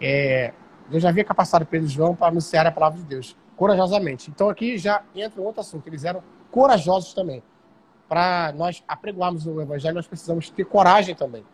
É, 0.00 0.52
Deus 0.88 1.02
já 1.02 1.08
havia 1.08 1.24
capacitado 1.24 1.66
Pedro 1.66 1.86
e 1.86 1.90
João 1.90 2.14
para 2.14 2.28
anunciar 2.28 2.66
a 2.66 2.72
palavra 2.72 2.98
de 2.98 3.04
Deus, 3.04 3.36
corajosamente. 3.56 4.30
Então 4.30 4.48
aqui 4.48 4.76
já 4.76 5.02
entra 5.14 5.40
um 5.40 5.44
outro 5.44 5.60
assunto, 5.60 5.86
eles 5.86 6.04
eram 6.04 6.22
corajosos 6.50 7.14
também. 7.14 7.42
Para 8.08 8.52
nós 8.54 8.84
apregoarmos 8.86 9.46
o 9.46 9.60
evangelho, 9.60 9.94
nós 9.94 10.06
precisamos 10.06 10.50
ter 10.50 10.64
coragem 10.64 11.14
também. 11.14 11.44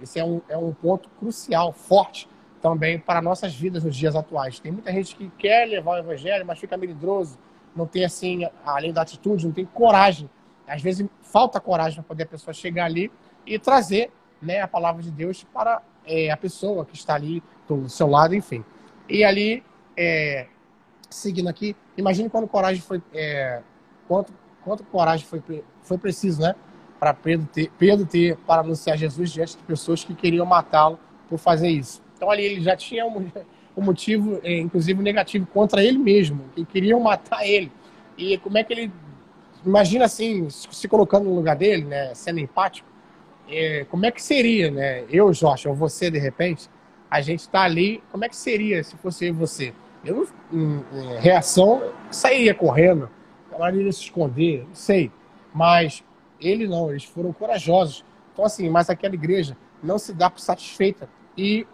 Esse 0.00 0.18
é 0.18 0.24
um, 0.24 0.40
é 0.48 0.56
um 0.56 0.72
ponto 0.72 1.08
crucial, 1.18 1.72
forte 1.72 2.28
também 2.60 2.98
para 2.98 3.22
nossas 3.22 3.54
vidas 3.54 3.84
nos 3.84 3.96
dias 3.96 4.14
atuais. 4.16 4.58
Tem 4.58 4.72
muita 4.72 4.92
gente 4.92 5.14
que 5.16 5.30
quer 5.38 5.66
levar 5.66 5.92
o 5.92 5.98
evangelho, 5.98 6.44
mas 6.44 6.58
fica 6.58 6.76
melindroso, 6.76 7.38
não 7.74 7.86
tem 7.86 8.04
assim, 8.04 8.46
além 8.64 8.92
da 8.92 9.02
atitude, 9.02 9.46
não 9.46 9.52
tem 9.52 9.64
coragem. 9.64 10.28
Às 10.66 10.82
vezes 10.82 11.06
falta 11.22 11.60
coragem 11.60 11.94
para 11.96 12.04
poder 12.04 12.24
a 12.24 12.26
pessoa 12.26 12.52
chegar 12.52 12.84
ali 12.84 13.10
e 13.46 13.58
trazer 13.58 14.10
né, 14.40 14.60
a 14.60 14.68
palavra 14.68 15.02
de 15.02 15.10
Deus 15.10 15.44
para 15.52 15.82
é, 16.04 16.30
a 16.30 16.36
pessoa 16.36 16.84
que 16.84 16.94
está 16.94 17.14
ali 17.14 17.42
do 17.68 17.88
seu 17.88 18.08
lado, 18.08 18.34
enfim. 18.34 18.64
E 19.10 19.24
ali, 19.24 19.62
é, 19.96 20.46
seguindo 21.10 21.48
aqui, 21.48 21.74
imagine 21.96 22.30
quando 22.30 22.46
coragem 22.46 22.80
foi. 22.80 23.02
É, 23.12 23.60
quanto, 24.06 24.32
quanto 24.62 24.84
coragem 24.84 25.26
foi, 25.26 25.42
foi 25.82 25.98
preciso, 25.98 26.40
né? 26.40 26.54
Para 26.98 27.12
Pedro 27.12 27.48
ter, 27.52 27.70
Pedro 27.76 28.06
ter 28.06 28.36
para 28.46 28.60
anunciar 28.60 28.96
Jesus 28.96 29.32
diante 29.32 29.56
de 29.56 29.62
pessoas 29.64 30.04
que 30.04 30.14
queriam 30.14 30.46
matá-lo 30.46 30.98
por 31.28 31.38
fazer 31.38 31.68
isso. 31.68 32.00
Então 32.16 32.30
ali 32.30 32.44
ele 32.44 32.60
já 32.60 32.76
tinha 32.76 33.04
um, 33.04 33.26
um 33.76 33.82
motivo, 33.82 34.38
é, 34.44 34.58
inclusive 34.58 35.02
negativo, 35.02 35.44
contra 35.46 35.82
ele 35.82 35.98
mesmo, 35.98 36.44
que 36.54 36.64
queriam 36.64 37.00
matar 37.00 37.44
ele. 37.44 37.72
E 38.16 38.38
como 38.38 38.58
é 38.58 38.64
que 38.64 38.72
ele. 38.72 38.92
Imagina 39.66 40.04
assim, 40.04 40.48
se 40.48 40.88
colocando 40.88 41.24
no 41.24 41.34
lugar 41.34 41.56
dele, 41.56 41.84
né? 41.84 42.14
Sendo 42.14 42.38
empático. 42.38 42.88
É, 43.48 43.84
como 43.90 44.06
é 44.06 44.10
que 44.12 44.22
seria, 44.22 44.70
né? 44.70 45.04
Eu, 45.10 45.32
Jorge, 45.32 45.66
ou 45.66 45.74
você, 45.74 46.10
de 46.10 46.18
repente, 46.18 46.70
a 47.10 47.20
gente 47.20 47.40
está 47.40 47.62
ali, 47.62 48.02
como 48.12 48.24
é 48.24 48.28
que 48.28 48.36
seria 48.36 48.84
se 48.84 48.96
fosse 48.96 49.30
você? 49.30 49.74
Eu, 50.04 50.28
em, 50.52 50.84
em 50.92 51.18
reação, 51.18 51.82
sairia 52.10 52.54
correndo, 52.54 53.10
iria 53.74 53.92
se 53.92 54.02
esconder, 54.02 54.64
não 54.66 54.74
sei. 54.74 55.10
Mas 55.52 56.04
ele 56.40 56.66
não, 56.66 56.90
eles 56.90 57.04
foram 57.04 57.32
corajosos. 57.32 58.04
Então, 58.32 58.44
assim, 58.44 58.70
mas 58.70 58.88
aquela 58.88 59.14
igreja 59.14 59.56
não 59.82 59.98
se 59.98 60.12
dá 60.12 60.30
por 60.30 60.40
satisfeita. 60.40 61.08
E 61.36 61.66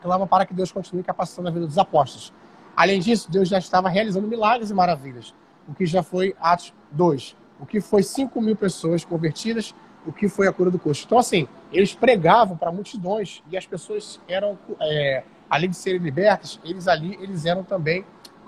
clama 0.00 0.26
para 0.26 0.44
que 0.46 0.54
Deus 0.54 0.72
continue 0.72 1.02
capacitando 1.02 1.48
a 1.48 1.50
vida 1.50 1.66
dos 1.66 1.78
apóstolos. 1.78 2.32
Além 2.74 2.98
disso, 3.00 3.30
Deus 3.30 3.48
já 3.48 3.58
estava 3.58 3.88
realizando 3.88 4.26
milagres 4.26 4.70
e 4.70 4.74
maravilhas, 4.74 5.34
o 5.68 5.74
que 5.74 5.84
já 5.86 6.02
foi 6.02 6.34
Atos 6.40 6.72
2, 6.90 7.36
o 7.60 7.66
que 7.66 7.80
foi 7.80 8.02
5 8.02 8.40
mil 8.40 8.56
pessoas 8.56 9.04
convertidas, 9.04 9.74
o 10.06 10.12
que 10.12 10.28
foi 10.28 10.48
a 10.48 10.52
cura 10.52 10.70
do 10.70 10.78
coxo. 10.78 11.04
Então, 11.06 11.18
assim, 11.18 11.46
eles 11.72 11.94
pregavam 11.94 12.56
para 12.56 12.70
multidões 12.70 13.42
e 13.50 13.56
as 13.56 13.66
pessoas 13.66 14.20
eram, 14.28 14.58
é, 14.80 15.24
além 15.48 15.70
de 15.70 15.76
serem 15.76 16.00
libertas, 16.00 16.60
eles 16.64 16.86
ali, 16.86 17.18
eles 17.20 17.46
eram 17.46 17.64
também, 17.64 18.04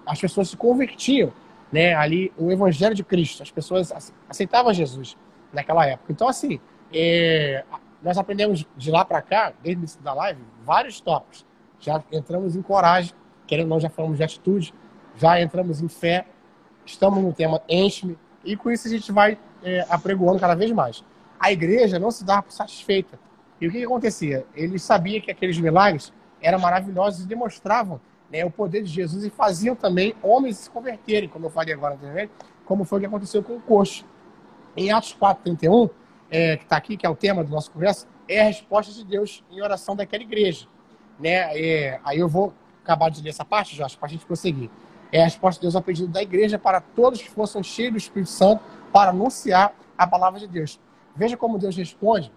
as 0.06 0.20
pessoas 0.20 0.50
se 0.50 0.56
convertiam, 0.56 1.32
né, 1.72 1.94
ali, 1.94 2.32
o 2.38 2.52
evangelho 2.52 2.94
de 2.94 3.02
Cristo, 3.02 3.42
as 3.42 3.50
pessoas 3.50 3.92
aceitavam 4.28 4.72
Jesus 4.72 5.16
naquela 5.52 5.86
época. 5.86 6.12
Então, 6.12 6.28
assim, 6.28 6.60
é, 6.92 7.64
nós 8.02 8.18
aprendemos 8.18 8.66
de 8.76 8.90
lá 8.90 9.04
para 9.04 9.22
cá, 9.22 9.52
desde 9.62 9.78
o 9.78 9.80
início 9.80 10.00
da 10.02 10.12
live, 10.12 10.40
vários 10.62 11.00
tópicos. 11.00 11.44
Já 11.80 12.02
entramos 12.12 12.54
em 12.54 12.62
coragem, 12.62 13.12
querendo 13.46 13.64
ou 13.64 13.70
não, 13.70 13.80
já 13.80 13.88
falamos 13.88 14.18
de 14.18 14.22
atitude, 14.22 14.74
já 15.16 15.40
entramos 15.40 15.80
em 15.80 15.88
fé, 15.88 16.26
estamos 16.84 17.22
no 17.22 17.32
tema 17.32 17.62
enche-me, 17.68 18.18
e 18.44 18.56
com 18.56 18.70
isso 18.70 18.86
a 18.86 18.90
gente 18.90 19.10
vai 19.10 19.38
é, 19.62 19.86
apregoando 19.88 20.38
cada 20.38 20.54
vez 20.54 20.70
mais. 20.70 21.02
A 21.38 21.52
igreja 21.52 21.98
não 21.98 22.10
se 22.10 22.24
dava 22.24 22.46
satisfeita. 22.48 23.18
E 23.60 23.66
o 23.66 23.70
que, 23.70 23.78
que 23.78 23.84
acontecia? 23.84 24.46
Eles 24.54 24.82
sabiam 24.82 25.20
que 25.20 25.30
aqueles 25.30 25.58
milagres 25.58 26.12
eram 26.40 26.58
maravilhosos 26.58 27.24
e 27.24 27.26
demonstravam 27.26 28.00
né, 28.30 28.44
o 28.44 28.50
poder 28.50 28.82
de 28.82 28.90
Jesus 28.90 29.24
e 29.24 29.30
faziam 29.30 29.74
também 29.74 30.14
homens 30.22 30.58
se 30.58 30.70
converterem, 30.70 31.28
como 31.28 31.46
eu 31.46 31.50
falei 31.50 31.72
agora 31.72 31.94
anteriormente, 31.94 32.32
como 32.64 32.84
foi 32.84 32.98
o 32.98 33.00
que 33.00 33.06
aconteceu 33.06 33.42
com 33.42 33.56
o 33.56 33.60
coxo. 33.60 34.04
Em 34.76 34.90
Atos 34.90 35.16
4,31, 35.18 35.90
é, 36.30 36.56
que 36.56 36.64
está 36.64 36.76
aqui, 36.76 36.96
que 36.96 37.06
é 37.06 37.08
o 37.08 37.14
tema 37.14 37.44
do 37.44 37.50
nosso 37.50 37.70
congresso, 37.70 38.06
é 38.28 38.40
a 38.40 38.44
resposta 38.44 38.92
de 38.92 39.04
Deus 39.04 39.44
em 39.50 39.62
oração 39.62 39.94
daquela 39.94 40.22
igreja. 40.22 40.66
Né? 41.18 41.56
É, 41.56 42.00
aí 42.04 42.18
eu 42.18 42.28
vou 42.28 42.52
acabar 42.82 43.10
de 43.10 43.22
ler 43.22 43.30
essa 43.30 43.44
parte, 43.44 43.76
Jorge, 43.76 43.96
para 43.96 44.08
a 44.08 44.10
gente 44.10 44.26
prosseguir. 44.26 44.68
É 45.12 45.20
a 45.20 45.24
resposta 45.24 45.60
de 45.60 45.62
Deus 45.62 45.76
ao 45.76 45.82
pedido 45.82 46.08
da 46.08 46.22
igreja 46.22 46.58
para 46.58 46.80
todos 46.80 47.22
que 47.22 47.30
fossem 47.30 47.62
cheios 47.62 47.92
do 47.92 47.98
Espírito 47.98 48.30
Santo 48.30 48.62
para 48.92 49.10
anunciar 49.10 49.72
a 49.96 50.06
palavra 50.06 50.40
de 50.40 50.48
Deus. 50.48 50.80
Veja 51.14 51.36
como 51.36 51.58
Deus 51.58 51.76
responde. 51.76 52.32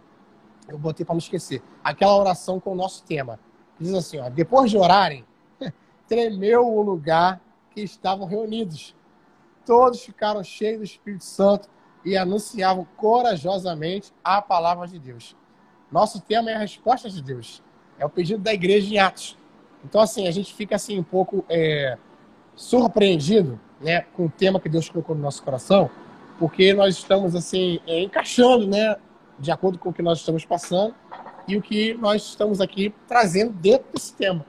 Eu 0.67 0.77
botei 0.77 1.05
para 1.05 1.13
não 1.13 1.19
esquecer. 1.19 1.61
Aquela 1.83 2.15
oração 2.15 2.59
com 2.59 2.73
o 2.73 2.75
nosso 2.75 3.03
tema. 3.03 3.39
Diz 3.79 3.93
assim: 3.93 4.19
ó, 4.19 4.29
depois 4.29 4.69
de 4.69 4.77
orarem, 4.77 5.25
tremeu 6.07 6.67
o 6.67 6.81
lugar 6.81 7.41
que 7.71 7.81
estavam 7.81 8.27
reunidos. 8.27 8.95
Todos 9.65 10.01
ficaram 10.01 10.43
cheios 10.43 10.79
do 10.79 10.83
Espírito 10.83 11.23
Santo 11.23 11.69
e 12.03 12.15
anunciavam 12.15 12.87
corajosamente 12.95 14.13
a 14.23 14.41
palavra 14.41 14.87
de 14.87 14.97
Deus. 14.97 15.35
Nosso 15.91 16.21
tema 16.21 16.51
é 16.51 16.55
a 16.55 16.59
resposta 16.59 17.09
de 17.09 17.21
Deus. 17.21 17.61
É 17.99 18.05
o 18.05 18.09
pedido 18.09 18.41
da 18.41 18.53
igreja 18.53 18.93
em 18.93 18.97
Atos. 18.97 19.37
Então, 19.83 20.01
assim, 20.01 20.27
a 20.27 20.31
gente 20.31 20.53
fica 20.53 20.75
assim 20.75 20.99
um 20.99 21.03
pouco 21.03 21.45
é, 21.49 21.97
surpreendido 22.55 23.59
né, 23.79 24.01
com 24.13 24.25
o 24.25 24.29
tema 24.29 24.59
que 24.59 24.67
Deus 24.67 24.89
colocou 24.89 25.15
no 25.15 25.21
nosso 25.21 25.43
coração, 25.43 25.89
porque 26.37 26.73
nós 26.73 26.95
estamos 26.95 27.35
assim 27.35 27.79
é, 27.87 28.01
encaixando, 28.01 28.67
né, 28.67 28.95
de 29.39 29.51
acordo 29.51 29.77
com 29.77 29.89
o 29.89 29.93
que 29.93 30.01
nós 30.01 30.19
estamos 30.19 30.45
passando 30.45 30.93
e 31.47 31.55
o 31.55 31.61
que 31.61 31.93
nós 31.95 32.23
estamos 32.23 32.59
aqui 32.59 32.93
trazendo 33.07 33.53
dentro 33.53 33.87
desse 33.93 34.13
tema. 34.13 34.45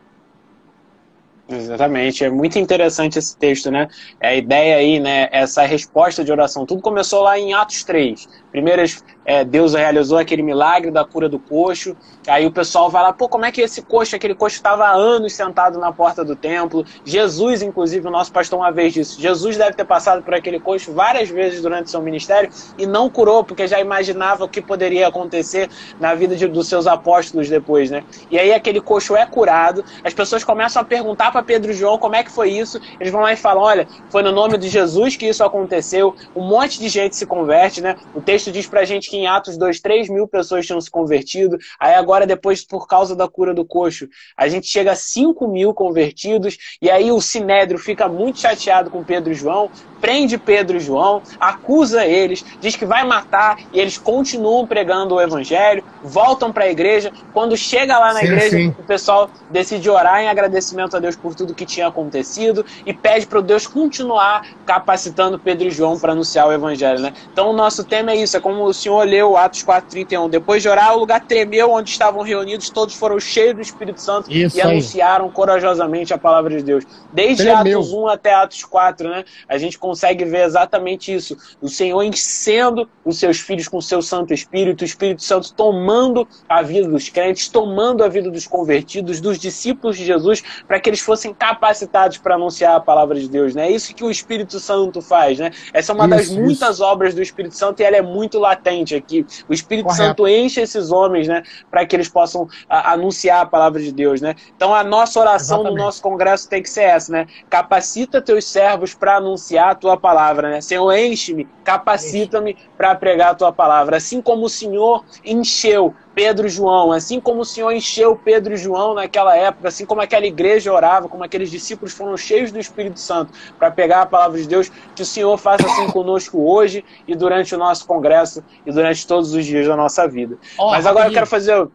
Exatamente, 1.51 2.23
é 2.23 2.29
muito 2.29 2.59
interessante 2.59 3.19
esse 3.19 3.35
texto, 3.35 3.71
né? 3.71 3.89
É 4.21 4.29
a 4.29 4.35
ideia 4.35 4.77
aí, 4.77 5.01
né? 5.01 5.31
Essa 5.33 5.63
resposta 5.63 6.23
de 6.23 6.31
oração. 6.31 6.67
Tudo 6.67 6.83
começou 6.83 7.23
lá 7.23 7.39
em 7.39 7.55
Atos 7.55 7.83
3. 7.85 8.29
Primeiras 8.51 9.05
é, 9.29 9.45
Deus 9.45 9.75
realizou 9.75 10.17
aquele 10.17 10.43
milagre 10.43 10.91
da 10.91 11.05
cura 11.05 11.29
do 11.29 11.39
coxo. 11.39 11.95
Aí 12.27 12.47
o 12.47 12.51
pessoal 12.51 12.89
vai 12.89 13.03
lá, 13.03 13.13
pô, 13.13 13.29
como 13.29 13.45
é 13.45 13.53
que 13.53 13.61
esse 13.61 13.83
coxo, 13.83 14.17
aquele 14.17 14.35
coxo 14.35 14.57
estava 14.57 14.87
há 14.87 14.93
anos 14.93 15.35
sentado 15.35 15.79
na 15.79 15.93
porta 15.93 16.25
do 16.25 16.35
templo. 16.35 16.85
Jesus, 17.05 17.61
inclusive, 17.61 18.09
o 18.09 18.11
nosso 18.11 18.33
pastor 18.33 18.59
uma 18.59 18.71
vez 18.71 18.95
disse, 18.95 19.21
Jesus 19.21 19.59
deve 19.59 19.75
ter 19.75 19.85
passado 19.85 20.23
por 20.23 20.35
aquele 20.35 20.59
coxo 20.59 20.93
várias 20.93 21.29
vezes 21.29 21.61
durante 21.61 21.91
seu 21.91 22.01
ministério 22.01 22.51
e 22.79 22.87
não 22.87 23.11
curou, 23.11 23.45
porque 23.45 23.67
já 23.67 23.79
imaginava 23.81 24.45
o 24.45 24.49
que 24.49 24.63
poderia 24.63 25.09
acontecer 25.09 25.69
na 26.01 26.15
vida 26.15 26.35
de, 26.35 26.47
dos 26.47 26.69
seus 26.69 26.87
apóstolos 26.87 27.51
depois, 27.51 27.91
né? 27.91 28.05
E 28.31 28.39
aí 28.39 28.55
aquele 28.55 28.81
coxo 28.81 29.15
é 29.15 29.27
curado, 29.27 29.85
as 30.03 30.15
pessoas 30.15 30.43
começam 30.43 30.81
a 30.81 30.85
perguntar 30.87 31.33
para 31.33 31.43
Pedro 31.43 31.71
e 31.71 31.75
João 31.75 31.99
como 31.99 32.17
é 32.17 32.25
que 32.25 32.31
foi 32.31 32.51
isso. 32.51 32.81
Eles 32.99 33.13
vão 33.13 33.21
lá 33.21 33.33
e 33.33 33.37
falam, 33.37 33.63
olha, 33.63 33.87
foi 34.09 34.23
no 34.23 34.33
nome 34.33 34.57
de 34.57 34.69
Jesus 34.69 35.17
que 35.17 35.27
isso 35.27 35.45
aconteceu. 35.45 36.17
Um 36.35 36.43
monte 36.43 36.81
de 36.81 36.89
gente 36.89 37.15
se 37.15 37.27
converte, 37.27 37.83
né? 37.83 37.97
O 38.15 38.23
texto 38.23 38.38
diz 38.45 38.67
pra 38.67 38.85
gente 38.85 39.11
que 39.11 39.17
em 39.17 39.27
Atos 39.27 39.57
2, 39.57 39.81
3 39.81 40.09
mil 40.09 40.27
pessoas 40.27 40.67
tinham 40.67 40.81
se 40.81 40.91
convertido. 40.91 41.59
Aí 41.79 41.95
agora, 41.95 42.27
depois, 42.27 42.65
por 42.65 42.87
causa 42.87 43.15
da 43.15 43.29
cura 43.29 43.55
do 43.55 43.65
coxo, 43.65 44.09
a 44.37 44.49
gente 44.49 44.67
chega 44.67 44.93
a 44.93 44.97
5 44.97 45.47
mil 45.49 45.75
convertidos. 45.75 46.57
E 46.81 46.91
aí 46.91 47.11
o 47.11 47.21
Sinédrio 47.21 47.79
fica 47.79 48.09
muito 48.09 48.41
chateado 48.41 48.91
com 48.91 49.03
Pedro 49.03 49.33
e 49.33 49.35
João, 49.35 49.71
prende 50.01 50.39
Pedro 50.39 50.77
e 50.77 50.81
João, 50.81 51.23
acusa 51.41 52.05
eles, 52.05 52.45
diz 52.61 52.77
que 52.77 52.85
vai 52.85 53.05
matar, 53.05 53.59
e 53.73 53.81
eles 53.81 53.99
continuam 53.99 54.67
pregando 54.67 55.15
o 55.15 55.21
evangelho, 55.21 55.83
voltam 56.03 56.53
para 56.53 56.65
a 56.65 56.71
igreja. 56.71 57.13
Quando 57.33 57.57
chega 57.57 57.99
lá 57.99 58.13
na 58.13 58.21
sim, 58.21 58.27
igreja, 58.27 58.57
sim. 58.57 58.69
o 58.79 58.85
pessoal 58.85 59.31
decide 59.51 59.89
orar 59.91 60.21
em 60.21 60.29
agradecimento 60.29 60.97
a 60.97 61.01
Deus 61.01 61.17
por 61.17 61.35
tudo 61.35 61.55
que 61.55 61.67
tinha 61.67 61.89
acontecido 61.89 62.65
e 62.87 62.93
pede 62.93 63.27
para 63.27 63.41
Deus 63.41 63.67
continuar 63.67 64.47
capacitando 64.67 65.39
Pedro 65.39 65.69
e 65.69 65.71
João 65.71 65.99
para 65.99 66.13
anunciar 66.13 66.47
o 66.49 66.53
evangelho. 66.53 67.01
Né? 67.01 67.13
Então 67.33 67.51
o 67.51 67.53
nosso 67.53 67.85
tema 67.85 68.13
é 68.13 68.17
isso, 68.17 68.28
é 68.37 68.41
como 68.41 68.65
o 68.65 68.75
Senhor 68.75 69.07
leu 69.07 69.37
Atos 69.37 69.65
4,31. 69.65 70.29
Depois 70.29 70.63
de 70.63 70.69
orar, 70.69 70.95
o 70.95 70.99
lugar 70.99 71.25
tremeu 71.25 71.71
onde 71.71 71.91
estavam 71.91 72.23
reunidos, 72.23 72.71
todos 72.71 72.95
foram 72.95 73.19
cheios 73.19 73.55
do 73.55 73.63
Espírito 73.63 74.01
Santo 74.01 74.31
isso 74.31 74.57
e 74.57 74.61
aí. 74.61 74.71
anunciaram 74.71 75.31
corajosamente 75.31 76.13
a 76.13 76.19
palavra 76.19 76.57
de 76.57 76.63
Deus. 76.63 76.85
Desde 77.13 77.45
tremeu. 77.45 77.81
Atos 77.81 77.93
1 77.93 78.07
até 78.09 78.35
Atos 78.35 78.65
4, 78.65 79.09
né? 79.09 79.25
A 79.49 79.59
gente 79.59 79.79
consegue 79.79 80.25
ver 80.25 80.45
exatamente 80.45 81.13
isso. 81.13 81.37
O 81.61 81.69
Senhor 81.69 82.03
enchendo 82.03 82.89
os 83.05 83.19
seus 83.19 83.41
filhos 83.41 83.69
com 83.69 83.79
o 83.79 83.83
seu 83.83 84.03
Santo 84.03 84.35
Espírito, 84.35 84.83
o 84.83 84.85
Espírito 84.85 85.23
Santo 85.23 85.53
tomando 85.53 86.27
a 86.49 86.63
vida 86.63 86.89
dos 86.89 87.09
crentes, 87.09 87.49
tomando 87.49 88.05
a 88.05 88.09
vida 88.09 88.31
dos 88.31 88.47
convertidos, 88.47 89.21
dos 89.21 89.39
discípulos 89.39 89.97
de 89.97 90.05
Jesus, 90.05 90.43
para 90.67 90.79
que 90.81 90.91
eles 90.91 91.01
fossem 91.01 91.33
capacitados 91.33 92.19
para 92.19 92.35
anunciar 92.35 92.77
a 92.77 92.81
palavra 92.81 93.19
de 93.19 93.29
Deus. 93.29 93.55
Né? 93.55 93.69
É 93.69 93.71
isso 93.71 93.95
que 93.95 94.05
o 94.05 94.11
Espírito 94.11 94.59
Santo 94.61 95.01
faz. 95.01 95.39
Né? 95.39 95.51
Essa 95.73 95.93
é 95.93 95.95
uma 95.95 96.05
isso, 96.05 96.17
das 96.17 96.29
muitas 96.31 96.75
isso. 96.77 96.85
obras 96.85 97.15
do 97.15 97.23
Espírito 97.23 97.55
Santo 97.55 97.81
e 97.81 97.85
ela 97.85 97.97
é 97.97 98.03
muito 98.03 98.18
latente 98.39 98.95
aqui. 98.95 99.25
O 99.49 99.53
Espírito 99.53 99.87
Correto. 99.87 100.03
Santo 100.03 100.29
enche 100.29 100.61
esses 100.61 100.91
homens 100.91 101.29
né, 101.29 101.43
para 101.71 101.87
que 101.87 101.95
eles 101.95 102.09
possam 102.09 102.49
a, 102.69 102.93
anunciar 102.93 103.43
a 103.43 103.47
palavra 103.47 103.81
de 103.81 103.93
Deus. 103.93 104.21
Né? 104.21 104.35
Então 104.57 104.75
a 104.75 104.83
nossa 104.83 105.21
oração 105.21 105.59
exatamente. 105.59 105.79
no 105.79 105.85
nosso 105.85 106.03
congresso 106.03 106.49
tem 106.49 106.63
que 106.63 106.71
ser 106.71 106.83
essa. 106.83 107.13
Né? 107.13 107.27
Capacita 107.49 108.21
teus 108.21 108.45
servos 108.45 108.95
para 108.95 109.17
anunciar 109.17 109.77
tua 109.77 109.97
palavra, 109.97 110.51
né? 110.51 110.61
Senhor, 110.61 110.93
enche-me, 110.93 111.47
capacita-me 111.65 112.57
para 112.77 112.95
pregar 112.95 113.31
a 113.31 113.35
tua 113.35 113.53
palavra. 113.53 113.97
Assim 113.97 114.21
como 114.21 114.47
o 114.47 114.49
Senhor 114.49 115.05
encheu 115.25 115.95
Pedro 116.19 116.49
e 116.49 116.51
João, 116.51 116.91
assim 116.91 117.21
como 117.21 117.43
o 117.43 117.45
Senhor 117.45 117.71
encheu 117.71 118.17
Pedro 118.17 118.55
e 118.55 118.57
João 118.57 118.93
naquela 118.93 119.37
época, 119.37 119.69
assim 119.69 119.87
como 119.87 120.01
aquela 120.01 120.27
igreja 120.27 120.73
orava, 120.73 121.09
como 121.09 121.23
aqueles 121.23 121.49
discípulos 121.49 121.95
foram 121.95 122.17
cheios 122.17 122.51
do 122.51 122.59
Espírito 122.59 122.99
Santo 122.99 123.33
para 123.57 123.71
pegar 123.71 124.03
a 124.03 124.07
palavra 124.07 124.37
de 124.37 124.49
Deus, 124.49 124.69
que 124.97 125.03
o 125.03 125.07
Senhor 125.07 125.39
faça 125.39 125.65
assim 125.65 125.87
conosco 125.93 126.43
hoje 126.43 126.85
e 127.07 127.15
durante 127.15 127.55
o 127.55 127.59
nosso 127.59 127.87
congresso 127.87 128.43
e 128.67 128.73
durante 128.73 129.07
todos 129.07 129.33
os 129.33 129.47
dias 129.47 129.69
da 129.69 129.77
nossa 129.77 130.09
vida. 130.09 130.37
Oh, 130.59 130.73
Mas 130.73 130.87
agora 130.87 131.07
eu 131.07 131.13
quero 131.13 131.25
fazer. 131.25 131.69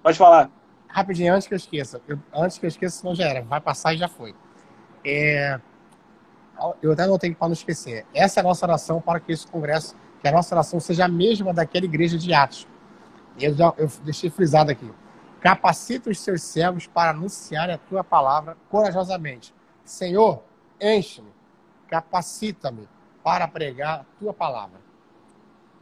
Pode 0.00 0.16
falar. 0.16 0.48
Rapidinho, 0.86 1.34
antes 1.34 1.48
que 1.48 1.54
eu 1.54 1.58
esqueça. 1.58 2.00
Eu, 2.06 2.20
antes 2.32 2.56
que 2.56 2.66
eu 2.66 2.68
esqueça, 2.68 3.00
senão 3.00 3.16
já 3.16 3.24
era. 3.24 3.42
Vai 3.42 3.60
passar 3.60 3.94
e 3.94 3.96
já 3.96 4.06
foi. 4.06 4.32
É, 5.04 5.58
eu 6.80 6.92
até 6.92 7.02
anotei 7.02 7.34
para 7.34 7.48
não 7.48 7.52
esquecer. 7.52 8.06
Essa 8.14 8.38
é 8.38 8.40
a 8.42 8.44
nossa 8.44 8.64
oração 8.64 9.00
para 9.00 9.18
que 9.18 9.32
esse 9.32 9.48
congresso, 9.48 9.96
que 10.22 10.28
a 10.28 10.30
nossa 10.30 10.54
oração 10.54 10.78
seja 10.78 11.06
a 11.06 11.08
mesma 11.08 11.52
daquela 11.52 11.84
igreja 11.84 12.16
de 12.16 12.32
Atos. 12.32 12.64
Eu, 13.40 13.54
já, 13.54 13.72
eu 13.76 13.88
deixei 14.04 14.30
frisado 14.30 14.70
aqui. 14.70 14.90
Capacita 15.40 16.10
os 16.10 16.18
seus 16.18 16.42
servos 16.42 16.86
para 16.86 17.10
anunciar 17.10 17.70
a 17.70 17.78
tua 17.78 18.02
palavra 18.02 18.56
corajosamente. 18.68 19.54
Senhor, 19.84 20.42
enche-me, 20.80 21.32
capacita-me 21.88 22.88
para 23.22 23.46
pregar 23.46 24.00
a 24.00 24.04
tua 24.18 24.34
palavra. 24.34 24.80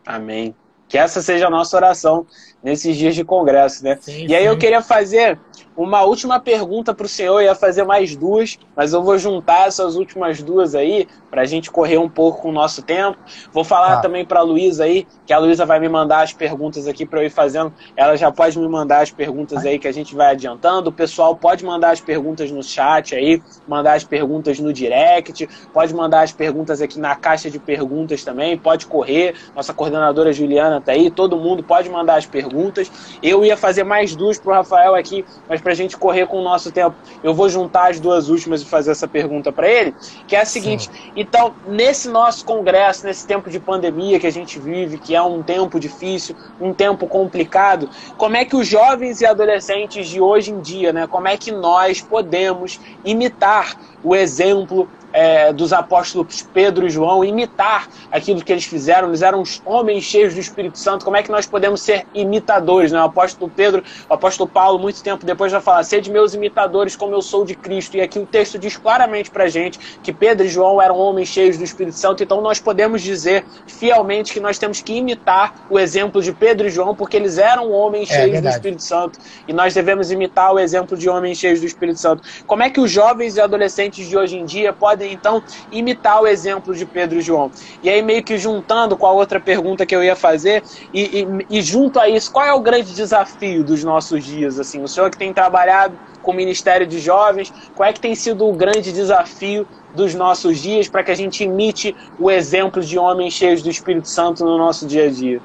Amém. 0.05 0.55
Que 0.89 0.99
essa 0.99 1.21
seja 1.21 1.47
a 1.47 1.51
nossa 1.51 1.77
oração 1.77 2.27
nesses 2.63 2.97
dias 2.97 3.15
de 3.15 3.25
congresso, 3.25 3.85
né? 3.85 3.99
Sim, 4.01 4.27
e 4.27 4.35
aí 4.35 4.43
sim. 4.43 4.49
eu 4.49 4.59
queria 4.59 4.83
fazer 4.83 5.39
uma 5.77 6.03
última 6.03 6.41
pergunta 6.41 6.95
para 6.95 7.05
o 7.05 7.09
senhor, 7.09 7.41
eu 7.41 7.47
ia 7.47 7.55
fazer 7.55 7.85
mais 7.85 8.17
duas, 8.17 8.59
mas 8.75 8.93
eu 8.93 9.03
vou 9.03 9.19
juntar 9.19 9.69
essas 9.69 9.95
últimas 9.95 10.43
duas 10.43 10.75
aí, 10.75 11.07
para 11.31 11.43
a 11.43 11.45
gente 11.45 11.71
correr 11.71 11.99
um 11.99 12.09
pouco 12.09 12.41
com 12.41 12.49
o 12.49 12.53
nosso 12.53 12.83
tempo. 12.83 13.19
Vou 13.53 13.63
falar 13.63 13.95
ah. 13.95 14.01
também 14.01 14.25
para 14.25 14.41
a 14.41 14.43
Luísa 14.43 14.85
aí, 14.85 15.07
que 15.27 15.35
a 15.35 15.39
Luísa 15.39 15.67
vai 15.67 15.79
me 15.79 15.87
mandar 15.87 16.23
as 16.23 16.33
perguntas 16.33 16.89
aqui 16.89 17.05
para 17.05 17.21
eu 17.21 17.27
ir 17.27 17.31
fazendo. 17.31 17.75
Ela 17.95 18.17
já 18.17 18.33
pode 18.33 18.59
me 18.59 18.67
mandar 18.67 19.03
as 19.03 19.11
perguntas 19.11 19.67
aí 19.67 19.79
que 19.79 19.87
a 19.87 19.93
gente 19.93 20.15
vai 20.15 20.31
adiantando. 20.31 20.89
O 20.89 20.93
pessoal 20.93 21.37
pode 21.37 21.63
mandar 21.63 21.91
as 21.91 22.01
perguntas 22.01 22.51
no 22.51 22.63
chat 22.63 23.15
aí, 23.15 23.43
mandar 23.69 23.95
as 23.95 24.05
perguntas 24.05 24.59
no 24.59 24.73
direct, 24.73 25.47
pode 25.75 25.95
mandar 25.95 26.23
as 26.23 26.33
perguntas 26.33 26.81
aqui 26.81 26.99
na 26.99 27.15
caixa 27.15 27.51
de 27.51 27.59
perguntas 27.59 28.25
também, 28.25 28.57
pode 28.57 28.87
correr. 28.87 29.35
Nossa 29.55 29.75
coordenadora 29.75 30.33
Juliana 30.33 30.76
tá 30.81 30.93
aí, 30.93 31.11
todo 31.11 31.37
mundo 31.37 31.63
pode 31.63 31.89
mandar 31.89 32.17
as 32.17 32.27
perguntas. 32.27 32.91
Eu 33.23 33.45
ia 33.45 33.57
fazer 33.57 33.85
mais 33.85 34.15
duas 34.15 34.39
pro 34.39 34.53
Rafael 34.53 34.95
aqui, 34.95 35.25
mas 35.49 35.61
pra 35.61 35.75
gente 35.75 35.97
correr 35.97 36.27
com 36.27 36.39
o 36.39 36.43
nosso 36.43 36.71
tempo, 36.73 36.97
eu 37.23 37.35
vou 37.35 37.49
juntar 37.49 37.91
as 37.91 38.01
duas 38.01 38.29
últimas 38.29 38.63
e 38.63 38.67
fazer 38.67 38.91
essa 38.91 39.09
pergunta 39.09 39.53
para 39.53 39.69
ele, 39.69 39.95
que 40.27 40.37
é 40.37 40.41
a 40.41 40.45
seguinte: 40.45 40.85
Sim. 40.85 41.13
então, 41.17 41.55
nesse 41.67 42.09
nosso 42.09 42.45
congresso, 42.45 43.07
nesse 43.07 43.27
tempo 43.27 43.51
de 43.51 43.61
pandemia 43.61 44.19
que 44.19 44.27
a 44.27 44.33
gente 44.33 44.59
vive, 44.59 44.99
que 44.99 45.15
é 45.15 45.23
um 45.23 45.43
tempo 45.43 45.79
difícil, 45.79 46.37
um 46.61 46.73
tempo 46.73 47.07
complicado, 47.07 47.89
como 48.17 48.37
é 48.37 48.45
que 48.45 48.57
os 48.57 48.67
jovens 48.67 49.21
e 49.21 49.27
adolescentes 49.27 50.09
de 50.09 50.21
hoje 50.21 50.51
em 50.51 50.61
dia, 50.61 50.93
né, 50.93 51.07
como 51.07 51.29
é 51.29 51.37
que 51.37 51.53
nós 51.53 52.01
podemos 52.01 52.81
imitar 53.05 53.77
o 54.07 54.15
exemplo 54.15 54.89
é, 55.13 55.51
dos 55.51 55.73
apóstolos 55.73 56.47
Pedro 56.53 56.87
e 56.87 56.91
João, 56.91 57.25
imitar 57.25 57.89
aquilo 58.13 58.45
que 58.45 58.53
eles 58.53 58.67
fizeram. 58.67 59.09
Eles 59.09 59.23
eram 59.23 59.43
homens 59.65 60.05
cheios 60.05 60.35
do 60.35 60.41
Espírito 60.41 60.79
Santo. 60.79 61.05
Como 61.05 61.17
é 61.17 61.23
que 61.23 61.31
nós 61.31 61.47
podemos 61.47 61.81
ser 61.81 62.07
imitadores? 62.15 62.93
Né? 62.93 63.01
O 63.01 63.05
apóstolo 63.05 63.51
Pedro, 63.55 63.83
o 64.09 64.13
apóstolo 64.13 64.49
Paulo, 64.49 64.79
muito 64.79 65.03
tempo 65.03 65.25
depois 65.25 65.51
vai 65.51 65.61
falar: 65.61 65.83
sede 65.85 66.11
meus 66.11 66.35
imitadores, 66.35 66.95
como 66.95 67.15
eu 67.15 67.23
sou 67.23 67.47
de 67.47 67.55
Cristo. 67.55 67.97
E 67.97 68.03
aqui 68.03 68.19
o 68.19 68.27
texto 68.27 68.59
diz 68.59 68.77
claramente 68.77 69.31
para 69.31 69.49
gente 69.49 69.79
que 70.03 70.13
Pedro 70.13 70.47
e 70.47 70.51
João 70.51 70.83
eram 70.83 70.99
homens 70.99 71.29
cheios 71.29 71.57
do 71.57 71.65
Espírito 71.65 71.97
Santo. 71.97 72.23
Então 72.23 72.43
nós 72.43 72.61
podemos 72.61 73.01
dizer 73.01 73.45
fielmente 73.67 74.35
que 74.35 74.41
nós 74.41 74.59
temos 74.59 74.83
que 74.83 74.93
imitar 74.93 75.67
o 75.71 75.79
exemplo 75.79 76.21
de 76.21 76.33
Pedro 76.33 76.67
e 76.67 76.71
João, 76.71 76.95
porque 76.95 77.17
eles 77.17 77.39
eram 77.39 77.73
homens 77.73 78.11
é, 78.11 78.15
cheios 78.15 78.43
do 78.43 78.49
Espírito 78.49 78.83
Santo. 78.83 79.19
E 79.49 79.53
nós 79.53 79.73
devemos 79.73 80.11
imitar 80.11 80.53
o 80.53 80.59
exemplo 80.59 80.97
de 80.97 81.09
homens 81.09 81.39
cheios 81.39 81.61
do 81.61 81.67
Espírito 81.67 81.99
Santo. 81.99 82.23
Como 82.47 82.63
é 82.63 82.69
que 82.69 82.81
os 82.81 82.91
jovens 82.91 83.39
e 83.39 83.41
adolescentes 83.41 83.96
de 84.05 84.17
hoje 84.17 84.37
em 84.37 84.45
dia 84.45 84.73
podem 84.73 85.13
então 85.13 85.43
imitar 85.71 86.21
o 86.21 86.27
exemplo 86.27 86.75
de 86.75 86.85
Pedro 86.85 87.19
e 87.19 87.23
João. 87.23 87.51
E 87.83 87.89
aí, 87.89 88.03
meio 88.03 88.23
que 88.23 88.37
juntando 88.37 88.97
com 88.97 89.07
a 89.07 89.13
outra 89.13 89.39
pergunta 89.39 89.87
que 89.87 89.95
eu 89.95 90.03
ia 90.03 90.17
fazer, 90.17 90.63
e, 90.93 91.23
e, 91.23 91.59
e 91.59 91.63
junto 91.63 91.99
a 92.01 92.09
isso, 92.09 92.33
qual 92.33 92.45
é 92.45 92.53
o 92.53 92.61
grande 92.61 92.95
desafio 92.95 93.63
dos 93.63 93.85
nossos 93.85 94.25
dias? 94.25 94.59
Assim, 94.59 94.83
o 94.83 94.89
senhor 94.89 95.11
que 95.11 95.17
tem 95.17 95.33
trabalhado 95.33 95.97
com 96.23 96.33
o 96.33 96.35
Ministério 96.35 96.87
de 96.87 96.99
Jovens, 96.99 97.53
qual 97.75 97.89
é 97.89 97.93
que 97.93 98.01
tem 98.01 98.15
sido 98.15 98.47
o 98.47 98.53
grande 98.53 98.93
desafio 98.93 99.67
dos 99.95 100.15
nossos 100.15 100.59
dias 100.59 100.89
para 100.89 101.05
que 101.05 101.11
a 101.11 101.15
gente 101.15 101.45
imite 101.45 101.95
o 102.19 102.31
exemplo 102.31 102.83
de 102.83 102.99
homens 102.99 103.33
cheios 103.33 103.63
do 103.63 103.71
Espírito 103.71 104.09
Santo 104.09 104.45
no 104.45 104.59
nosso 104.59 104.87
dia 104.87 105.07
a 105.07 105.11
dia? 105.11 105.41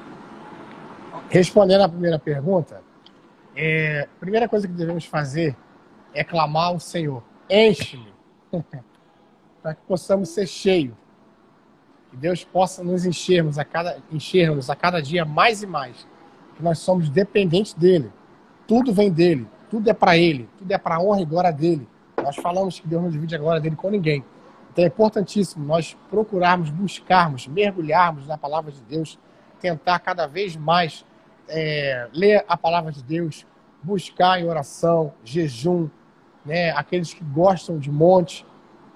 Respondendo 1.28 1.82
à 1.82 1.88
primeira 1.88 2.18
pergunta, 2.18 2.82
é, 3.56 4.08
a 4.16 4.20
primeira 4.20 4.48
coisa 4.48 4.66
que 4.66 4.72
devemos 4.72 5.04
fazer 5.04 5.56
é 6.14 6.24
clamar 6.24 6.68
ao 6.68 6.80
Senhor: 6.80 7.22
enche-me. 7.48 8.11
para 9.62 9.74
que 9.74 9.80
possamos 9.86 10.28
ser 10.28 10.46
cheios. 10.46 10.94
Que 12.10 12.16
Deus 12.16 12.44
possa 12.44 12.84
nos 12.84 13.06
enchermos 13.06 13.58
a 13.58 13.64
cada, 13.64 13.98
enchermos 14.10 14.68
a 14.68 14.76
cada 14.76 15.00
dia 15.00 15.24
mais 15.24 15.62
e 15.62 15.66
mais. 15.66 16.06
Que 16.56 16.62
nós 16.62 16.78
somos 16.78 17.08
dependentes 17.08 17.72
dele. 17.72 18.12
Tudo 18.66 18.92
vem 18.92 19.10
dele, 19.10 19.48
tudo 19.70 19.88
é 19.88 19.94
para 19.94 20.16
ele, 20.16 20.48
tudo 20.58 20.70
é 20.70 20.78
para 20.78 20.96
a 20.96 21.00
honra 21.00 21.22
e 21.22 21.24
glória 21.24 21.52
dele. 21.52 21.88
Nós 22.22 22.36
falamos 22.36 22.78
que 22.78 22.86
Deus 22.86 23.02
não 23.02 23.10
divide 23.10 23.34
a 23.34 23.38
glória 23.38 23.60
dele 23.60 23.76
com 23.76 23.90
ninguém. 23.90 24.24
Então 24.70 24.84
é 24.84 24.86
importantíssimo 24.86 25.64
nós 25.64 25.96
procurarmos, 26.08 26.70
buscarmos, 26.70 27.46
mergulharmos 27.46 28.26
na 28.26 28.38
palavra 28.38 28.70
de 28.70 28.80
Deus, 28.82 29.18
tentar 29.60 29.98
cada 29.98 30.26
vez 30.26 30.56
mais 30.56 31.04
é, 31.48 32.08
ler 32.12 32.44
a 32.48 32.56
palavra 32.56 32.92
de 32.92 33.02
Deus, 33.02 33.46
buscar 33.82 34.40
em 34.40 34.48
oração, 34.48 35.12
jejum, 35.24 35.88
né? 36.44 36.70
aqueles 36.70 37.12
que 37.14 37.22
gostam 37.24 37.78
de 37.78 37.90
monte, 37.90 38.44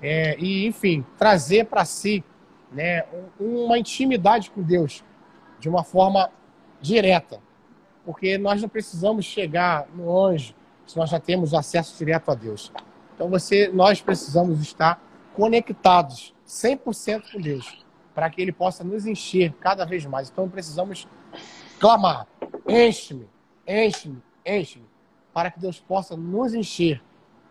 é, 0.01 0.37
e, 0.39 0.67
enfim, 0.67 1.05
trazer 1.17 1.67
para 1.67 1.85
si 1.85 2.23
né, 2.71 3.05
uma 3.39 3.79
intimidade 3.79 4.51
com 4.51 4.63
Deus 4.63 5.05
de 5.59 5.69
uma 5.69 5.83
forma 5.83 6.31
direta. 6.81 7.41
Porque 8.05 8.39
nós 8.39 8.61
não 8.61 8.69
precisamos 8.69 9.25
chegar 9.25 9.89
no 9.95 10.25
anjo 10.25 10.55
se 10.87 10.97
nós 10.97 11.11
já 11.11 11.19
temos 11.19 11.53
acesso 11.55 11.97
direto 11.99 12.31
a 12.31 12.35
Deus. 12.35 12.73
Então, 13.15 13.29
você, 13.29 13.69
nós 13.69 14.01
precisamos 14.01 14.61
estar 14.61 15.03
conectados 15.35 16.35
100% 16.47 17.33
com 17.33 17.41
Deus, 17.41 17.85
para 18.15 18.31
que 18.31 18.41
Ele 18.41 18.53
possa 18.53 18.85
nos 18.85 19.07
encher 19.07 19.53
cada 19.55 19.85
vez 19.85 20.07
mais. 20.07 20.31
Então, 20.31 20.49
precisamos 20.49 21.09
clamar: 21.81 22.27
enche-me, 22.69 23.29
enche-me, 23.67 24.23
enche-me, 24.45 24.87
para 25.33 25.51
que 25.51 25.59
Deus 25.59 25.81
possa 25.81 26.17
nos 26.17 26.55
encher 26.55 27.03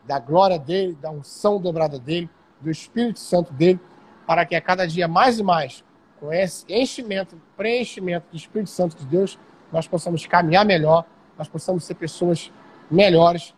da 0.07 0.19
glória 0.19 0.59
dele, 0.59 0.97
da 1.01 1.09
unção 1.09 1.59
dobrada 1.59 1.99
dele, 1.99 2.29
do 2.61 2.69
Espírito 2.69 3.19
Santo 3.19 3.51
dele, 3.53 3.79
para 4.25 4.45
que 4.45 4.55
a 4.55 4.61
cada 4.61 4.87
dia 4.87 5.07
mais 5.07 5.39
e 5.39 5.43
mais, 5.43 5.83
com 6.19 6.31
esse 6.31 6.65
enchimento, 6.69 7.39
preenchimento 7.57 8.27
do 8.31 8.37
Espírito 8.37 8.69
Santo 8.69 8.95
de 8.97 9.05
Deus, 9.05 9.37
nós 9.71 9.87
possamos 9.87 10.25
caminhar 10.25 10.65
melhor, 10.65 11.05
nós 11.37 11.47
possamos 11.47 11.83
ser 11.83 11.95
pessoas 11.95 12.51
melhores, 12.89 13.53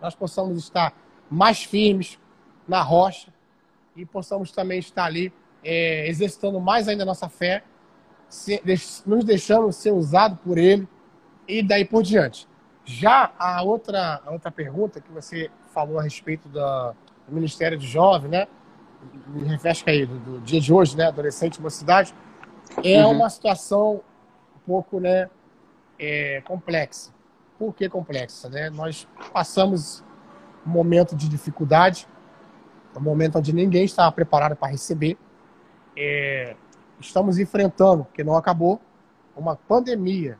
nós 0.00 0.14
possamos 0.14 0.58
estar 0.58 0.92
mais 1.30 1.64
firmes 1.64 2.18
na 2.68 2.82
rocha 2.82 3.32
e 3.96 4.04
possamos 4.04 4.52
também 4.52 4.78
estar 4.78 5.04
ali 5.04 5.32
é, 5.64 6.08
exercitando 6.08 6.60
mais 6.60 6.88
ainda 6.88 7.02
a 7.02 7.06
nossa 7.06 7.28
fé, 7.28 7.64
se, 8.28 8.62
nos 9.06 9.24
deixando 9.24 9.72
ser 9.72 9.92
usado 9.92 10.36
por 10.36 10.58
Ele 10.58 10.86
e 11.48 11.62
daí 11.62 11.84
por 11.84 12.02
diante. 12.02 12.46
Já 12.86 13.32
a 13.36 13.62
outra, 13.62 14.22
a 14.24 14.30
outra 14.30 14.48
pergunta 14.48 15.00
que 15.00 15.10
você 15.10 15.50
falou 15.74 15.98
a 15.98 16.02
respeito 16.02 16.48
da, 16.48 16.94
do 17.26 17.34
Ministério 17.34 17.76
de 17.76 17.84
Jovem, 17.84 18.30
né? 18.30 18.46
Me 19.26 19.42
refresca 19.42 19.90
aí, 19.90 20.06
do, 20.06 20.18
do, 20.20 20.40
dia 20.40 20.60
de 20.60 20.72
hoje, 20.72 20.96
né? 20.96 21.06
Adolescente, 21.06 21.60
mocidade. 21.60 22.14
É 22.84 23.04
uhum. 23.04 23.10
uma 23.10 23.28
situação 23.28 24.00
um 24.54 24.58
pouco, 24.64 25.00
né? 25.00 25.28
É, 25.98 26.40
complexa. 26.42 27.12
Por 27.58 27.74
que 27.74 27.88
complexa, 27.88 28.48
né? 28.48 28.70
Nós 28.70 29.08
passamos 29.32 30.04
um 30.64 30.70
momento 30.70 31.16
de 31.16 31.28
dificuldade, 31.28 32.06
um 32.96 33.00
momento 33.00 33.38
onde 33.38 33.52
ninguém 33.52 33.84
estava 33.84 34.12
preparado 34.12 34.54
para 34.54 34.68
receber. 34.68 35.18
É, 35.96 36.54
estamos 37.00 37.36
enfrentando, 37.36 38.04
porque 38.04 38.22
não 38.22 38.36
acabou, 38.36 38.80
uma 39.36 39.56
pandemia, 39.56 40.38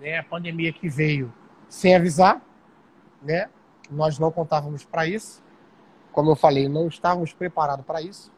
né? 0.00 0.16
A 0.16 0.24
pandemia 0.24 0.72
que 0.72 0.88
veio 0.88 1.30
sem 1.72 1.96
avisar, 1.96 2.38
né? 3.22 3.48
Nós 3.90 4.18
não 4.18 4.30
contávamos 4.30 4.84
para 4.84 5.06
isso. 5.06 5.42
Como 6.12 6.30
eu 6.30 6.36
falei, 6.36 6.68
não 6.68 6.86
estávamos 6.86 7.32
preparados 7.32 7.86
para 7.86 8.02
isso. 8.02 8.30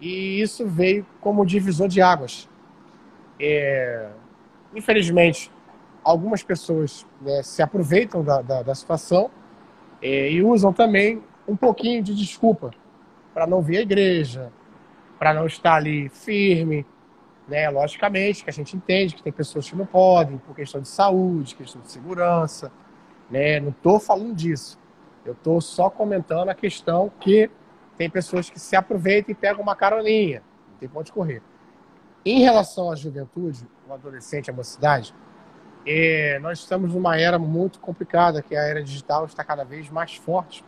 E 0.00 0.40
isso 0.40 0.66
veio 0.66 1.06
como 1.20 1.44
divisor 1.44 1.88
de 1.88 2.00
águas. 2.00 2.48
É... 3.38 4.08
Infelizmente, 4.74 5.52
algumas 6.02 6.42
pessoas 6.42 7.06
né, 7.20 7.42
se 7.42 7.60
aproveitam 7.62 8.24
da, 8.24 8.40
da, 8.40 8.62
da 8.62 8.74
situação 8.74 9.30
é, 10.00 10.30
e 10.30 10.42
usam 10.42 10.72
também 10.72 11.22
um 11.46 11.54
pouquinho 11.54 12.02
de 12.02 12.14
desculpa 12.14 12.70
para 13.34 13.46
não 13.46 13.60
vir 13.60 13.76
à 13.76 13.82
igreja, 13.82 14.50
para 15.18 15.34
não 15.34 15.46
estar 15.46 15.74
ali 15.74 16.08
firme, 16.08 16.86
né? 17.48 17.68
Logicamente 17.70 18.44
que 18.44 18.50
a 18.50 18.52
gente 18.52 18.76
entende 18.76 19.14
que 19.14 19.22
tem 19.22 19.32
pessoas 19.32 19.68
que 19.68 19.76
não 19.76 19.86
podem 19.86 20.38
por 20.38 20.54
questão 20.54 20.80
de 20.80 20.88
saúde, 20.88 21.54
questão 21.54 21.80
de 21.80 21.90
segurança, 21.90 22.72
né? 23.30 23.60
Não 23.60 23.70
estou 23.70 23.98
falando 23.98 24.34
disso. 24.34 24.78
Eu 25.24 25.32
estou 25.32 25.60
só 25.60 25.88
comentando 25.88 26.48
a 26.48 26.54
questão 26.54 27.10
que 27.20 27.50
tem 27.96 28.10
pessoas 28.10 28.50
que 28.50 28.58
se 28.58 28.76
aproveitam 28.76 29.32
e 29.32 29.34
pegam 29.34 29.62
uma 29.62 29.76
caroninha. 29.76 30.42
Não 30.70 30.78
tem 30.78 30.88
ponto 30.88 31.06
de 31.06 31.12
correr. 31.12 31.42
Em 32.24 32.40
relação 32.40 32.90
à 32.90 32.96
juventude, 32.96 33.66
o 33.88 33.92
adolescente, 33.92 34.50
a 34.50 34.52
mocidade, 34.52 35.14
é, 35.86 36.38
nós 36.40 36.60
estamos 36.60 36.94
numa 36.94 37.18
era 37.18 37.38
muito 37.38 37.78
complicada, 37.78 38.40
que 38.42 38.54
é 38.54 38.58
a 38.58 38.62
era 38.62 38.82
digital 38.82 39.26
está 39.26 39.44
cada 39.44 39.64
vez 39.64 39.90
mais 39.90 40.14
forte. 40.14 40.64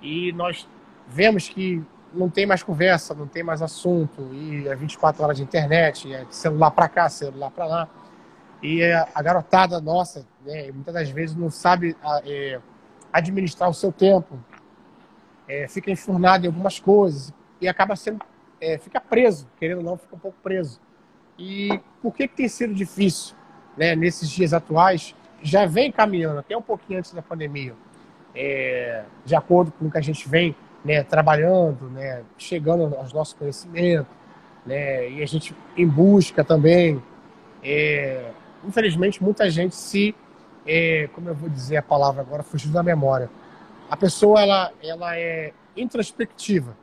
E 0.00 0.32
nós 0.32 0.68
vemos 1.08 1.48
que 1.48 1.84
não 2.12 2.28
tem 2.28 2.46
mais 2.46 2.62
conversa, 2.62 3.14
não 3.14 3.26
tem 3.26 3.42
mais 3.42 3.62
assunto, 3.62 4.28
e 4.32 4.66
é 4.66 4.74
24 4.74 5.22
horas 5.22 5.36
de 5.36 5.42
internet, 5.42 6.12
é 6.12 6.24
celular 6.30 6.70
para 6.70 6.88
cá, 6.88 7.08
celular 7.08 7.50
para 7.50 7.66
lá. 7.66 7.88
E 8.62 8.82
a 8.82 9.22
garotada 9.22 9.80
nossa, 9.80 10.26
né, 10.44 10.70
muitas 10.72 10.92
das 10.94 11.10
vezes 11.10 11.36
não 11.36 11.50
sabe 11.50 11.96
é, 12.24 12.60
administrar 13.12 13.70
o 13.70 13.74
seu 13.74 13.92
tempo, 13.92 14.38
é, 15.46 15.68
fica 15.68 15.90
enfurnado 15.90 16.44
em 16.44 16.48
algumas 16.48 16.80
coisas 16.80 17.32
e 17.60 17.68
acaba 17.68 17.94
sendo, 17.94 18.20
é, 18.60 18.76
fica 18.78 19.00
preso, 19.00 19.48
querendo 19.58 19.78
ou 19.78 19.84
não, 19.84 19.96
fica 19.96 20.16
um 20.16 20.18
pouco 20.18 20.36
preso. 20.42 20.80
E 21.38 21.80
por 22.02 22.12
que, 22.12 22.26
que 22.26 22.36
tem 22.36 22.48
sido 22.48 22.74
difícil, 22.74 23.36
né, 23.76 23.94
nesses 23.94 24.28
dias 24.28 24.52
atuais? 24.52 25.14
Já 25.40 25.66
vem 25.66 25.92
caminhando, 25.92 26.40
até 26.40 26.56
um 26.56 26.62
pouquinho 26.62 26.98
antes 26.98 27.12
da 27.12 27.22
pandemia, 27.22 27.74
é, 28.34 29.04
de 29.24 29.36
acordo 29.36 29.70
com 29.72 29.86
o 29.86 29.90
que 29.90 29.98
a 29.98 30.02
gente 30.02 30.28
vem 30.28 30.54
né, 30.88 31.02
trabalhando, 31.02 31.90
né, 31.90 32.22
chegando 32.38 32.96
aos 32.96 33.12
nossos 33.12 33.34
conhecimentos, 33.34 34.10
né, 34.64 35.10
e 35.10 35.22
a 35.22 35.26
gente 35.26 35.54
em 35.76 35.86
busca 35.86 36.42
também. 36.42 37.02
É, 37.62 38.30
infelizmente, 38.64 39.22
muita 39.22 39.50
gente 39.50 39.74
se 39.76 40.14
é, 40.66 41.08
como 41.14 41.28
eu 41.28 41.34
vou 41.34 41.48
dizer 41.48 41.76
a 41.76 41.82
palavra 41.82 42.22
agora, 42.22 42.42
fugindo 42.42 42.72
da 42.72 42.82
memória. 42.82 43.30
A 43.90 43.96
pessoa, 43.96 44.40
ela, 44.40 44.72
ela 44.82 45.16
é 45.16 45.52
introspectiva. 45.76 46.76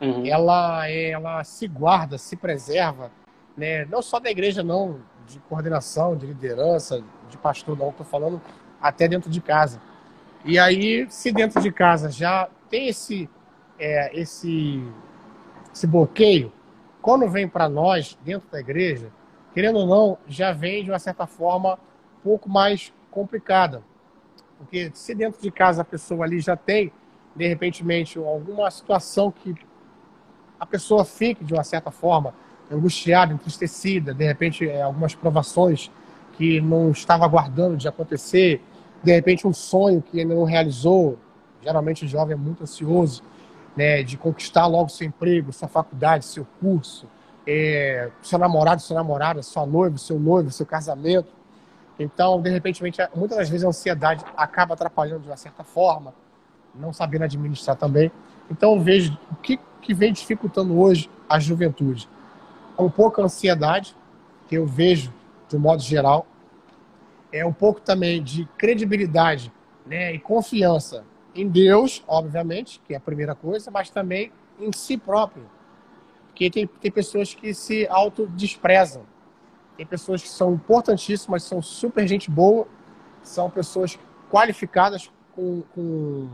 Uhum. 0.00 0.24
Ela, 0.26 0.88
ela 0.90 1.44
se 1.44 1.68
guarda, 1.68 2.18
se 2.18 2.36
preserva, 2.36 3.10
né? 3.56 3.84
não 3.84 4.02
só 4.02 4.18
da 4.18 4.30
igreja, 4.30 4.62
não, 4.62 5.00
de 5.26 5.38
coordenação, 5.40 6.16
de 6.16 6.26
liderança, 6.26 7.02
de 7.30 7.36
pastor, 7.38 7.78
não 7.78 7.90
estou 7.90 8.04
falando 8.04 8.40
até 8.80 9.06
dentro 9.06 9.30
de 9.30 9.40
casa. 9.40 9.80
E 10.44 10.58
aí, 10.58 11.06
se 11.08 11.30
dentro 11.30 11.60
de 11.60 11.70
casa 11.70 12.10
já 12.10 12.48
tem 12.68 12.88
esse, 12.88 13.28
é, 13.78 14.18
esse, 14.18 14.82
esse 15.72 15.86
bloqueio, 15.86 16.52
quando 17.00 17.28
vem 17.28 17.48
para 17.48 17.68
nós, 17.68 18.18
dentro 18.24 18.48
da 18.50 18.58
igreja, 18.58 19.12
querendo 19.54 19.78
ou 19.78 19.86
não, 19.86 20.18
já 20.26 20.52
vem 20.52 20.82
de 20.82 20.90
uma 20.90 20.98
certa 20.98 21.26
forma 21.26 21.74
um 21.74 22.22
pouco 22.24 22.48
mais 22.48 22.92
complicada. 23.10 23.82
Porque 24.58 24.90
se 24.94 25.14
dentro 25.14 25.40
de 25.40 25.50
casa 25.50 25.82
a 25.82 25.84
pessoa 25.84 26.24
ali 26.24 26.40
já 26.40 26.56
tem, 26.56 26.92
de 27.36 27.46
repente, 27.46 27.84
alguma 28.18 28.70
situação 28.70 29.30
que 29.30 29.54
a 30.58 30.66
pessoa 30.66 31.04
fique, 31.04 31.44
de 31.44 31.54
uma 31.54 31.64
certa 31.64 31.90
forma, 31.90 32.34
angustiada, 32.70 33.32
entristecida, 33.32 34.14
de 34.14 34.24
repente, 34.24 34.68
é, 34.68 34.82
algumas 34.82 35.14
provações 35.14 35.90
que 36.32 36.60
não 36.60 36.90
estava 36.90 37.24
aguardando 37.24 37.76
de 37.76 37.86
acontecer, 37.86 38.62
de 39.02 39.12
repente, 39.12 39.46
um 39.46 39.52
sonho 39.52 40.02
que 40.02 40.20
ainda 40.20 40.34
não 40.34 40.44
realizou. 40.44 41.18
Geralmente, 41.62 42.04
o 42.04 42.08
jovem 42.08 42.34
é 42.34 42.36
muito 42.36 42.62
ansioso 42.62 43.22
né, 43.76 44.02
de 44.02 44.16
conquistar 44.16 44.66
logo 44.66 44.88
seu 44.88 45.06
emprego, 45.06 45.52
sua 45.52 45.68
faculdade, 45.68 46.24
seu 46.24 46.46
curso, 46.60 47.06
é, 47.46 48.10
seu 48.22 48.38
namorado, 48.38 48.80
sua 48.80 48.96
namorada, 48.96 49.42
sua 49.42 49.66
noiva, 49.66 49.98
seu 49.98 50.18
noivo, 50.18 50.50
seu 50.50 50.66
casamento. 50.66 51.32
Então, 51.98 52.40
de 52.40 52.50
repente, 52.50 52.82
muitas 53.14 53.38
das 53.38 53.48
vezes 53.48 53.64
a 53.64 53.68
ansiedade 53.68 54.24
acaba 54.36 54.74
atrapalhando 54.74 55.20
de 55.20 55.28
uma 55.28 55.36
certa 55.36 55.64
forma, 55.64 56.14
não 56.74 56.92
sabendo 56.92 57.24
administrar 57.24 57.76
também. 57.76 58.10
Então, 58.50 58.74
eu 58.74 58.80
vejo 58.80 59.18
o 59.30 59.36
que, 59.36 59.58
que 59.80 59.94
vem 59.94 60.12
dificultando 60.12 60.78
hoje 60.78 61.10
a 61.28 61.38
juventude. 61.38 62.08
Um 62.78 62.90
pouco 62.90 63.20
a 63.20 63.24
ansiedade, 63.24 63.96
que 64.48 64.56
eu 64.56 64.66
vejo 64.66 65.12
de 65.48 65.56
um 65.56 65.60
modo 65.60 65.82
geral, 65.82 66.26
é 67.32 67.44
um 67.44 67.52
pouco 67.52 67.80
também 67.80 68.22
de 68.22 68.44
credibilidade 68.58 69.52
né, 69.86 70.12
e 70.12 70.18
confiança 70.18 71.04
em 71.34 71.48
Deus, 71.48 72.04
obviamente, 72.06 72.80
que 72.86 72.92
é 72.92 72.96
a 72.96 73.00
primeira 73.00 73.34
coisa, 73.34 73.70
mas 73.70 73.90
também 73.90 74.30
em 74.60 74.70
si 74.72 74.96
próprio. 74.96 75.48
Porque 76.26 76.50
tem, 76.50 76.66
tem 76.66 76.90
pessoas 76.90 77.34
que 77.34 77.54
se 77.54 77.86
autodesprezam. 77.88 79.04
Tem 79.76 79.86
pessoas 79.86 80.22
que 80.22 80.28
são 80.28 80.52
importantíssimas, 80.52 81.42
são 81.42 81.62
super 81.62 82.06
gente 82.06 82.30
boa, 82.30 82.68
são 83.22 83.48
pessoas 83.50 83.98
qualificadas 84.30 85.10
com, 85.34 85.62
com, 85.74 86.28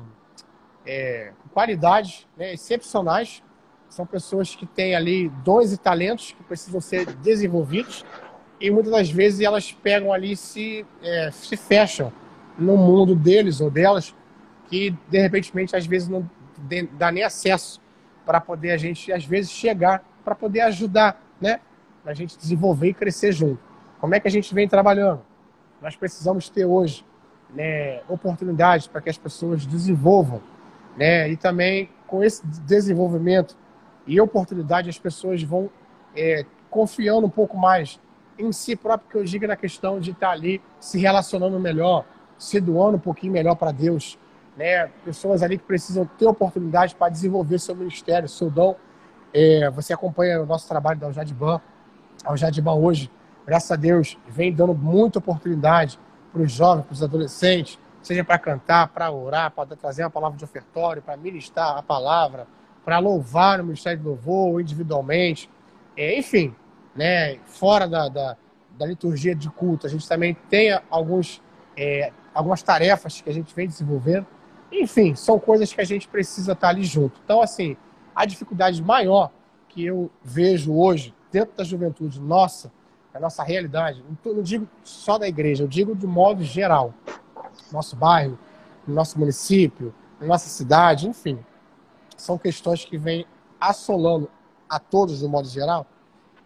é, 0.85 1.33
com 1.43 1.49
qualidades 1.51 2.27
né, 2.37 2.53
excepcionais, 2.53 3.43
são 3.89 4.05
pessoas 4.05 4.55
que 4.55 4.67
têm 4.67 4.95
ali 4.95 5.29
dons 5.45 5.73
e 5.73 5.79
talentos 5.79 6.33
que 6.33 6.43
precisam 6.45 6.81
ser 6.81 7.07
desenvolvidos 7.17 8.05
e 8.61 8.71
muitas 8.71 8.93
das 8.93 9.11
vezes 9.11 9.41
elas 9.41 9.73
pegam 9.73 10.13
ali 10.13 10.37
se 10.37 10.85
é, 11.03 11.31
se 11.31 11.57
fecham 11.57 12.13
no 12.59 12.77
mundo 12.77 13.15
deles 13.15 13.61
ou 13.61 13.71
delas 13.71 14.15
que 14.69 14.95
de 15.09 15.19
repente 15.21 15.53
às 15.75 15.87
vezes 15.87 16.09
não 16.09 16.29
dá 16.93 17.13
nem 17.13 17.23
acesso 17.23 17.81
para 18.27 18.41
poder 18.41 18.73
a 18.73 18.77
gente 18.77 19.13
às 19.13 19.25
vezes 19.25 19.51
chegar 19.51 20.05
para 20.25 20.35
poder 20.35 20.61
ajudar, 20.61 21.23
né? 21.41 21.61
A 22.05 22.13
gente 22.13 22.37
desenvolver 22.37 22.89
e 22.89 22.95
crescer 22.95 23.33
junto. 23.33 23.59
Como 23.99 24.15
é 24.15 24.21
que 24.21 24.29
a 24.29 24.31
gente 24.31 24.55
vem 24.55 24.69
trabalhando? 24.69 25.23
Nós 25.81 25.97
precisamos 25.97 26.51
ter 26.51 26.67
hoje 26.67 27.05
né, 27.55 28.03
oportunidades 28.09 28.87
para 28.87 29.01
que 29.01 29.09
as 29.09 29.17
pessoas 29.17 29.65
desenvolvam, 29.65 30.43
né? 30.97 31.31
E 31.31 31.37
também 31.37 31.89
com 32.07 32.23
esse 32.23 32.47
desenvolvimento 32.47 33.57
e 34.07 34.21
oportunidade 34.21 34.91
as 34.91 34.99
pessoas 34.99 35.43
vão 35.43 35.71
é, 36.15 36.45
confiando 36.71 37.27
um 37.27 37.31
pouco 37.31 37.57
mais 37.57 37.99
em 38.39 38.53
si 38.53 38.77
próprio, 38.77 39.11
que 39.11 39.17
eu 39.19 39.25
digo 39.25 39.47
na 39.47 39.57
questão 39.57 39.99
de 39.99 40.13
estar 40.13 40.31
ali 40.31 40.63
se 40.79 40.99
relacionando 40.99 41.59
melhor, 41.59 42.05
se 42.39 42.61
doando 42.61 42.97
um 42.97 43.01
pouquinho 43.01 43.33
melhor 43.33 43.57
para 43.57 43.73
Deus, 43.73 44.19
né? 44.57 44.87
Pessoas 45.05 45.43
ali 45.43 45.59
que 45.59 45.65
precisam 45.65 46.05
ter 46.19 46.27
oportunidade 46.27 46.95
para 46.95 47.09
desenvolver 47.09 47.59
seu 47.59 47.75
ministério, 47.75 48.29
seu 48.29 48.51
dom. 48.51 48.77
É, 49.33 49.71
você 49.71 49.93
acompanha 49.93 50.43
o 50.43 50.47
nosso 50.47 50.67
trabalho 50.69 50.99
da 50.99 51.13
Jadiban. 51.13 51.61
A 52.25 52.35
Jadiban 52.37 52.75
hoje, 52.75 53.11
graças 53.47 53.71
a 53.71 53.77
Deus, 53.77 54.19
vem 54.29 54.53
dando 54.53 54.75
muita 54.75 55.19
oportunidade 55.19 55.99
para 56.33 56.43
os 56.43 56.53
jovens, 56.53 56.85
para 56.85 56.93
os 56.93 57.03
adolescentes, 57.03 57.79
seja 58.03 58.25
para 58.25 58.39
cantar, 58.39 58.89
para 58.89 59.11
orar, 59.11 59.51
para 59.51 59.77
trazer 59.77 60.03
uma 60.03 60.11
palavra 60.11 60.37
de 60.37 60.45
ofertório, 60.45 61.03
para 61.03 61.17
ministrar 61.17 61.77
a 61.77 61.83
palavra, 61.83 62.47
para 62.85 62.99
louvar 62.99 63.59
no 63.59 63.65
Ministério 63.65 63.99
de 63.99 64.05
Louvor, 64.05 64.61
individualmente. 64.61 65.49
É, 65.97 66.19
enfim, 66.19 66.55
né, 66.99 67.39
fora 67.47 67.87
da, 67.87 68.09
da, 68.09 68.37
da, 68.77 68.85
liturgia 68.85 69.33
de 69.33 69.49
culto, 69.49 69.87
a 69.87 69.91
gente 69.91 70.07
também 70.09 70.37
tem 70.51 70.77
alguns, 70.91 71.41
é, 71.77 72.13
algumas 72.35 72.61
tarefas 72.61 73.21
que 73.21 73.31
a 73.31 73.33
gente 73.33 73.55
vem 73.55 73.69
desenvolvendo. 73.69 74.27
Enfim, 74.73 75.15
são 75.15 75.39
coisas 75.39 75.73
que 75.73 75.81
a 75.81 75.85
gente 75.85 76.09
precisa 76.09 76.53
estar 76.53 76.71
ali 76.71 76.83
junto. 76.83 77.21
Então, 77.25 77.41
assim, 77.41 77.77
a 78.17 78.27
dificuldade 78.27 78.83
maior 78.83 79.31
que 79.69 79.85
eu 79.85 80.11
vejo 80.25 80.75
hoje 80.75 81.15
dentro 81.31 81.57
da 81.57 81.63
juventude 81.63 82.21
nossa, 82.21 82.73
a 83.15 83.21
nossa 83.21 83.45
realidade, 83.45 84.05
não 84.25 84.43
digo 84.43 84.69
só 84.83 85.19
da 85.19 85.29
igreja, 85.29 85.63
eu 85.63 85.69
digo 85.69 85.95
de 85.95 86.07
modo 86.07 86.43
geral. 86.43 86.93
Nosso 87.73 87.95
bairro, 87.95 88.37
no 88.85 88.95
nosso 88.95 89.17
município, 89.19 89.95
nossa 90.21 90.49
cidade, 90.49 91.09
enfim, 91.09 91.39
são 92.17 92.37
questões 92.37 92.85
que 92.85 92.99
vêm 92.99 93.25
assolando 93.61 94.29
a 94.69 94.81
todos 94.81 95.21
de 95.21 95.29
modo 95.29 95.47
geral. 95.49 95.87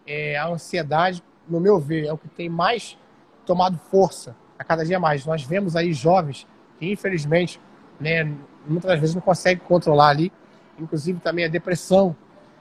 É, 0.06 0.36
a 0.36 0.48
ansiedade, 0.48 1.22
no 1.48 1.60
meu 1.60 1.78
ver, 1.78 2.06
é 2.06 2.12
o 2.12 2.18
que 2.18 2.28
tem 2.28 2.48
mais 2.48 2.98
tomado 3.46 3.78
força 3.90 4.36
a 4.58 4.64
cada 4.64 4.84
dia 4.84 4.98
mais. 4.98 5.24
Nós 5.26 5.42
vemos 5.42 5.76
aí 5.76 5.92
jovens 5.92 6.46
que, 6.78 6.90
infelizmente, 6.90 7.60
né, 8.00 8.24
muitas 8.66 8.98
vezes 8.98 9.14
não 9.14 9.22
conseguem 9.22 9.64
controlar 9.66 10.08
ali. 10.08 10.32
Inclusive 10.78 11.20
também 11.20 11.44
a 11.44 11.48
depressão, 11.48 12.16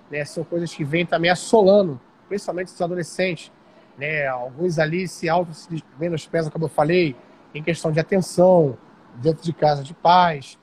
né, 0.10 0.24
são 0.26 0.44
coisas 0.44 0.74
que 0.74 0.84
vêm 0.84 1.06
também 1.06 1.32
assolando, 1.32 2.00
principalmente 2.28 2.68
os 2.68 2.82
adolescentes. 2.82 3.52
Né, 3.98 4.28
alguns 4.28 4.80
ali 4.80 5.08
se 5.08 5.30
auto 5.30 5.54
se 5.54 5.84
menosprezam, 6.00 6.52
como 6.52 6.66
eu 6.66 6.70
falei, 6.70 7.16
em 7.54 7.62
questão 7.62 7.92
de 7.92 8.00
atenção, 8.00 8.78
dentro 9.16 9.44
de 9.44 9.54
casa 9.54 9.84
de 9.84 9.94
pais, 9.94 10.58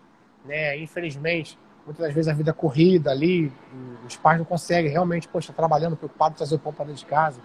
né, 0.45 0.79
infelizmente 0.79 1.59
muitas 1.89 2.05
das 2.05 2.15
vezes 2.15 2.29
a 2.29 2.35
vida 2.35 2.53
corrida 2.53 3.11
ali, 3.11 3.51
os 4.07 4.15
pais 4.15 4.37
não 4.37 4.45
conseguem 4.45 4.91
realmente, 4.91 5.27
poxa, 5.27 5.55
trabalhando, 5.55 5.97
preocupado 5.97 6.35
trazer 6.35 6.57
o 6.57 6.59
pão 6.59 6.71
para 6.71 6.85
dentro 6.85 7.01
de 7.01 7.07
casa, 7.07 7.41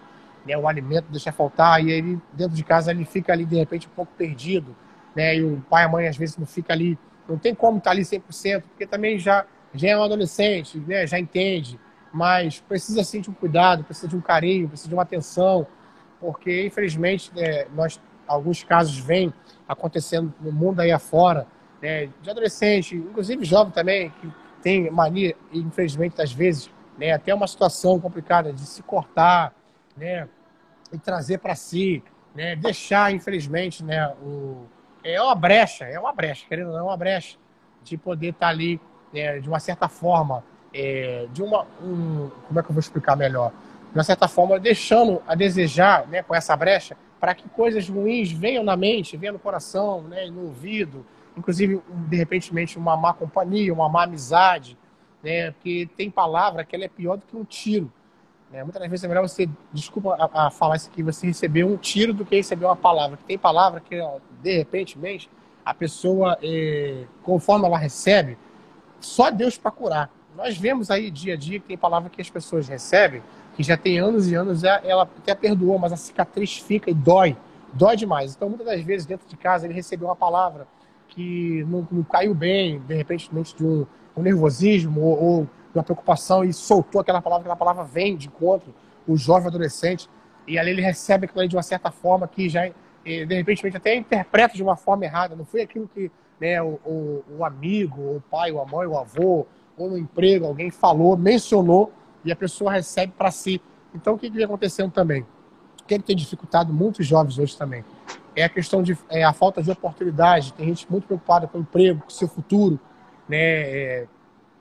né, 0.46 0.54
o 0.54 0.68
alimento 0.68 1.06
deixa 1.10 1.32
faltar, 1.32 1.82
e 1.82 1.90
ele, 1.90 2.20
dentro 2.30 2.54
de 2.54 2.62
casa, 2.62 2.90
ele 2.90 3.06
fica 3.06 3.32
ali, 3.32 3.46
de 3.46 3.56
repente, 3.56 3.88
um 3.88 3.96
pouco 3.96 4.12
perdido, 4.18 4.76
né, 5.16 5.36
e 5.36 5.42
o 5.42 5.64
pai 5.70 5.84
e 5.84 5.86
a 5.86 5.88
mãe, 5.88 6.08
às 6.08 6.18
vezes, 6.18 6.36
não 6.36 6.44
fica 6.44 6.74
ali, 6.74 6.98
não 7.26 7.38
tem 7.38 7.54
como 7.54 7.78
estar 7.78 7.88
tá 7.88 7.96
ali 7.96 8.02
100%, 8.02 8.64
porque 8.68 8.86
também 8.86 9.18
já, 9.18 9.46
já 9.72 9.88
é 9.88 9.96
um 9.96 10.02
adolescente, 10.02 10.76
né, 10.78 11.06
já 11.06 11.18
entende, 11.18 11.80
mas 12.12 12.60
precisa, 12.60 13.02
sim, 13.02 13.22
de 13.22 13.30
um 13.30 13.34
cuidado, 13.34 13.82
precisa 13.82 14.08
de 14.08 14.14
um 14.16 14.20
carinho, 14.20 14.68
precisa 14.68 14.90
de 14.90 14.94
uma 14.94 15.04
atenção, 15.04 15.66
porque, 16.20 16.66
infelizmente, 16.66 17.32
né, 17.34 17.64
nós, 17.74 17.98
alguns 18.26 18.62
casos 18.62 18.98
vêm 18.98 19.32
acontecendo 19.66 20.34
no 20.38 20.52
mundo 20.52 20.80
aí 20.80 20.92
afora, 20.92 21.46
né, 21.84 22.08
de 22.22 22.30
adolescente, 22.30 22.96
inclusive 22.96 23.44
jovem 23.44 23.70
também, 23.70 24.08
que 24.08 24.32
tem 24.62 24.90
mania, 24.90 25.36
infelizmente, 25.52 26.22
às 26.22 26.32
vezes, 26.32 26.70
né, 26.96 27.12
até 27.12 27.34
uma 27.34 27.46
situação 27.46 28.00
complicada 28.00 28.54
de 28.54 28.62
se 28.62 28.82
cortar, 28.82 29.54
né, 29.94 30.26
e 30.90 30.98
trazer 30.98 31.40
para 31.40 31.54
si, 31.54 32.02
né, 32.34 32.56
deixar, 32.56 33.12
infelizmente, 33.12 33.84
né, 33.84 34.08
o, 34.22 34.64
é 35.04 35.20
uma 35.20 35.34
brecha, 35.34 35.84
é 35.84 36.00
uma 36.00 36.10
brecha, 36.10 36.46
querendo 36.48 36.68
ou 36.68 36.72
não, 36.72 36.80
é 36.80 36.82
uma 36.84 36.96
brecha 36.96 37.36
de 37.82 37.98
poder 37.98 38.28
estar 38.28 38.46
tá 38.46 38.48
ali, 38.48 38.80
né, 39.12 39.38
de 39.38 39.46
uma 39.46 39.60
certa 39.60 39.86
forma, 39.86 40.42
é, 40.72 41.26
de 41.34 41.42
uma, 41.42 41.66
um, 41.82 42.30
como 42.48 42.60
é 42.60 42.62
que 42.62 42.70
eu 42.70 42.74
vou 42.74 42.80
explicar 42.80 43.14
melhor? 43.14 43.52
De 43.92 43.98
uma 43.98 44.04
certa 44.04 44.26
forma, 44.26 44.58
deixando 44.58 45.20
a 45.26 45.34
desejar, 45.34 46.06
né, 46.08 46.22
com 46.22 46.34
essa 46.34 46.56
brecha, 46.56 46.96
para 47.20 47.34
que 47.34 47.46
coisas 47.50 47.86
ruins 47.90 48.32
venham 48.32 48.64
na 48.64 48.74
mente, 48.74 49.18
venham 49.18 49.34
no 49.34 49.38
coração, 49.38 50.00
né, 50.00 50.24
no 50.30 50.46
ouvido, 50.46 51.04
inclusive, 51.36 51.80
de 52.08 52.16
repente, 52.16 52.52
uma 52.76 52.96
má 52.96 53.12
companhia, 53.12 53.72
uma 53.72 53.88
má 53.88 54.04
amizade, 54.04 54.78
né? 55.22 55.50
Porque 55.52 55.88
tem 55.96 56.10
palavra 56.10 56.64
que 56.64 56.76
ela 56.76 56.84
é 56.84 56.88
pior 56.88 57.16
do 57.16 57.26
que 57.26 57.36
um 57.36 57.44
tiro. 57.44 57.90
Né? 58.52 58.62
Muitas 58.62 58.88
vezes 58.88 59.02
é 59.02 59.08
melhor 59.08 59.26
você, 59.26 59.48
desculpa 59.72 60.14
a, 60.14 60.46
a, 60.46 60.50
falar 60.50 60.76
isso 60.76 60.88
aqui, 60.88 61.02
você 61.02 61.26
receber 61.26 61.64
um 61.64 61.76
tiro 61.76 62.12
do 62.12 62.24
que 62.24 62.36
receber 62.36 62.66
uma 62.66 62.76
palavra. 62.76 63.18
Tem 63.26 63.36
palavra 63.36 63.80
que, 63.80 64.00
de 64.42 64.56
repente, 64.58 64.96
a 65.64 65.74
pessoa, 65.74 66.38
é, 66.42 67.04
conforme 67.22 67.66
ela 67.66 67.78
recebe, 67.78 68.38
só 69.00 69.30
Deus 69.30 69.58
para 69.58 69.70
curar. 69.70 70.10
Nós 70.36 70.56
vemos 70.56 70.90
aí 70.90 71.10
dia 71.10 71.34
a 71.34 71.36
dia 71.36 71.58
que 71.58 71.66
tem 71.66 71.76
palavra 71.76 72.10
que 72.10 72.20
as 72.20 72.30
pessoas 72.30 72.68
recebem, 72.68 73.22
que 73.56 73.62
já 73.62 73.76
tem 73.76 73.98
anos 73.98 74.30
e 74.30 74.34
anos, 74.34 74.62
ela 74.64 75.02
até 75.02 75.34
perdoou, 75.34 75.78
mas 75.78 75.92
a 75.92 75.96
cicatriz 75.96 76.58
fica 76.58 76.90
e 76.90 76.94
dói, 76.94 77.36
dói 77.72 77.96
demais. 77.96 78.34
Então, 78.34 78.48
muitas 78.48 78.66
das 78.66 78.82
vezes, 78.82 79.06
dentro 79.06 79.26
de 79.28 79.36
casa, 79.36 79.66
ele 79.66 79.74
recebeu 79.74 80.08
uma 80.08 80.16
palavra 80.16 80.66
que 81.08 81.64
não, 81.68 81.86
não 81.90 82.02
caiu 82.02 82.34
bem, 82.34 82.80
de 82.80 82.94
repente, 82.94 83.30
de 83.56 83.64
um, 83.64 83.86
um 84.16 84.22
nervosismo 84.22 85.00
ou, 85.00 85.22
ou 85.22 85.50
uma 85.74 85.82
preocupação 85.82 86.44
e 86.44 86.52
soltou 86.52 87.00
aquela 87.00 87.20
palavra, 87.20 87.42
aquela 87.42 87.56
palavra 87.56 87.84
vem 87.84 88.16
de 88.16 88.28
encontro, 88.28 88.74
o 89.06 89.16
jovem 89.16 89.48
adolescente. 89.48 90.08
e 90.46 90.58
ali 90.58 90.70
ele 90.70 90.82
recebe 90.82 91.26
aquilo 91.26 91.40
ali 91.40 91.48
de 91.48 91.56
uma 91.56 91.62
certa 91.62 91.90
forma 91.90 92.26
que 92.28 92.48
já, 92.48 92.68
de 93.04 93.34
repente, 93.34 93.66
até 93.76 93.94
interpreta 93.96 94.54
de 94.54 94.62
uma 94.62 94.76
forma 94.76 95.04
errada. 95.04 95.36
Não 95.36 95.44
foi 95.44 95.62
aquilo 95.62 95.88
que 95.88 96.10
né, 96.40 96.62
o, 96.62 96.78
o, 96.84 97.24
o 97.38 97.44
amigo, 97.44 98.00
o 98.00 98.22
pai, 98.30 98.50
a 98.50 98.64
mãe, 98.64 98.86
o 98.86 98.96
avô, 98.96 99.46
ou 99.76 99.90
no 99.90 99.98
emprego, 99.98 100.46
alguém 100.46 100.70
falou, 100.70 101.16
mencionou, 101.16 101.92
e 102.24 102.32
a 102.32 102.36
pessoa 102.36 102.72
recebe 102.72 103.12
para 103.16 103.30
si. 103.30 103.60
Então, 103.94 104.14
o 104.14 104.18
que 104.18 104.30
vem 104.30 104.44
acontecendo 104.44 104.90
também? 104.90 105.22
O 105.82 105.86
que 105.86 105.98
tem 105.98 106.16
dificultado 106.16 106.72
muitos 106.72 107.06
jovens 107.06 107.38
hoje 107.38 107.56
também? 107.56 107.84
É 108.36 108.44
a 108.44 108.48
questão 108.48 108.82
de 108.82 108.96
é 109.08 109.24
a 109.24 109.32
falta 109.32 109.62
de 109.62 109.70
oportunidade. 109.70 110.52
Tem 110.52 110.66
gente 110.66 110.90
muito 110.90 111.06
preocupada 111.06 111.46
com 111.46 111.58
o 111.58 111.60
emprego, 111.60 112.00
com 112.00 112.08
o 112.08 112.12
seu 112.12 112.28
futuro, 112.28 112.78
né? 113.28 113.38
É, 113.38 114.06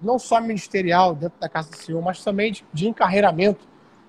não 0.02 0.20
só 0.20 0.40
ministerial 0.42 1.16
dentro 1.16 1.40
da 1.40 1.48
casa 1.48 1.72
do 1.72 1.78
Senhor, 1.78 2.02
mas 2.02 2.24
também 2.24 2.52
de, 2.52 2.66
de 2.74 2.88
encarreiramento, 2.88 3.66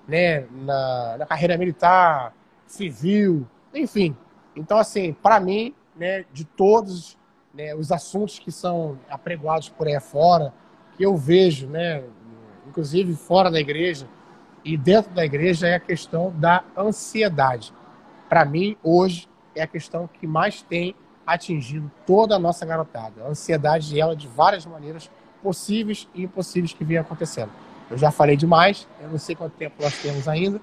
né? 0.07 0.45
Na, 0.51 1.17
na 1.19 1.25
carreira 1.25 1.57
militar, 1.57 2.33
civil, 2.67 3.47
enfim. 3.73 4.15
Então, 4.55 4.77
assim, 4.77 5.13
para 5.13 5.39
mim, 5.39 5.73
né, 5.95 6.25
de 6.31 6.45
todos 6.45 7.17
né, 7.53 7.73
os 7.73 7.91
assuntos 7.91 8.39
que 8.39 8.51
são 8.51 8.99
apregoados 9.09 9.69
por 9.69 9.87
aí 9.87 9.99
fora, 9.99 10.53
que 10.97 11.05
eu 11.05 11.15
vejo, 11.15 11.67
né, 11.67 12.03
inclusive 12.67 13.13
fora 13.15 13.49
da 13.49 13.59
igreja 13.59 14.07
e 14.63 14.75
dentro 14.75 15.13
da 15.13 15.23
igreja, 15.23 15.67
é 15.67 15.75
a 15.75 15.79
questão 15.79 16.33
da 16.37 16.63
ansiedade. 16.75 17.73
Para 18.27 18.43
mim, 18.43 18.75
hoje, 18.83 19.29
é 19.55 19.61
a 19.61 19.67
questão 19.67 20.09
que 20.19 20.27
mais 20.27 20.61
tem 20.61 20.95
atingido 21.25 21.91
toda 22.05 22.35
a 22.35 22.39
nossa 22.39 22.65
garotada. 22.65 23.23
A 23.23 23.29
ansiedade 23.29 23.99
ela 23.99 24.15
de 24.15 24.27
várias 24.27 24.65
maneiras 24.65 25.09
possíveis 25.41 26.07
e 26.13 26.23
impossíveis 26.23 26.73
que 26.73 26.83
vem 26.83 26.97
acontecendo. 26.97 27.51
Eu 27.89 27.97
já 27.97 28.11
falei 28.11 28.35
demais, 28.35 28.87
eu 29.01 29.09
não 29.09 29.17
sei 29.17 29.35
quanto 29.35 29.53
tempo 29.53 29.75
nós 29.79 29.95
temos 30.01 30.27
ainda, 30.27 30.59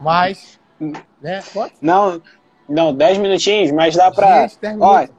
mas, 0.00 0.60
né? 1.20 1.42
Quanto? 1.52 1.74
Não, 1.80 2.20
não, 2.68 2.94
10 2.94 3.18
minutinhos, 3.18 3.72
mas 3.72 3.96
dá 3.96 4.10
para. 4.10 4.46
Olha, 4.78 5.10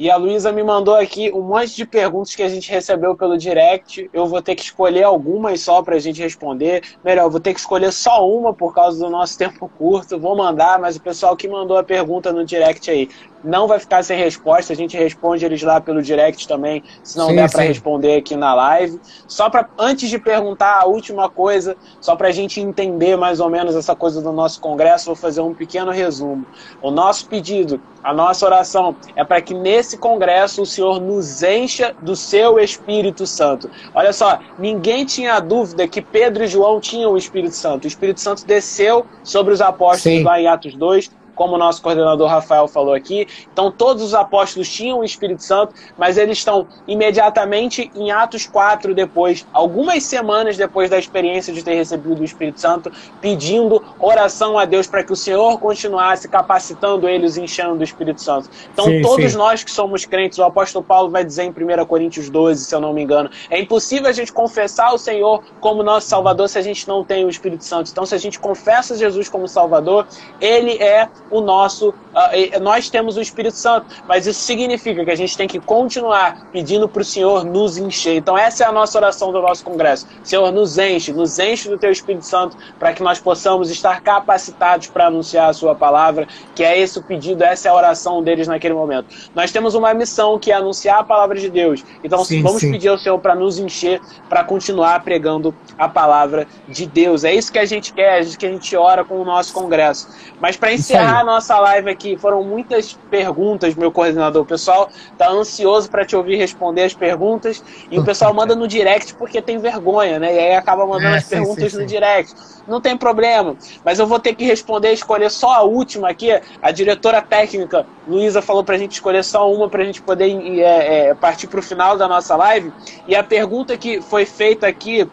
e 0.00 0.10
a 0.10 0.16
Luísa 0.16 0.50
me 0.50 0.62
mandou 0.62 0.96
aqui 0.96 1.30
um 1.30 1.42
monte 1.42 1.76
de 1.76 1.84
perguntas 1.84 2.34
que 2.34 2.42
a 2.42 2.48
gente 2.48 2.70
recebeu 2.70 3.14
pelo 3.14 3.36
direct. 3.36 4.08
Eu 4.14 4.26
vou 4.26 4.40
ter 4.40 4.54
que 4.54 4.62
escolher 4.62 5.02
algumas 5.02 5.60
só 5.60 5.82
para 5.82 5.96
a 5.96 5.98
gente 5.98 6.22
responder. 6.22 6.82
Melhor, 7.04 7.28
vou 7.28 7.38
ter 7.38 7.52
que 7.52 7.60
escolher 7.60 7.92
só 7.92 8.26
uma 8.26 8.54
por 8.54 8.74
causa 8.74 8.98
do 8.98 9.10
nosso 9.10 9.36
tempo 9.36 9.70
curto. 9.76 10.18
Vou 10.18 10.34
mandar, 10.34 10.78
mas 10.80 10.96
o 10.96 11.02
pessoal 11.02 11.36
que 11.36 11.46
mandou 11.46 11.76
a 11.76 11.84
pergunta 11.84 12.32
no 12.32 12.46
direct 12.46 12.90
aí 12.90 13.10
não 13.42 13.66
vai 13.66 13.78
ficar 13.78 14.02
sem 14.02 14.18
resposta. 14.18 14.72
A 14.72 14.76
gente 14.76 14.96
responde 14.96 15.44
eles 15.44 15.62
lá 15.62 15.80
pelo 15.80 16.02
direct 16.02 16.46
também, 16.46 16.82
se 17.02 17.16
não 17.16 17.28
sim, 17.28 17.36
der 17.36 17.50
para 17.50 17.62
responder 17.62 18.16
aqui 18.16 18.36
na 18.36 18.54
live. 18.54 19.00
Só 19.26 19.48
para 19.48 19.68
antes 19.78 20.08
de 20.08 20.18
perguntar 20.18 20.80
a 20.80 20.86
última 20.86 21.28
coisa, 21.28 21.76
só 22.00 22.16
para 22.16 22.28
a 22.28 22.32
gente 22.32 22.60
entender 22.60 23.16
mais 23.16 23.40
ou 23.40 23.48
menos 23.48 23.74
essa 23.74 23.94
coisa 23.94 24.20
do 24.20 24.32
nosso 24.32 24.60
congresso, 24.60 25.06
vou 25.06 25.16
fazer 25.16 25.40
um 25.40 25.54
pequeno 25.54 25.90
resumo. 25.90 26.44
O 26.82 26.90
nosso 26.90 27.26
pedido, 27.26 27.80
a 28.02 28.12
nossa 28.12 28.46
oração 28.46 28.96
é 29.16 29.24
para 29.24 29.40
que 29.40 29.54
nesse 29.54 29.98
congresso 29.98 30.62
o 30.62 30.66
Senhor 30.66 31.00
nos 31.00 31.42
encha 31.42 31.94
do 32.00 32.16
seu 32.16 32.58
Espírito 32.58 33.26
Santo. 33.26 33.70
Olha 33.94 34.12
só, 34.12 34.38
ninguém 34.58 35.04
tinha 35.04 35.40
dúvida 35.40 35.86
que 35.86 36.00
Pedro 36.00 36.44
e 36.44 36.46
João 36.46 36.80
tinham 36.80 37.12
o 37.12 37.16
Espírito 37.16 37.54
Santo. 37.54 37.84
O 37.84 37.88
Espírito 37.88 38.20
Santo 38.20 38.44
desceu 38.44 39.06
sobre 39.22 39.52
os 39.52 39.60
apóstolos 39.60 40.18
sim. 40.18 40.24
lá 40.24 40.40
em 40.40 40.46
Atos 40.46 40.74
2 40.74 41.19
como 41.40 41.54
o 41.54 41.58
nosso 41.58 41.80
coordenador 41.80 42.28
Rafael 42.28 42.68
falou 42.68 42.92
aqui. 42.92 43.26
Então, 43.50 43.72
todos 43.72 44.02
os 44.02 44.12
apóstolos 44.12 44.68
tinham 44.68 44.98
o 44.98 45.04
Espírito 45.04 45.42
Santo, 45.42 45.74
mas 45.96 46.18
eles 46.18 46.36
estão 46.36 46.66
imediatamente 46.86 47.90
em 47.94 48.10
Atos 48.10 48.46
4 48.46 48.94
depois, 48.94 49.46
algumas 49.50 50.02
semanas 50.02 50.58
depois 50.58 50.90
da 50.90 50.98
experiência 50.98 51.50
de 51.50 51.64
ter 51.64 51.76
recebido 51.76 52.20
o 52.20 52.24
Espírito 52.24 52.60
Santo, 52.60 52.92
pedindo 53.22 53.82
oração 53.98 54.58
a 54.58 54.66
Deus 54.66 54.86
para 54.86 55.02
que 55.02 55.14
o 55.14 55.16
Senhor 55.16 55.58
continuasse 55.58 56.28
capacitando 56.28 57.08
eles, 57.08 57.38
enchendo 57.38 57.74
do 57.74 57.84
Espírito 57.84 58.20
Santo. 58.20 58.50
Então, 58.70 58.84
sim, 58.84 59.00
todos 59.00 59.32
sim. 59.32 59.38
nós 59.38 59.64
que 59.64 59.70
somos 59.70 60.04
crentes, 60.04 60.38
o 60.38 60.44
apóstolo 60.44 60.84
Paulo 60.84 61.08
vai 61.08 61.24
dizer 61.24 61.44
em 61.44 61.48
1 61.48 61.86
Coríntios 61.86 62.28
12, 62.28 62.66
se 62.66 62.74
eu 62.74 62.82
não 62.82 62.92
me 62.92 63.02
engano, 63.02 63.30
é 63.48 63.58
impossível 63.58 64.10
a 64.10 64.12
gente 64.12 64.30
confessar 64.30 64.92
o 64.92 64.98
Senhor 64.98 65.42
como 65.58 65.82
nosso 65.82 66.06
Salvador 66.06 66.50
se 66.50 66.58
a 66.58 66.62
gente 66.62 66.86
não 66.86 67.02
tem 67.02 67.24
o 67.24 67.30
Espírito 67.30 67.64
Santo. 67.64 67.90
Então, 67.90 68.04
se 68.04 68.14
a 68.14 68.18
gente 68.18 68.38
confessa 68.38 68.94
Jesus 68.94 69.26
como 69.26 69.48
Salvador, 69.48 70.06
ele 70.38 70.72
é 70.72 71.08
o 71.30 71.40
nosso, 71.40 71.90
uh, 71.90 72.60
nós 72.60 72.90
temos 72.90 73.16
o 73.16 73.20
Espírito 73.20 73.56
Santo, 73.56 73.86
mas 74.06 74.26
isso 74.26 74.40
significa 74.40 75.04
que 75.04 75.10
a 75.10 75.16
gente 75.16 75.36
tem 75.36 75.46
que 75.46 75.60
continuar 75.60 76.48
pedindo 76.52 76.88
para 76.88 77.02
o 77.02 77.04
Senhor 77.04 77.44
nos 77.44 77.78
encher. 77.78 78.16
Então 78.16 78.36
essa 78.36 78.64
é 78.64 78.66
a 78.66 78.72
nossa 78.72 78.98
oração 78.98 79.32
do 79.32 79.40
nosso 79.40 79.64
congresso. 79.64 80.06
Senhor, 80.24 80.50
nos 80.50 80.76
enche, 80.78 81.12
nos 81.12 81.38
enche 81.38 81.68
do 81.68 81.78
Teu 81.78 81.90
Espírito 81.90 82.24
Santo 82.24 82.56
para 82.78 82.92
que 82.92 83.02
nós 83.02 83.20
possamos 83.20 83.70
estar 83.70 84.00
capacitados 84.00 84.88
para 84.88 85.06
anunciar 85.06 85.50
a 85.50 85.52
Sua 85.52 85.74
palavra, 85.74 86.26
que 86.54 86.64
é 86.64 86.78
esse 86.78 86.98
o 86.98 87.02
pedido, 87.02 87.42
essa 87.42 87.68
é 87.68 87.70
a 87.70 87.74
oração 87.74 88.22
deles 88.22 88.48
naquele 88.48 88.74
momento. 88.74 89.06
Nós 89.34 89.52
temos 89.52 89.74
uma 89.74 89.94
missão 89.94 90.38
que 90.38 90.50
é 90.50 90.54
anunciar 90.54 90.98
a 90.98 91.04
palavra 91.04 91.38
de 91.38 91.48
Deus. 91.48 91.84
Então 92.02 92.24
sim, 92.24 92.42
vamos 92.42 92.60
sim. 92.60 92.70
pedir 92.70 92.88
ao 92.88 92.98
Senhor 92.98 93.18
para 93.18 93.34
nos 93.34 93.58
encher, 93.58 94.00
para 94.28 94.42
continuar 94.42 95.02
pregando 95.04 95.54
a 95.78 95.88
palavra 95.88 96.46
de 96.68 96.86
Deus. 96.86 97.24
É 97.24 97.32
isso 97.32 97.52
que 97.52 97.58
a 97.58 97.64
gente 97.64 97.92
quer, 97.92 98.18
é 98.18 98.20
isso 98.20 98.38
que 98.38 98.46
a 98.46 98.50
gente 98.50 98.76
ora 98.76 99.04
com 99.04 99.20
o 99.20 99.24
nosso 99.24 99.52
congresso. 99.52 100.08
Mas 100.40 100.56
para 100.56 100.72
encerrar 100.72 101.19
a 101.20 101.24
nossa 101.24 101.58
live 101.58 101.90
aqui. 101.90 102.16
Foram 102.16 102.42
muitas 102.42 102.92
perguntas, 103.10 103.74
meu 103.74 103.92
coordenador. 103.92 104.42
O 104.42 104.46
pessoal 104.46 104.88
tá 105.16 105.30
ansioso 105.30 105.90
para 105.90 106.04
te 106.04 106.16
ouvir 106.16 106.36
responder 106.36 106.84
as 106.84 106.94
perguntas 106.94 107.62
e 107.90 107.98
o 107.98 108.04
pessoal 108.04 108.34
manda 108.34 108.54
no 108.54 108.66
direct 108.66 109.14
porque 109.14 109.40
tem 109.40 109.58
vergonha, 109.58 110.18
né? 110.18 110.34
E 110.34 110.38
aí 110.38 110.54
acaba 110.54 110.86
mandando 110.86 111.14
é, 111.14 111.18
as 111.18 111.24
sim, 111.24 111.36
perguntas 111.36 111.72
sim, 111.72 111.78
no 111.78 111.88
sim. 111.88 111.94
direct. 111.94 112.34
Não 112.66 112.80
tem 112.80 112.96
problema, 112.96 113.56
mas 113.84 113.98
eu 113.98 114.06
vou 114.06 114.18
ter 114.18 114.34
que 114.34 114.44
responder, 114.44 114.92
escolher 114.92 115.30
só 115.30 115.54
a 115.54 115.62
última 115.62 116.08
aqui. 116.08 116.30
A 116.62 116.70
diretora 116.70 117.20
técnica, 117.20 117.86
Luísa, 118.06 118.40
falou 118.40 118.62
para 118.62 118.76
a 118.76 118.78
gente 118.78 118.92
escolher 118.92 119.24
só 119.24 119.50
uma 119.52 119.68
para 119.68 119.82
a 119.82 119.84
gente 119.84 120.00
poder 120.02 120.30
é, 120.58 121.08
é, 121.08 121.14
partir 121.14 121.46
para 121.46 121.60
o 121.60 121.62
final 121.62 121.96
da 121.96 122.06
nossa 122.06 122.36
live. 122.36 122.72
E 123.06 123.14
a 123.14 123.24
pergunta 123.24 123.76
que 123.76 124.00
foi 124.00 124.24
feita 124.24 124.66
aqui 124.66 125.08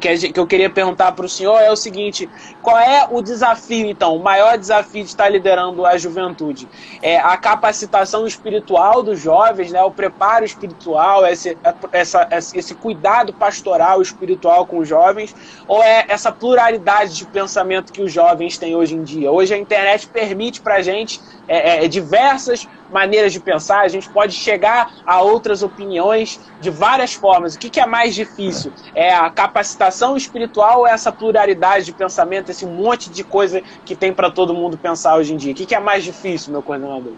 que, 0.00 0.32
eu 0.34 0.46
queria 0.46 0.70
perguntar 0.70 1.12
para 1.12 1.26
o 1.26 1.28
senhor 1.28 1.58
é 1.60 1.70
o 1.70 1.76
seguinte: 1.76 2.28
qual 2.62 2.78
é 2.78 3.06
o 3.10 3.22
desafio, 3.22 3.86
então, 3.86 4.16
o 4.16 4.22
maior 4.22 4.58
desafio 4.58 5.02
de 5.02 5.08
estar 5.08 5.28
liderando 5.28 5.84
a 5.86 5.96
juventude? 5.96 6.68
É 7.02 7.18
a 7.18 7.36
capacitação 7.36 8.26
espiritual 8.26 9.02
dos 9.02 9.20
jovens, 9.20 9.72
né, 9.72 9.82
o 9.82 9.90
preparo 9.90 10.44
espiritual, 10.44 11.26
esse, 11.26 11.56
essa, 11.92 12.28
esse 12.30 12.74
cuidado 12.74 13.32
pastoral 13.32 14.02
espiritual 14.02 14.66
com 14.66 14.78
os 14.78 14.88
jovens, 14.88 15.34
ou 15.66 15.82
é 15.82 16.04
essa 16.08 16.30
pluralidade 16.30 17.16
de 17.16 17.26
pensamento 17.26 17.92
que 17.92 18.02
os 18.02 18.12
jovens 18.12 18.58
têm 18.58 18.76
hoje 18.76 18.94
em 18.94 19.02
dia? 19.02 19.30
Hoje 19.30 19.54
a 19.54 19.58
internet 19.58 20.06
permite 20.08 20.60
para 20.60 20.76
a 20.76 20.82
gente 20.82 21.20
é, 21.48 21.84
é, 21.84 21.88
diversas 21.88 22.68
maneiras 22.92 23.32
de 23.32 23.40
pensar, 23.40 23.80
a 23.80 23.88
gente 23.88 24.08
pode 24.08 24.34
chegar 24.34 24.94
a 25.06 25.20
outras 25.20 25.62
opiniões 25.62 26.40
de 26.60 26.70
várias 26.70 27.14
formas. 27.14 27.54
O 27.54 27.58
que, 27.58 27.70
que 27.70 27.80
é 27.80 27.86
mais 27.86 28.14
difícil? 28.14 28.72
É 28.94 29.14
a 29.14 29.30
capacitação 29.30 30.16
espiritual 30.16 30.80
ou 30.80 30.86
essa 30.86 31.10
pluralidade 31.10 31.86
de 31.86 31.92
pensamento, 31.92 32.49
esse 32.50 32.66
monte 32.66 33.10
de 33.10 33.24
coisa 33.24 33.60
que 33.84 33.94
tem 33.94 34.12
para 34.12 34.30
todo 34.30 34.54
mundo 34.54 34.76
pensar 34.76 35.16
hoje 35.16 35.34
em 35.34 35.36
dia? 35.36 35.52
O 35.52 35.54
que, 35.54 35.66
que 35.66 35.74
é 35.74 35.80
mais 35.80 36.04
difícil, 36.04 36.52
meu 36.52 36.62
coordenador? 36.62 37.14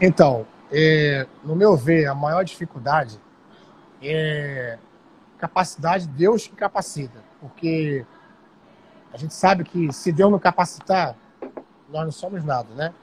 Então, 0.00 0.46
é, 0.70 1.26
no 1.44 1.54
meu 1.54 1.76
ver, 1.76 2.06
a 2.06 2.14
maior 2.14 2.44
dificuldade 2.44 3.20
é 4.02 4.78
capacidade 5.38 6.06
de 6.06 6.12
Deus 6.12 6.46
que 6.46 6.54
capacita. 6.54 7.22
Porque 7.40 8.04
a 9.12 9.16
gente 9.16 9.34
sabe 9.34 9.64
que 9.64 9.92
se 9.92 10.12
Deus 10.12 10.30
não 10.30 10.38
capacitar, 10.38 11.16
nós 11.88 12.04
não 12.04 12.12
somos 12.12 12.44
nada, 12.44 12.72
né? 12.74 12.94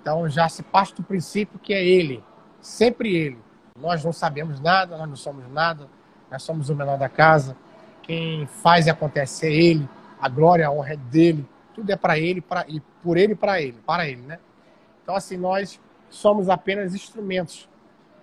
Então 0.00 0.28
já 0.28 0.48
se 0.48 0.62
parte 0.62 0.94
do 0.94 1.02
princípio 1.02 1.58
que 1.58 1.72
é 1.72 1.84
Ele, 1.84 2.24
sempre 2.60 3.14
Ele. 3.14 3.38
Nós 3.78 4.04
não 4.04 4.12
sabemos 4.12 4.60
nada, 4.60 4.96
nós 4.96 5.08
não 5.08 5.16
somos 5.16 5.48
nada, 5.50 5.88
nós 6.30 6.42
somos 6.42 6.68
o 6.70 6.74
menor 6.74 6.98
da 6.98 7.08
casa. 7.08 7.56
Quem 8.10 8.44
faz 8.44 8.88
e 8.88 8.90
acontece 8.90 9.46
é 9.46 9.52
Ele, 9.52 9.88
a 10.20 10.28
glória, 10.28 10.66
a 10.66 10.70
honra 10.72 10.94
é 10.94 10.96
dele, 10.96 11.46
tudo 11.72 11.92
é 11.92 11.96
para 11.96 12.18
Ele 12.18 12.40
pra, 12.40 12.64
e 12.66 12.80
por 13.04 13.16
Ele 13.16 13.36
para 13.36 13.62
Ele, 13.62 13.78
para 13.86 14.08
Ele, 14.08 14.20
né? 14.22 14.40
Então 15.00 15.14
assim, 15.14 15.36
nós 15.36 15.80
somos 16.08 16.48
apenas 16.48 16.92
instrumentos, 16.92 17.68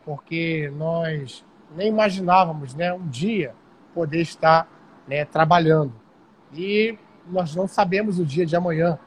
porque 0.04 0.70
nós 0.76 1.42
nem 1.74 1.88
imaginávamos, 1.88 2.74
né, 2.76 2.92
um 2.92 3.08
dia 3.08 3.56
poder 3.94 4.20
estar 4.20 4.68
né, 5.08 5.24
trabalhando. 5.24 5.94
E 6.54 7.00
nós 7.26 7.56
não 7.56 7.66
sabemos 7.66 8.20
o 8.20 8.26
dia 8.26 8.46
de 8.46 8.58
amanhã. 8.58 9.00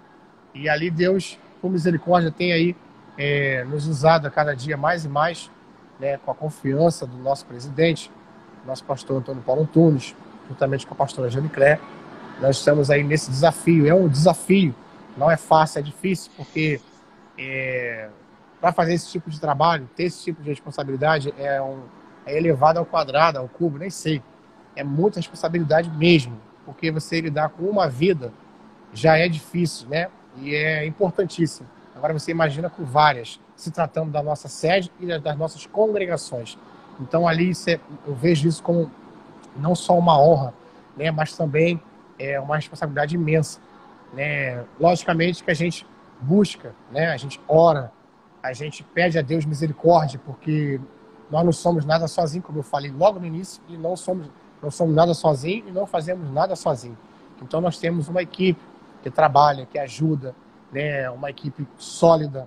E 0.55 0.67
ali 0.67 0.91
Deus 0.91 1.39
por 1.61 1.71
misericórdia, 1.71 2.31
tem 2.31 2.55
aí 2.55 2.75
é, 3.19 3.65
nos 3.65 3.87
usado 3.87 4.27
a 4.27 4.31
cada 4.31 4.57
dia 4.57 4.79
mais 4.79 5.05
e 5.05 5.09
mais, 5.11 5.51
né, 5.99 6.17
com 6.17 6.31
a 6.31 6.35
confiança 6.35 7.07
do 7.07 7.19
nosso 7.19 7.45
presidente, 7.45 8.11
nosso 8.67 8.83
pastor 8.85 9.19
Antônio 9.19 9.43
Paulo 9.43 9.61
Antunes, 9.61 10.17
juntamente 10.51 10.87
com 10.87 10.95
a 10.95 10.97
pastora 10.97 11.31
Janiclé. 11.31 11.81
Nós 12.41 12.57
estamos 12.57 12.91
aí 12.91 13.05
nesse 13.05 13.31
desafio. 13.31 13.87
É 13.87 13.95
um 13.95 14.09
desafio, 14.09 14.75
não 15.17 15.31
é 15.31 15.37
fácil, 15.37 15.79
é 15.79 15.83
difícil, 15.83 16.31
porque 16.37 16.81
é, 17.39 18.09
para 18.61 18.73
fazer 18.73 18.95
esse 18.95 19.09
tipo 19.09 19.31
de 19.31 19.41
trabalho, 19.41 19.89
ter 19.95 20.05
esse 20.05 20.25
tipo 20.25 20.43
de 20.43 20.51
responsabilidade 20.51 21.33
é, 21.39 21.63
um, 21.63 21.81
é 22.27 22.37
elevado 22.37 22.79
ao 22.79 22.85
quadrado, 22.85 23.39
ao 23.39 23.49
cubo, 23.49 23.79
nem 23.79 23.91
sei. 23.91 24.23
É 24.75 24.83
muita 24.83 25.19
responsabilidade 25.19 25.91
mesmo, 25.91 26.37
porque 26.65 26.91
você 26.91 27.21
lidar 27.21 27.51
com 27.51 27.65
uma 27.65 27.89
vida 27.89 28.33
já 28.93 29.17
é 29.17 29.29
difícil, 29.29 29.89
né? 29.89 30.09
E 30.37 30.55
é 30.55 30.85
importantíssimo. 30.85 31.69
Agora 31.95 32.13
você 32.13 32.31
imagina 32.31 32.71
com 32.71 32.85
várias, 32.85 33.41
se 33.55 33.71
tratando 33.71 34.11
da 34.11 34.23
nossa 34.23 34.49
sede 34.49 34.91
e 34.99 35.19
das 35.19 35.37
nossas 35.37 35.67
congregações. 35.67 36.57
Então 36.99 37.27
ali 37.27 37.53
eu 38.07 38.15
vejo 38.15 38.49
isso 38.49 38.63
como 38.63 38.91
não 39.57 39.75
só 39.75 39.99
uma 39.99 40.21
honra, 40.21 40.55
né, 40.97 41.11
mas 41.11 41.37
também 41.37 41.81
é 42.19 42.39
uma 42.39 42.57
responsabilidade 42.57 43.15
imensa, 43.15 43.59
né? 44.13 44.65
Logicamente 44.79 45.43
que 45.43 45.51
a 45.51 45.55
gente 45.55 45.87
busca, 46.21 46.75
né? 46.91 47.11
A 47.11 47.17
gente 47.17 47.41
ora, 47.49 47.91
a 48.43 48.53
gente 48.53 48.83
pede 48.83 49.19
a 49.19 49.23
Deus 49.23 49.45
misericórdia, 49.45 50.21
porque 50.25 50.81
nós 51.31 51.45
não 51.45 51.53
somos 51.53 51.85
nada 51.85 52.07
sozinhos, 52.07 52.45
como 52.45 52.59
eu 52.59 52.63
falei 52.63 52.91
logo 52.91 53.19
no 53.19 53.27
início, 53.27 53.63
e 53.69 53.77
não 53.77 53.97
somos 53.97 54.29
não 54.63 54.71
somos 54.71 54.95
nada 54.95 55.15
sozinhos 55.15 55.69
e 55.69 55.73
não 55.73 55.87
fazemos 55.87 56.31
nada 56.31 56.55
sozinhos. 56.55 56.99
Então 57.41 57.63
nós 57.63 57.79
temos 57.79 58.09
uma 58.09 58.21
equipe 58.21 58.61
que 59.03 59.11
trabalha, 59.11 59.65
que 59.65 59.79
ajuda, 59.79 60.35
né? 60.71 61.09
Uma 61.11 61.31
equipe 61.31 61.67
sólida, 61.79 62.47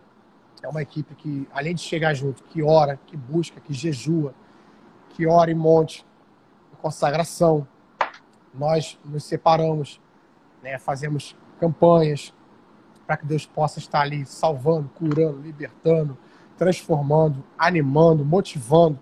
é 0.61 0.67
uma 0.67 0.81
equipe 0.81 1.15
que 1.15 1.47
além 1.51 1.73
de 1.73 1.81
chegar 1.81 2.13
junto, 2.13 2.43
que 2.43 2.61
ora, 2.61 2.99
que 3.07 3.17
busca, 3.17 3.59
que 3.59 3.73
jejua, 3.73 4.33
que 5.09 5.25
ora 5.25 5.49
em 5.51 5.55
monte, 5.55 6.05
consagração. 6.83 7.65
Nós 8.53 8.99
nos 9.05 9.23
separamos, 9.23 10.01
né? 10.61 10.77
Fazemos 10.77 11.35
campanhas 11.59 12.33
para 13.07 13.17
que 13.17 13.25
Deus 13.25 13.45
possa 13.45 13.79
estar 13.79 14.01
ali 14.01 14.25
salvando, 14.25 14.89
curando, 14.89 15.41
libertando, 15.41 16.17
transformando, 16.57 17.41
animando, 17.57 18.25
motivando. 18.25 18.99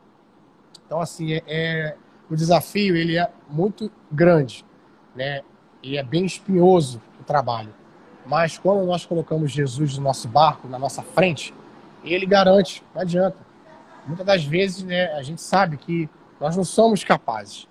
Então 0.86 1.02
assim 1.02 1.34
é, 1.34 1.44
é 1.48 1.98
o 2.30 2.36
desafio 2.36 2.96
ele 2.96 3.18
é 3.18 3.30
muito 3.50 3.92
grande, 4.12 4.64
né? 5.16 5.42
E 5.82 5.98
é 5.98 6.04
bem 6.04 6.24
espinhoso 6.24 7.02
o 7.20 7.24
trabalho. 7.24 7.74
Mas 8.26 8.60
quando 8.60 8.86
nós 8.86 9.06
colocamos 9.06 9.52
Jesus 9.52 9.98
no 9.98 10.04
nosso 10.04 10.28
barco, 10.28 10.68
na 10.68 10.78
nossa 10.78 11.02
frente, 11.02 11.52
ele 12.04 12.28
garante, 12.28 12.84
não 12.94 13.02
adianta. 13.02 13.38
Muitas 14.06 14.26
das 14.26 14.46
vezes, 14.46 14.84
né, 14.84 15.12
a 15.14 15.24
gente 15.24 15.42
sabe 15.42 15.78
que 15.78 16.10
nós 16.40 16.56
não 16.56 16.64
somos 16.64 17.04
capazes, 17.04 17.68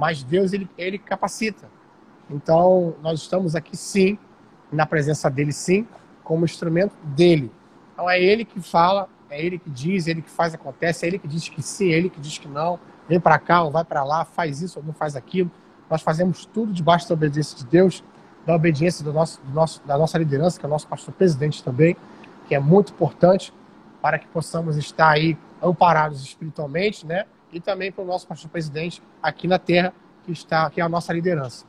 mas 0.00 0.22
Deus 0.22 0.54
ele, 0.54 0.66
ele 0.78 0.98
capacita. 0.98 1.68
Então, 2.30 2.94
nós 3.02 3.20
estamos 3.20 3.54
aqui 3.54 3.76
sim, 3.76 4.18
na 4.72 4.86
presença 4.86 5.28
dele 5.28 5.52
sim, 5.52 5.86
como 6.24 6.46
instrumento 6.46 6.96
dele. 7.04 7.52
Então 7.92 8.08
é 8.08 8.18
ele 8.18 8.46
que 8.46 8.62
fala, 8.62 9.10
é 9.28 9.44
ele 9.44 9.58
que 9.58 9.68
diz, 9.68 10.06
é 10.06 10.12
ele 10.12 10.22
que 10.22 10.30
faz 10.30 10.54
acontece, 10.54 11.04
é 11.04 11.08
ele 11.08 11.18
que 11.18 11.28
diz 11.28 11.50
que 11.50 11.60
sim, 11.60 11.92
é 11.92 11.98
ele 11.98 12.08
que 12.08 12.18
diz 12.18 12.38
que 12.38 12.48
não 12.48 12.80
vem 13.06 13.20
para 13.20 13.38
cá 13.38 13.62
ou 13.62 13.70
vai 13.70 13.84
para 13.84 14.02
lá, 14.02 14.24
faz 14.24 14.62
isso 14.62 14.78
ou 14.78 14.84
não 14.86 14.94
faz 14.94 15.16
aquilo. 15.16 15.50
Nós 15.90 16.00
fazemos 16.00 16.46
tudo 16.46 16.72
debaixo 16.72 17.06
da 17.06 17.12
obediência 17.12 17.58
de 17.58 17.66
Deus, 17.66 18.02
da 18.46 18.54
obediência 18.54 19.04
do 19.04 19.12
nosso, 19.12 19.38
do 19.42 19.52
nosso, 19.52 19.82
da 19.86 19.98
nossa 19.98 20.16
liderança, 20.16 20.58
que 20.58 20.64
é 20.64 20.68
o 20.68 20.70
nosso 20.70 20.88
pastor 20.88 21.12
presidente 21.12 21.62
também, 21.62 21.94
que 22.48 22.54
é 22.54 22.58
muito 22.58 22.90
importante 22.90 23.52
para 24.00 24.18
que 24.18 24.26
possamos 24.28 24.78
estar 24.78 25.10
aí 25.10 25.36
amparados 25.62 26.22
espiritualmente, 26.22 27.06
né? 27.06 27.26
E 27.52 27.60
também 27.60 27.90
para 27.90 28.04
o 28.04 28.06
nosso 28.06 28.26
pastor 28.26 28.50
presidente 28.50 29.02
aqui 29.22 29.46
na 29.48 29.58
terra, 29.58 29.92
que 30.24 30.32
está 30.32 30.68
que 30.70 30.80
é 30.80 30.84
a 30.84 30.88
nossa 30.88 31.12
liderança. 31.12 31.64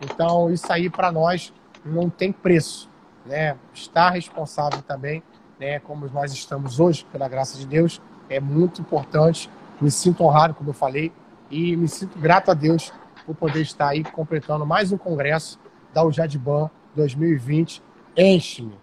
Então, 0.00 0.52
isso 0.52 0.70
aí 0.72 0.90
para 0.90 1.12
nós 1.12 1.52
não 1.84 2.10
tem 2.10 2.32
preço, 2.32 2.88
né? 3.24 3.56
Estar 3.72 4.10
responsável 4.10 4.82
também, 4.82 5.22
né, 5.58 5.78
como 5.78 6.08
nós 6.08 6.32
estamos 6.32 6.80
hoje, 6.80 7.06
pela 7.12 7.28
graça 7.28 7.56
de 7.56 7.66
Deus, 7.66 8.00
é 8.28 8.40
muito 8.40 8.80
importante 8.80 9.48
me 9.80 9.90
sinto 9.90 10.22
honrado, 10.22 10.54
como 10.54 10.70
eu 10.70 10.74
falei, 10.74 11.12
e 11.50 11.76
me 11.76 11.88
sinto 11.88 12.18
grato 12.18 12.50
a 12.50 12.54
Deus 12.54 12.92
por 13.26 13.34
poder 13.34 13.60
estar 13.60 13.88
aí 13.88 14.04
completando 14.04 14.64
mais 14.64 14.92
um 14.92 14.96
congresso 14.96 15.58
da 15.92 16.04
Ujadiban 16.04 16.70
2020. 16.94 17.82
Enche-me. 18.16 18.74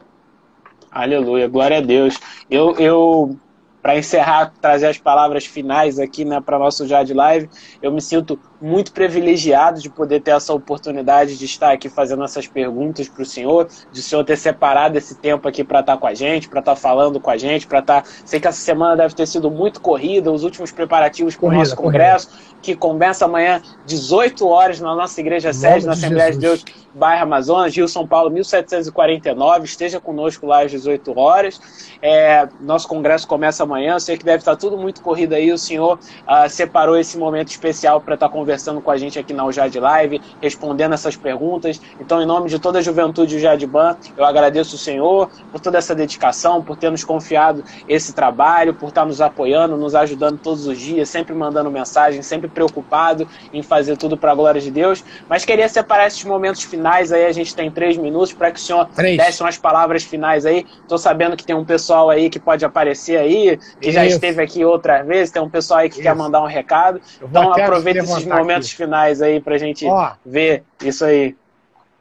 Aleluia, 0.91 1.47
glória 1.47 1.77
a 1.77 1.81
Deus. 1.81 2.19
Eu, 2.49 2.75
eu 2.77 3.39
para 3.81 3.97
encerrar, 3.97 4.53
trazer 4.61 4.87
as 4.87 4.97
palavras 4.97 5.45
finais 5.45 5.99
aqui 5.99 6.25
né, 6.25 6.41
para 6.41 6.59
nosso 6.59 6.87
Jade 6.87 7.13
Live, 7.13 7.49
eu 7.81 7.91
me 7.91 8.01
sinto 8.01 8.39
muito 8.61 8.91
privilegiado 8.91 9.79
de 9.79 9.89
poder 9.89 10.19
ter 10.21 10.31
essa 10.31 10.53
oportunidade 10.53 11.37
de 11.37 11.45
estar 11.45 11.71
aqui 11.71 11.87
fazendo 11.87 12.23
essas 12.23 12.45
perguntas 12.45 13.07
para 13.07 13.23
o 13.23 13.25
senhor, 13.25 13.69
de 13.91 13.99
o 13.99 14.03
senhor 14.03 14.23
ter 14.23 14.37
separado 14.37 14.97
esse 14.97 15.15
tempo 15.15 15.47
aqui 15.47 15.63
para 15.63 15.79
estar 15.79 15.97
com 15.97 16.07
a 16.07 16.13
gente, 16.13 16.49
para 16.49 16.59
estar 16.59 16.75
falando 16.75 17.19
com 17.19 17.29
a 17.29 17.37
gente, 17.37 17.65
para 17.65 17.79
estar. 17.79 18.03
Sei 18.25 18.39
que 18.39 18.47
essa 18.47 18.59
semana 18.59 18.97
deve 18.97 19.15
ter 19.15 19.25
sido 19.27 19.49
muito 19.49 19.79
corrida, 19.79 20.31
os 20.31 20.43
últimos 20.43 20.71
preparativos 20.71 21.35
para 21.35 21.47
o 21.47 21.51
nosso 21.51 21.75
congresso, 21.75 22.27
corrida. 22.29 22.57
que 22.61 22.75
começa 22.75 23.25
amanhã, 23.25 23.61
18 23.85 24.45
horas, 24.45 24.79
na 24.81 24.93
nossa 24.93 25.19
igreja 25.21 25.53
sede, 25.53 25.85
na 25.85 25.93
Assembleia 25.93 26.31
de 26.31 26.39
Deus, 26.39 26.65
bairro 26.93 27.23
Amazonas, 27.23 27.75
Rio 27.75 27.87
São 27.87 28.05
Paulo, 28.05 28.29
1749. 28.29 29.65
Esteja 29.65 29.99
conosco 30.01 30.45
lá 30.45 30.63
às 30.63 30.71
18 30.71 31.17
horas. 31.17 31.61
É, 32.01 32.47
nosso 32.59 32.87
congresso 32.87 33.27
começa 33.27 33.63
amanhã, 33.63 33.99
sei 33.99 34.17
que 34.17 34.25
deve 34.25 34.39
estar 34.39 34.57
tudo 34.57 34.77
muito 34.77 35.01
corrido 35.01 35.33
aí. 35.33 35.51
O 35.51 35.57
senhor 35.57 35.97
uh, 35.97 36.49
separou 36.49 36.97
esse 36.97 37.17
momento 37.17 37.49
especial 37.49 38.01
para 38.01 38.15
estar 38.15 38.27
conversando 38.27 38.48
conversando 38.49 38.81
com 38.81 38.89
a 38.89 38.97
gente 38.97 39.19
aqui 39.19 39.31
na 39.31 39.45
UJAD 39.45 39.79
Live, 39.79 40.21
respondendo 40.41 40.93
essas 40.93 41.15
perguntas. 41.15 41.79
Então, 41.99 42.19
em 42.19 42.25
nome 42.25 42.49
de 42.49 42.57
toda 42.57 42.79
a 42.79 42.81
juventude 42.81 43.35
UJADBAN, 43.35 43.95
eu 44.17 44.25
agradeço 44.25 44.75
o 44.75 44.79
Senhor 44.79 45.29
por 45.51 45.61
toda 45.61 45.77
essa 45.77 45.93
dedicação, 45.93 46.63
por 46.63 46.75
ter 46.75 46.89
nos 46.89 47.03
confiado 47.03 47.63
esse 47.87 48.11
trabalho, 48.11 48.73
por 48.73 48.89
estar 48.89 49.05
nos 49.05 49.21
apoiando, 49.21 49.77
nos 49.77 49.93
ajudando 49.93 50.39
todos 50.39 50.65
os 50.65 50.79
dias, 50.79 51.07
sempre 51.09 51.35
mandando 51.35 51.69
mensagem, 51.69 52.23
sempre 52.23 52.47
preocupado 52.47 53.27
em 53.53 53.61
fazer 53.61 53.95
tudo 53.97 54.17
para 54.17 54.31
a 54.31 54.35
glória 54.35 54.59
de 54.59 54.71
Deus. 54.71 55.03
Mas 55.29 55.45
queria 55.45 55.69
separar 55.69 56.07
esses 56.07 56.23
momentos 56.23 56.63
finais 56.63 57.11
aí, 57.11 57.27
a 57.27 57.31
gente 57.31 57.55
tem 57.55 57.69
três 57.69 57.97
minutos 57.97 58.33
para 58.33 58.49
que 58.49 58.59
o 58.59 58.63
senhor 58.63 58.87
três. 58.95 59.15
desse 59.15 59.43
umas 59.43 59.59
palavras 59.59 60.03
finais 60.03 60.43
aí. 60.43 60.65
Estou 60.81 60.97
sabendo 60.97 61.37
que 61.37 61.45
tem 61.45 61.55
um 61.55 61.65
pessoal 61.65 62.09
aí 62.09 62.31
que 62.31 62.39
pode 62.39 62.65
aparecer 62.65 63.17
aí, 63.17 63.59
que 63.79 63.89
Isso. 63.89 63.91
já 63.91 64.05
esteve 64.07 64.41
aqui 64.41 64.65
outras 64.65 65.05
vezes, 65.05 65.31
tem 65.31 65.39
um 65.39 65.49
pessoal 65.49 65.81
aí 65.81 65.89
que 65.89 65.95
Isso. 65.95 66.03
quer 66.03 66.15
mandar 66.15 66.41
um 66.41 66.47
recado. 66.47 66.99
Então 67.21 67.53
aproveita 67.53 67.99
esses 67.99 68.25
momentos 68.39 68.67
aqui. 68.67 68.77
finais 68.77 69.21
aí 69.21 69.39
pra 69.39 69.57
gente 69.57 69.85
Ó, 69.85 70.13
ver 70.25 70.63
isso 70.81 71.05
aí. 71.05 71.35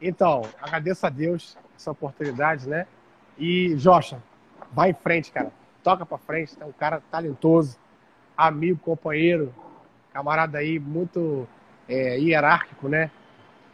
Então, 0.01 0.43
agradeço 0.61 1.05
a 1.05 1.09
Deus 1.09 1.57
essa 1.75 1.91
oportunidade, 1.91 2.67
né? 2.67 2.85
E, 3.37 3.75
Jocha, 3.77 4.21
vai 4.71 4.91
em 4.91 4.93
frente, 4.93 5.31
cara. 5.31 5.51
Toca 5.83 6.05
pra 6.05 6.17
frente, 6.17 6.55
é 6.59 6.65
um 6.65 6.71
cara 6.71 7.01
talentoso, 7.11 7.77
amigo, 8.35 8.79
companheiro, 8.79 9.53
camarada 10.13 10.57
aí 10.57 10.79
muito 10.79 11.47
é, 11.87 12.19
hierárquico, 12.19 12.87
né? 12.87 13.09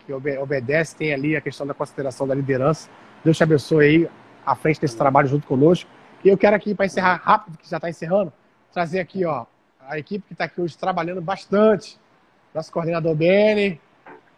Que 0.05 0.13
obedece, 0.13 0.95
tem 0.95 1.13
ali 1.13 1.35
a 1.35 1.41
questão 1.41 1.65
da 1.65 1.73
consideração 1.73 2.27
da 2.27 2.35
liderança. 2.35 2.89
Deus 3.23 3.37
te 3.37 3.43
abençoe 3.43 3.85
aí 3.85 4.09
à 4.45 4.55
frente 4.55 4.79
desse 4.79 4.95
trabalho 4.95 5.27
junto 5.27 5.47
conosco. 5.47 5.89
E 6.23 6.29
eu 6.29 6.37
quero 6.37 6.55
aqui, 6.55 6.75
para 6.75 6.85
encerrar 6.85 7.21
rápido, 7.23 7.57
que 7.57 7.69
já 7.69 7.77
está 7.77 7.89
encerrando, 7.89 8.31
trazer 8.71 8.99
aqui, 8.99 9.25
ó, 9.25 9.45
a 9.87 9.97
equipe 9.97 10.25
que 10.27 10.33
está 10.33 10.45
aqui 10.45 10.61
hoje 10.61 10.77
trabalhando 10.77 11.21
bastante 11.21 11.99
nosso 12.55 12.71
coordenador 12.71 13.13
Beni, 13.13 13.81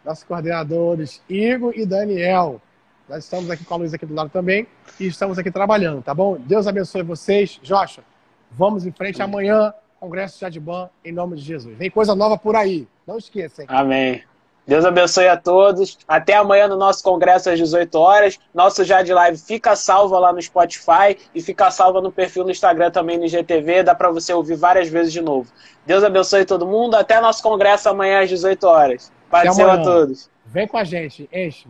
nossos 0.04 0.24
coordenadores 0.24 1.22
Igor 1.28 1.72
e 1.76 1.86
Daniel. 1.86 2.60
Nós 3.08 3.22
estamos 3.22 3.48
aqui 3.48 3.64
com 3.64 3.74
a 3.74 3.76
Luiz 3.76 3.94
aqui 3.94 4.04
do 4.04 4.12
lado 4.12 4.28
também 4.28 4.66
e 4.98 5.06
estamos 5.06 5.38
aqui 5.38 5.52
trabalhando, 5.52 6.02
tá 6.02 6.12
bom? 6.12 6.36
Deus 6.36 6.66
abençoe 6.66 7.02
vocês. 7.02 7.60
Joshua, 7.62 8.02
vamos 8.50 8.84
em 8.84 8.90
frente 8.90 9.22
amanhã, 9.22 9.72
Congresso 10.00 10.34
de 10.34 10.40
Jadban, 10.40 10.90
em 11.04 11.12
nome 11.12 11.36
de 11.36 11.42
Jesus. 11.42 11.78
Vem 11.78 11.90
coisa 11.90 12.16
nova 12.16 12.36
por 12.36 12.56
aí. 12.56 12.88
Não 13.06 13.18
esqueçam. 13.18 13.64
Amém. 13.68 14.24
Deus 14.68 14.84
abençoe 14.84 15.26
a 15.26 15.36
todos. 15.36 15.98
Até 16.06 16.34
amanhã 16.34 16.68
no 16.68 16.76
nosso 16.76 17.02
congresso 17.02 17.48
às 17.48 17.58
18 17.58 17.98
horas. 17.98 18.38
Nosso 18.52 18.84
Jade 18.84 19.10
Live 19.14 19.38
fica 19.38 19.74
salvo 19.74 20.18
lá 20.18 20.30
no 20.30 20.42
Spotify 20.42 21.16
e 21.34 21.40
fica 21.40 21.70
salvo 21.70 22.02
no 22.02 22.12
perfil 22.12 22.44
no 22.44 22.50
Instagram 22.50 22.90
também 22.90 23.16
no 23.16 23.24
IGTV. 23.24 23.82
Dá 23.82 23.94
para 23.94 24.10
você 24.10 24.30
ouvir 24.34 24.56
várias 24.56 24.90
vezes 24.90 25.10
de 25.10 25.22
novo. 25.22 25.50
Deus 25.86 26.04
abençoe 26.04 26.44
todo 26.44 26.66
mundo. 26.66 26.96
Até 26.96 27.18
nosso 27.18 27.42
congresso 27.42 27.88
amanhã 27.88 28.20
às 28.20 28.28
18 28.28 28.62
horas. 28.64 29.10
Paz 29.30 29.58
a 29.58 29.82
todos. 29.82 30.28
Vem 30.44 30.68
com 30.68 30.76
a 30.76 30.84
gente. 30.84 31.26
Enche. 31.32 31.66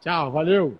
Tchau, 0.00 0.30
valeu. 0.30 0.78